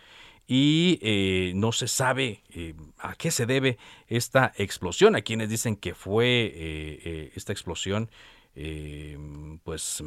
y 0.47 0.99
eh, 1.03 1.53
no 1.55 1.73
se 1.73 1.89
sabe 1.89 2.43
eh, 2.49 2.75
a 2.99 3.17
qué 3.17 3.31
se 3.31 3.45
debe 3.45 3.77
esta 4.09 4.53
explosión. 4.57 5.15
Hay 5.15 5.23
quienes 5.23 5.51
dicen 5.51 5.77
que 5.77 5.95
fue 5.95 6.47
eh, 6.47 7.01
eh 7.05 7.33
esta 7.35 7.53
explosión, 7.53 8.11
pues 9.63 10.03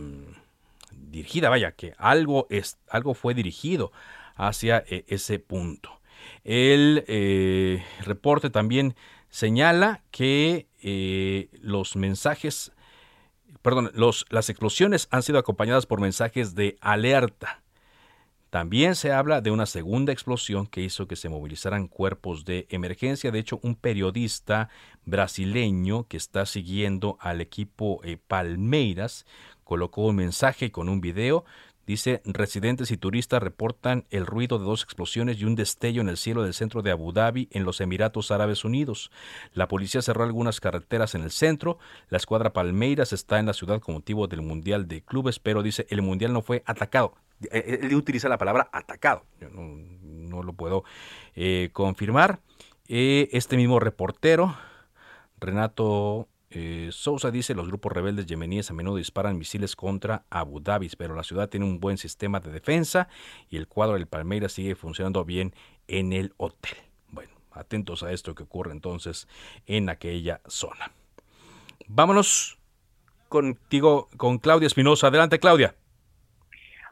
dirigida, 0.92 1.50
vaya, 1.50 1.72
que 1.72 1.94
algo, 1.98 2.48
es, 2.50 2.78
algo 2.90 3.14
fue 3.14 3.34
dirigido 3.34 3.92
hacia 4.36 4.84
eh, 4.88 5.06
ese 5.08 5.40
punto. 5.40 6.02
El 6.44 7.04
eh, 7.08 7.84
reporte 8.04 8.50
también 8.50 8.96
señala 9.30 10.04
que 10.12 10.68
eh, 10.82 11.50
los 11.62 11.96
mensajes, 11.96 12.72
perdón, 13.62 13.92
los, 13.94 14.26
las 14.30 14.50
explosiones 14.50 15.08
han 15.12 15.24
sido 15.24 15.40
acompañadas 15.40 15.86
por 15.86 16.00
mensajes 16.00 16.56
de 16.56 16.78
alerta. 16.82 17.62
También 18.50 18.96
se 18.96 19.12
habla 19.12 19.42
de 19.42 19.52
una 19.52 19.66
segunda 19.66 20.14
explosión 20.14 20.66
que 20.66 20.80
hizo 20.80 21.08
que 21.08 21.18
se 21.18 21.28
movilizaran 21.28 21.90
cuerpos 21.90 22.46
de 22.46 22.68
emergencia. 22.70 23.32
De 23.32 23.40
hecho, 23.40 23.60
un 23.64 23.76
periodista 23.76 24.70
brasileño 25.04 26.08
que 26.08 26.16
está 26.16 26.46
siguiendo 26.46 27.18
al 27.20 27.42
equipo 27.42 28.00
Palmeiras 28.30 29.26
colocó 29.66 30.06
un 30.06 30.16
mensaje 30.16 30.72
con 30.72 30.88
un 30.88 31.02
video. 31.02 31.44
Dice, 31.86 32.22
residentes 32.26 32.90
y 32.90 32.98
turistas 32.98 33.44
reportan 33.44 34.06
el 34.10 34.26
ruido 34.26 34.58
de 34.58 34.66
dos 34.66 34.82
explosiones 34.82 35.40
y 35.40 35.46
un 35.46 35.56
destello 35.56 36.02
en 36.02 36.10
el 36.10 36.18
cielo 36.18 36.42
del 36.42 36.56
centro 36.56 36.82
de 36.82 36.90
Abu 36.90 37.12
Dhabi, 37.12 37.48
en 37.52 37.64
los 37.64 37.80
Emiratos 37.80 38.32
Árabes 38.32 38.66
Unidos. 38.66 39.12
La 39.54 39.68
policía 39.68 40.02
cerró 40.02 40.24
algunas 40.24 40.60
carreteras 40.60 41.14
en 41.14 41.22
el 41.22 41.30
centro. 41.30 41.78
La 42.10 42.18
escuadra 42.18 42.54
Palmeiras 42.54 43.14
está 43.14 43.38
en 43.38 43.46
la 43.46 43.54
ciudad 43.54 43.82
con 43.82 43.96
motivo 43.96 44.28
del 44.28 44.42
Mundial 44.42 44.88
de 44.88 45.02
Clubes, 45.04 45.38
pero 45.38 45.62
dice, 45.62 45.86
el 45.90 46.02
Mundial 46.02 46.34
no 46.34 46.42
fue 46.42 46.64
atacado. 46.66 47.14
Él 47.52 47.94
utiliza 47.94 48.30
la 48.30 48.38
palabra 48.38 48.70
atacado. 48.72 49.26
Yo 49.40 49.50
no, 49.50 49.76
no 50.02 50.42
lo 50.42 50.54
puedo 50.54 50.86
eh, 51.36 51.70
confirmar. 51.74 52.40
Eh, 52.88 53.30
este 53.32 53.58
mismo 53.58 53.80
reportero, 53.80 54.56
Renato 55.40 56.30
eh, 56.56 56.90
Sousa 56.92 57.32
dice 57.32 57.54
los 57.54 57.68
grupos 57.68 57.92
rebeldes 57.92 58.26
yemeníes 58.26 58.72
a 58.72 58.74
menudo 58.74 58.96
disparan 58.96 59.38
misiles 59.38 59.76
contra 59.76 60.24
Abu 60.30 60.62
Dhabi, 60.62 60.90
pero 60.98 61.14
la 61.14 61.24
ciudad 61.24 61.50
tiene 61.50 61.66
un 61.66 61.82
buen 61.82 61.98
sistema 61.98 62.40
de 62.40 62.52
defensa 62.52 63.10
y 63.50 63.58
el 63.58 63.68
cuadro 63.68 63.96
del 63.96 64.08
Palmeiras 64.08 64.54
sigue 64.54 64.76
funcionando 64.76 65.26
bien 65.26 65.54
en 65.88 66.14
el 66.14 66.34
hotel. 66.38 66.78
Bueno, 67.10 67.34
atentos 67.52 68.04
a 68.04 68.12
esto 68.14 68.34
que 68.36 68.44
ocurre 68.44 68.72
entonces 68.72 69.28
en 69.68 69.90
aquella 69.90 70.40
zona. 70.48 70.92
Vámonos 71.88 72.58
contigo, 73.28 74.08
con 74.16 74.38
Claudia 74.38 74.68
Espinosa. 74.68 75.08
Adelante, 75.08 75.40
Claudia. 75.40 75.76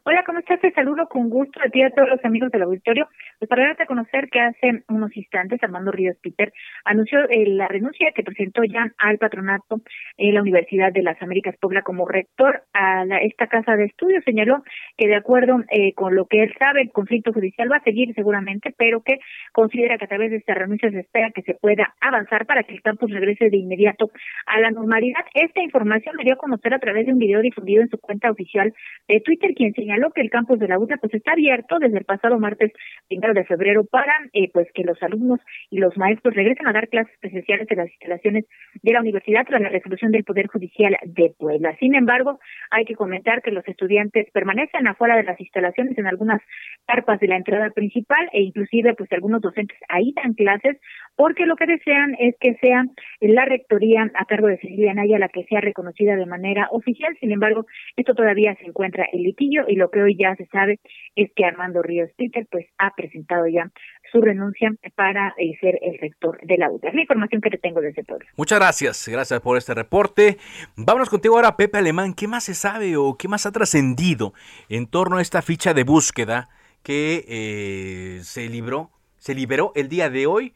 Hola, 0.06 0.22
¿cómo 0.26 0.40
estás? 0.40 0.60
Te 0.60 0.74
saludo 0.74 1.08
con 1.08 1.30
gusto 1.30 1.62
a 1.64 1.70
ti 1.70 1.80
y 1.80 1.84
a 1.84 1.90
todos 1.90 2.10
los 2.10 2.26
amigos 2.26 2.52
del 2.52 2.64
auditorio. 2.64 3.08
Pues 3.40 3.48
para 3.48 3.68
darte 3.68 3.84
a 3.84 3.86
conocer 3.86 4.28
que 4.30 4.42
hace 4.42 4.84
unos 4.90 5.16
instantes 5.16 5.64
Armando 5.64 5.94
Ríos 5.94 6.18
Peter 6.22 6.52
anunció 6.84 7.20
eh, 7.30 7.48
la 7.48 7.70
renuncia 7.70 8.12
que 8.14 8.22
presentó 8.22 8.66
ya 8.66 8.92
al 8.98 9.18
patronato 9.18 9.80
en 10.18 10.34
la 10.34 10.42
Universidad 10.42 10.92
de 10.92 11.04
las 11.04 11.22
Américas 11.22 11.56
Puebla 11.58 11.84
como 11.84 12.06
rector 12.06 12.64
a 12.74 13.06
la, 13.06 13.20
esta 13.20 13.48
casa 13.48 13.78
de 13.78 13.86
estudios. 13.86 14.26
Señaló 14.26 14.62
que 14.98 15.08
de 15.08 15.16
acuerdo 15.16 15.64
eh, 15.70 15.94
con 15.94 16.16
lo 16.16 16.26
que 16.26 16.44
él 16.44 16.54
sabe, 16.60 16.82
el 16.82 16.92
conflicto 16.92 17.32
judicial 17.32 17.72
va 17.72 17.78
a 17.78 17.84
seguir 17.84 18.14
seguramente, 18.14 18.76
pero 18.78 19.04
que 19.04 19.20
considera 19.54 19.98
que 19.98 20.04
a 20.04 20.10
través 20.10 20.32
de 20.32 20.38
esta 20.38 20.54
renuncia 20.54 20.92
se 20.92 21.00
espera 21.00 21.32
que 21.32 21.44
se 21.44 21.54
pueda 21.54 21.96
avanzar 22.02 22.46
para 22.46 22.64
que 22.64 22.74
el 22.74 22.82
campus 22.82 23.10
regrese 23.10 23.50
de 23.50 23.56
inmediato 23.56 24.12
a 24.48 24.60
la 24.60 24.70
normalidad. 24.70 25.24
Esta 25.34 25.62
información 25.62 26.18
me 26.18 26.26
dio 26.26 26.34
a 26.34 26.38
conocer 26.38 26.74
a 26.74 26.80
través 26.80 27.06
de 27.06 27.14
un 27.14 27.20
video 27.20 27.40
difundido 27.40 27.82
en 27.82 27.88
su 27.88 27.98
cuenta 28.00 28.30
oficial 28.30 28.74
de 29.08 29.22
Twitter, 29.22 29.54
quien 29.56 29.74
señaló 29.74 29.93
que 30.14 30.22
el 30.22 30.30
campus 30.30 30.60
de 30.60 30.68
la 30.68 30.80
UTA 30.80 30.98
pues 30.98 31.14
está 31.14 31.34
abierto 31.34 31.80
desde 31.80 31.98
el 31.98 32.06
pasado 32.06 32.40
martes 32.40 32.72
primero 33.08 33.34
de 33.34 33.46
febrero 33.46 33.84
para 33.86 34.14
eh, 34.34 34.50
pues 34.52 34.68
que 34.74 34.84
los 34.84 35.02
alumnos 35.02 35.40
y 35.70 35.80
los 35.80 35.98
maestros 35.98 36.36
regresen 36.36 36.68
a 36.68 36.74
dar 36.74 36.88
clases 36.88 37.14
presenciales 37.20 37.70
en 37.70 37.78
las 37.78 37.90
instalaciones 37.90 38.46
de 38.82 38.92
la 38.92 39.02
universidad 39.02 39.46
tras 39.46 39.62
la 39.62 39.70
resolución 39.70 40.12
del 40.12 40.24
Poder 40.24 40.48
Judicial 40.48 40.98
de 41.04 41.34
Puebla. 41.38 41.76
Sin 41.80 41.96
embargo, 41.96 42.40
hay 42.72 42.86
que 42.86 42.96
comentar 42.96 43.42
que 43.42 43.52
los 43.52 43.68
estudiantes 43.68 44.28
permanecen 44.32 44.88
afuera 44.88 45.16
de 45.16 45.24
las 45.24 45.40
instalaciones 45.40 45.98
en 45.98 46.08
algunas 46.08 46.42
carpas 46.86 47.20
de 47.20 47.28
la 47.28 47.38
entrada 47.38 47.70
principal 47.72 48.30
e 48.34 48.42
inclusive 48.42 48.94
pues 48.96 49.12
algunos 49.12 49.42
docentes 49.42 49.78
ahí 49.90 50.14
dan 50.16 50.34
clases 50.34 50.78
porque 51.16 51.46
lo 51.46 51.56
que 51.56 51.66
desean 51.66 52.16
es 52.20 52.36
que 52.40 52.56
sea 52.56 52.86
la 53.22 53.46
rectoría 53.46 54.10
a 54.16 54.26
cargo 54.26 54.48
de 54.48 54.58
Cecilia 54.58 54.94
Naya 54.94 55.20
la 55.20 55.30
que 55.30 55.44
sea 55.46 55.62
reconocida 55.62 56.16
de 56.16 56.26
manera 56.26 56.68
oficial. 56.72 57.16
Sin 57.20 57.32
embargo, 57.32 57.66
esto 57.96 58.16
todavía 58.16 58.56
se 58.56 58.66
encuentra 58.66 59.06
en 59.12 59.24
litigio 59.24 59.66
y 59.68 59.76
lo 59.76 59.83
que 59.90 60.02
hoy 60.02 60.18
ya 60.18 60.36
se 60.36 60.46
sabe 60.48 60.80
es 61.16 61.32
que 61.36 61.46
Armando 61.46 61.82
Ríos 61.82 62.10
Peter 62.18 62.48
pues 62.50 62.66
ha 62.78 62.92
presentado 62.96 63.48
ya 63.48 63.72
su 64.12 64.22
renuncia 64.22 64.72
para 64.96 65.34
eh, 65.38 65.58
ser 65.60 65.80
el 65.82 65.98
rector 66.00 66.40
de 66.44 66.58
la 66.58 66.70
UTA. 66.70 66.90
Es 66.90 66.94
la 66.94 67.02
información 67.02 67.42
que 67.42 67.50
te 67.50 67.58
tengo 67.58 67.82
desde 67.82 68.04
todo. 68.04 68.20
Muchas 68.38 68.60
gracias, 68.60 69.08
gracias 69.08 69.42
por 69.42 69.58
este 69.58 69.74
reporte. 69.74 70.38
Vámonos 70.76 71.10
contigo 71.10 71.36
ahora, 71.36 71.58
Pepe 71.58 71.80
Alemán. 71.80 72.14
¿Qué 72.14 72.28
más 72.28 72.44
se 72.44 72.54
sabe 72.54 72.96
o 72.96 73.18
qué 73.18 73.28
más 73.28 73.46
ha 73.46 73.52
trascendido 73.52 74.34
en 74.70 74.88
torno 74.88 75.18
a 75.18 75.22
esta 75.22 75.42
ficha 75.42 75.74
de 75.74 75.84
búsqueda 75.84 76.50
que 76.84 77.26
eh, 77.28 78.20
se 78.24 78.48
libró, 78.50 78.92
se 79.18 79.34
liberó 79.34 79.72
el 79.76 79.90
día 79.90 80.10
de 80.10 80.28
hoy, 80.28 80.54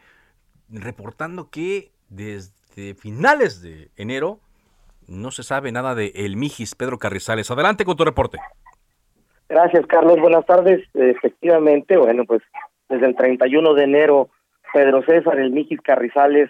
reportando 0.70 1.50
que 1.50 1.92
desde 2.10 2.94
finales 2.96 3.62
de 3.62 3.90
enero 3.96 4.40
no 5.08 5.32
se 5.32 5.44
sabe 5.44 5.72
nada 5.72 5.96
de 5.96 6.12
el 6.16 6.36
Mijis 6.36 6.76
Pedro 6.76 7.00
Carrizales. 7.00 7.50
Adelante 7.50 7.86
con 7.86 7.96
tu 7.96 8.04
reporte. 8.04 8.38
Gracias, 9.50 9.86
Carlos. 9.88 10.20
Buenas 10.20 10.46
tardes. 10.46 10.84
Efectivamente, 10.94 11.98
bueno, 11.98 12.26
pues 12.26 12.42
desde 12.90 13.06
el 13.08 13.16
31 13.16 13.74
de 13.74 13.84
enero, 13.84 14.30
Pedro 14.74 15.04
César, 15.04 15.40
el 15.40 15.52
Mijis 15.52 15.82
Carrizales 15.82 16.50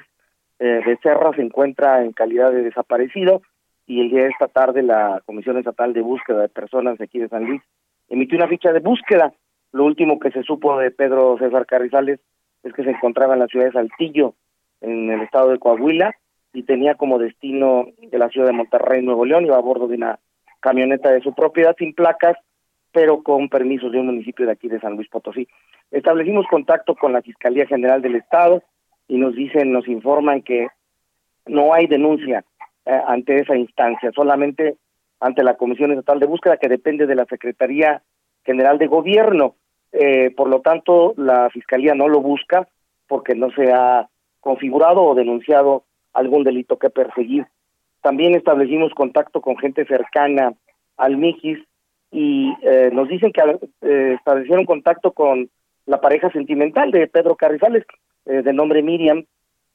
eh, 0.60 0.82
de 0.86 0.98
Serra, 1.04 1.32
se 1.36 1.42
encuentra 1.42 2.04
en 2.04 2.12
calidad 2.14 2.52
de 2.52 2.64
desaparecido 2.64 3.42
y 3.86 4.02
el 4.02 4.10
día 4.10 4.24
de 4.24 4.30
esta 4.30 4.48
tarde 4.48 4.84
la 4.84 5.22
Comisión 5.26 5.58
Estatal 5.58 5.94
de 5.94 6.02
Búsqueda 6.02 6.42
de 6.42 6.50
Personas 6.50 6.98
de 6.98 7.06
aquí 7.06 7.20
de 7.20 7.30
San 7.30 7.46
Luis 7.46 7.62
emitió 8.10 8.38
una 8.38 8.48
ficha 8.48 8.72
de 8.74 8.80
búsqueda. 8.80 9.34
Lo 9.72 9.86
último 9.86 10.20
que 10.20 10.32
se 10.32 10.44
supo 10.44 10.78
de 10.78 10.92
Pedro 10.92 11.38
César 11.38 11.66
Carrizales 11.66 12.20
es 12.64 12.74
que 12.74 12.84
se 12.84 12.92
encontraba 12.92 13.34
en 13.34 13.40
la 13.40 13.48
ciudad 13.48 13.66
de 13.66 13.72
Saltillo, 13.72 14.34
en 14.82 15.10
el 15.12 15.22
estado 15.22 15.50
de 15.50 15.60
Coahuila, 15.60 16.14
y 16.54 16.64
tenía 16.64 16.96
como 16.96 17.20
destino 17.20 17.86
de 18.00 18.18
la 18.18 18.30
ciudad 18.30 18.48
de 18.48 18.54
Monterrey, 18.54 19.04
Nuevo 19.04 19.26
León, 19.26 19.46
iba 19.46 19.58
a 19.58 19.62
bordo 19.62 19.88
de 19.88 19.96
una 19.96 20.20
camioneta 20.60 21.12
de 21.12 21.22
su 21.22 21.34
propiedad 21.34 21.76
sin 21.78 21.94
placas, 21.94 22.38
pero 22.92 23.24
con 23.24 23.50
permisos 23.50 23.92
de 23.92 24.00
un 24.00 24.08
municipio 24.08 24.46
de 24.46 24.52
aquí 24.52 24.68
de 24.68 24.80
San 24.80 24.96
Luis 24.96 25.10
Potosí. 25.10 25.48
Establecimos 25.92 26.46
contacto 26.48 26.96
con 26.96 27.14
la 27.14 27.22
Fiscalía 27.22 27.66
General 27.66 28.02
del 28.02 28.16
Estado 28.16 28.64
y 29.08 29.18
nos 29.18 29.36
dicen, 29.36 29.72
nos 29.72 29.88
informan 29.88 30.42
que 30.42 30.68
no 31.46 31.74
hay 31.74 31.88
denuncia 31.88 32.44
eh, 32.86 33.02
ante 33.08 33.38
esa 33.38 33.56
instancia, 33.56 34.12
solamente 34.14 34.78
ante 35.20 35.44
la 35.44 35.56
Comisión 35.56 35.92
Estatal 35.92 36.20
de 36.20 36.28
Búsqueda 36.28 36.58
que 36.58 36.70
depende 36.70 37.06
de 37.06 37.16
la 37.16 37.26
Secretaría 37.26 38.02
General 38.46 38.78
de 38.78 38.88
Gobierno. 38.88 39.56
Eh, 39.92 40.32
por 40.36 40.50
lo 40.50 40.62
tanto, 40.62 41.14
la 41.18 41.50
Fiscalía 41.50 41.96
no 41.96 42.08
lo 42.08 42.22
busca 42.22 42.68
porque 43.08 43.36
no 43.36 43.52
se 43.52 43.72
ha 43.72 44.10
configurado 44.40 45.04
o 45.04 45.16
denunciado 45.16 45.84
algún 46.14 46.44
delito 46.44 46.78
que 46.78 46.90
perseguir. 46.90 47.48
También 48.02 48.36
establecimos 48.36 48.94
contacto 48.94 49.42
con 49.42 49.58
gente 49.58 49.86
cercana 49.86 50.54
al 50.98 51.18
Mijis 51.18 51.60
y 52.12 52.54
eh, 52.62 52.90
nos 52.94 53.08
dicen 53.08 53.32
que 53.32 53.42
eh, 53.82 54.14
establecieron 54.18 54.66
contacto 54.66 55.12
con 55.12 55.50
la 55.86 56.02
pareja 56.02 56.32
sentimental 56.32 56.92
de 56.92 57.08
Pedro 57.08 57.36
Carrizales, 57.36 57.86
eh, 58.26 58.42
de 58.42 58.54
nombre 58.54 58.84
Miriam, 58.84 59.26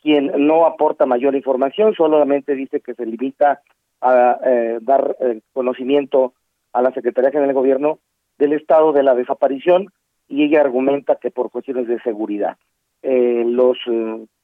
quien 0.03 0.33
no 0.47 0.67
aporta 0.67 1.07
mayor 1.07 1.35
información, 1.35 1.95
solamente 1.95 2.55
dice 2.55 2.81
que 2.81 2.95
se 2.95 3.07
limita 3.07 3.61
a 4.01 4.37
dar 4.81 5.17
conocimiento 5.53 6.35
a 6.73 6.83
la 6.83 6.93
Secretaría 6.93 7.31
General 7.31 7.49
de 7.49 7.55
Gobierno 7.55 7.99
del 8.37 8.53
estado 8.53 8.93
de 8.93 9.05
la 9.05 9.15
desaparición 9.15 9.93
y 10.29 10.45
ella 10.45 10.61
argumenta 10.63 11.17
que 11.17 11.31
por 11.31 11.51
cuestiones 11.51 11.87
de 11.87 12.01
seguridad. 12.01 12.57
Eh, 13.03 13.45
los 13.47 13.79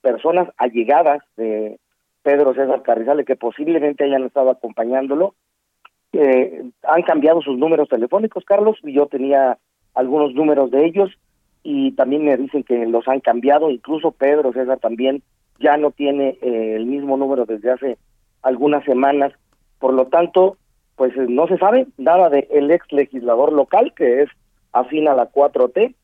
personas 0.00 0.48
allegadas 0.56 1.22
de 1.36 1.78
Pedro 2.22 2.54
César 2.54 2.82
Carrizales 2.82 3.24
que 3.24 3.36
posiblemente 3.36 4.04
hayan 4.04 4.24
estado 4.24 4.50
acompañándolo 4.50 5.34
eh, 6.12 6.64
han 6.82 7.02
cambiado 7.02 7.42
sus 7.42 7.58
números 7.58 7.88
telefónicos, 7.88 8.44
Carlos, 8.44 8.76
y 8.82 8.92
yo 8.92 9.06
tenía 9.06 9.58
algunos 9.94 10.34
números 10.34 10.70
de 10.70 10.86
ellos 10.86 11.10
y 11.62 11.92
también 11.92 12.24
me 12.24 12.36
dicen 12.36 12.62
que 12.62 12.86
los 12.86 13.06
han 13.08 13.20
cambiado, 13.20 13.70
incluso 13.70 14.12
Pedro 14.12 14.52
César 14.52 14.78
también 14.78 15.22
ya 15.58 15.76
no 15.76 15.90
tiene 15.90 16.38
eh, 16.40 16.74
el 16.76 16.86
mismo 16.86 17.16
número 17.16 17.44
desde 17.44 17.70
hace 17.70 17.98
algunas 18.42 18.84
semanas, 18.84 19.32
por 19.80 19.92
lo 19.92 20.06
tanto, 20.06 20.56
pues 20.96 21.16
eh, 21.16 21.26
no 21.28 21.46
se 21.48 21.58
sabe 21.58 21.86
nada 21.96 22.30
del 22.30 22.46
el 22.50 22.70
ex 22.70 22.90
legislador 22.92 23.52
local 23.52 23.92
que 23.96 24.22
es 24.22 24.30
afín 24.72 25.08
a 25.08 25.14
la 25.14 25.30
4T 25.30 25.94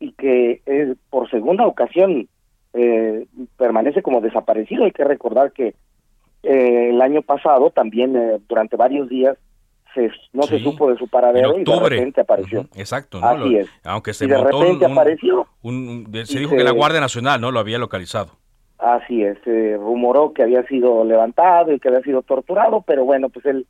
y 0.00 0.12
que 0.12 0.60
es 0.66 0.96
por 1.10 1.30
segunda 1.30 1.66
ocasión 1.66 2.28
eh, 2.72 3.26
permanece 3.56 4.02
como 4.02 4.20
desaparecido. 4.20 4.84
Hay 4.84 4.90
que 4.90 5.04
recordar 5.04 5.52
que 5.52 5.74
eh, 6.42 6.90
el 6.90 7.00
año 7.00 7.22
pasado 7.22 7.70
también 7.70 8.16
eh, 8.16 8.38
durante 8.48 8.76
varios 8.76 9.08
días 9.08 9.38
se, 9.94 10.10
no 10.32 10.42
se 10.42 10.58
supo 10.58 10.90
de 10.90 10.96
su 10.96 11.08
paradero 11.08 11.58
y 11.58 11.64
de 11.64 11.80
repente 11.80 12.20
apareció. 12.20 12.66
Exacto, 12.76 13.20
Así 13.22 13.56
es. 13.56 13.68
Aunque 13.84 14.12
se 14.12 14.24
y 14.24 14.28
de 14.28 14.38
repente 14.38 14.84
apareció. 14.84 15.46
se 16.24 16.38
dijo 16.38 16.56
que 16.56 16.64
la 16.64 16.72
Guardia 16.72 17.00
Nacional 17.00 17.40
no 17.40 17.50
lo 17.50 17.60
había 17.60 17.78
localizado. 17.78 18.32
Así 18.78 19.22
es, 19.22 19.38
se 19.44 19.76
rumoró 19.76 20.32
que 20.32 20.42
había 20.42 20.62
sido 20.66 21.04
levantado 21.04 21.72
y 21.72 21.80
que 21.80 21.88
había 21.88 22.02
sido 22.02 22.22
torturado, 22.22 22.82
pero 22.82 23.04
bueno, 23.04 23.28
pues 23.30 23.46
él 23.46 23.66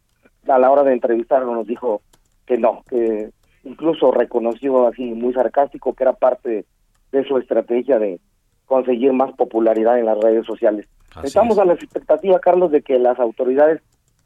a 0.49 0.59
la 0.59 0.71
hora 0.71 0.83
de 0.83 0.93
entrevistarlo 0.93 1.55
nos 1.55 1.67
dijo 1.67 2.03
que 2.47 2.59
no, 2.59 2.83
que 2.89 3.31
incluso 3.65 4.11
reconoció 4.11 4.89
así 4.89 5.05
muy 5.13 5.33
sarcástico 5.33 5.95
que 5.95 6.05
era 6.05 6.15
parte 6.15 6.65
de 7.13 7.25
su 7.25 7.39
estrategia 7.39 7.99
de 7.99 8.19
conseguir 8.67 9.13
más 9.13 9.33
popularidad 9.35 9.99
en 9.99 10.07
las 10.07 10.19
redes 10.19 10.47
sociales. 10.47 10.89
Estamos 11.23 11.59
a 11.59 11.65
la 11.65 11.75
expectativa, 11.75 12.41
Carlos, 12.41 12.73
de 12.73 12.83
que 12.83 12.99
las 12.99 13.19
autoridades 13.21 13.81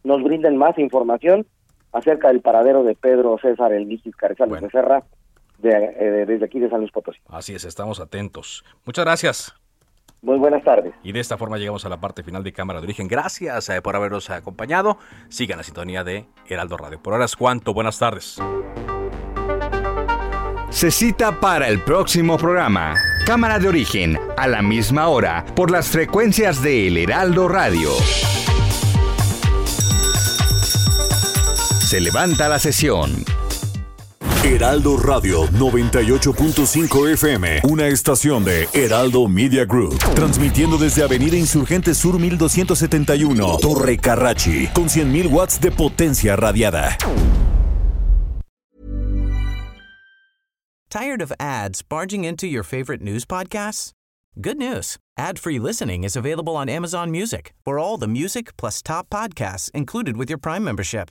nos 0.05 0.22
brinden 0.22 0.57
más 0.57 0.78
información 0.78 1.46
acerca 1.93 2.28
del 2.28 2.41
paradero 2.41 2.84
de 2.84 2.95
Pedro 2.95 3.39
César 3.41 3.72
El 3.72 3.86
Vigis 3.86 4.16
Carrizales 4.16 4.61
de 4.61 4.70
Serra 4.70 5.03
eh, 5.62 6.24
desde 6.26 6.45
aquí 6.45 6.61
de 6.61 6.70
San 6.70 6.80
Luis 6.80 6.93
Potosí. 6.93 7.18
Así 7.28 7.55
es, 7.55 7.64
estamos 7.64 8.01
atentos. 8.01 8.64
Muchas 8.84 9.05
gracias. 9.05 9.55
Muy 10.20 10.39
buenas 10.39 10.64
tardes. 10.64 10.95
Y 11.03 11.12
de 11.12 11.20
esta 11.20 11.36
forma 11.36 11.59
llegamos 11.59 11.84
a 11.84 11.89
la 11.89 12.01
parte 12.01 12.22
final 12.22 12.43
de 12.43 12.53
Cámara 12.53 12.80
de 12.80 12.86
Origen. 12.86 13.07
Gracias 13.07 13.68
eh, 13.68 13.80
por 13.80 13.95
habernos 13.95 14.30
acompañado. 14.30 14.99
Sigan 15.28 15.59
la 15.59 15.64
sintonía 15.64 16.03
de 16.03 16.26
Heraldo 16.49 16.76
Radio. 16.76 17.01
Por 17.01 17.12
ahora 17.12 17.24
es 17.24 17.36
cuanto. 17.36 17.72
Buenas 17.72 17.99
tardes. 17.99 18.41
Se 20.70 20.91
cita 20.91 21.41
para 21.41 21.68
el 21.68 21.82
próximo 21.82 22.36
programa. 22.36 22.95
Cámara 23.24 23.59
de 23.59 23.68
Origen, 23.68 24.18
a 24.36 24.47
la 24.47 24.61
misma 24.61 25.09
hora, 25.09 25.45
por 25.55 25.70
las 25.70 25.89
frecuencias 25.89 26.62
de 26.62 26.89
El 26.89 26.99
Heraldo 26.99 27.49
Radio. 27.49 27.91
Se 31.89 32.03
levanta 32.03 32.51
la 32.51 32.59
sesión. 32.59 33.24
Heraldo 34.45 34.99
Radio 34.99 35.47
98.5 35.53 37.12
FM, 37.12 37.61
una 37.62 37.86
estación 37.86 38.45
de 38.45 38.68
Heraldo 38.74 39.26
Media 39.26 39.64
Group, 39.64 39.97
transmitiendo 40.14 40.76
desde 40.76 41.03
Avenida 41.03 41.39
Insurgente 41.39 41.95
Sur 41.95 42.20
1271, 42.20 43.59
Torre 43.62 43.97
Carrachi, 43.97 44.66
con 44.74 44.91
100.000 44.91 45.30
watts 45.30 45.59
de 45.62 45.70
potencia 45.70 46.36
radiada. 46.36 46.99
Tired 50.91 51.22
of 51.22 51.32
ads 51.41 51.80
barging 51.80 52.26
into 52.26 52.47
your 52.47 52.64
favorite 52.64 53.03
news 53.03 53.24
podcasts? 53.24 53.93
Good 54.39 54.59
news. 54.59 54.99
Ad-free 55.16 55.59
listening 55.59 56.05
is 56.05 56.16
available 56.16 56.55
on 56.55 56.68
Amazon 56.68 57.11
Music. 57.11 57.55
For 57.64 57.78
all 57.78 57.97
the 57.97 58.07
music 58.07 58.59
plus 58.59 58.82
top 58.82 59.09
podcasts 59.09 59.70
included 59.72 60.18
with 60.18 60.28
your 60.28 60.39
Prime 60.39 60.62
membership. 60.62 61.11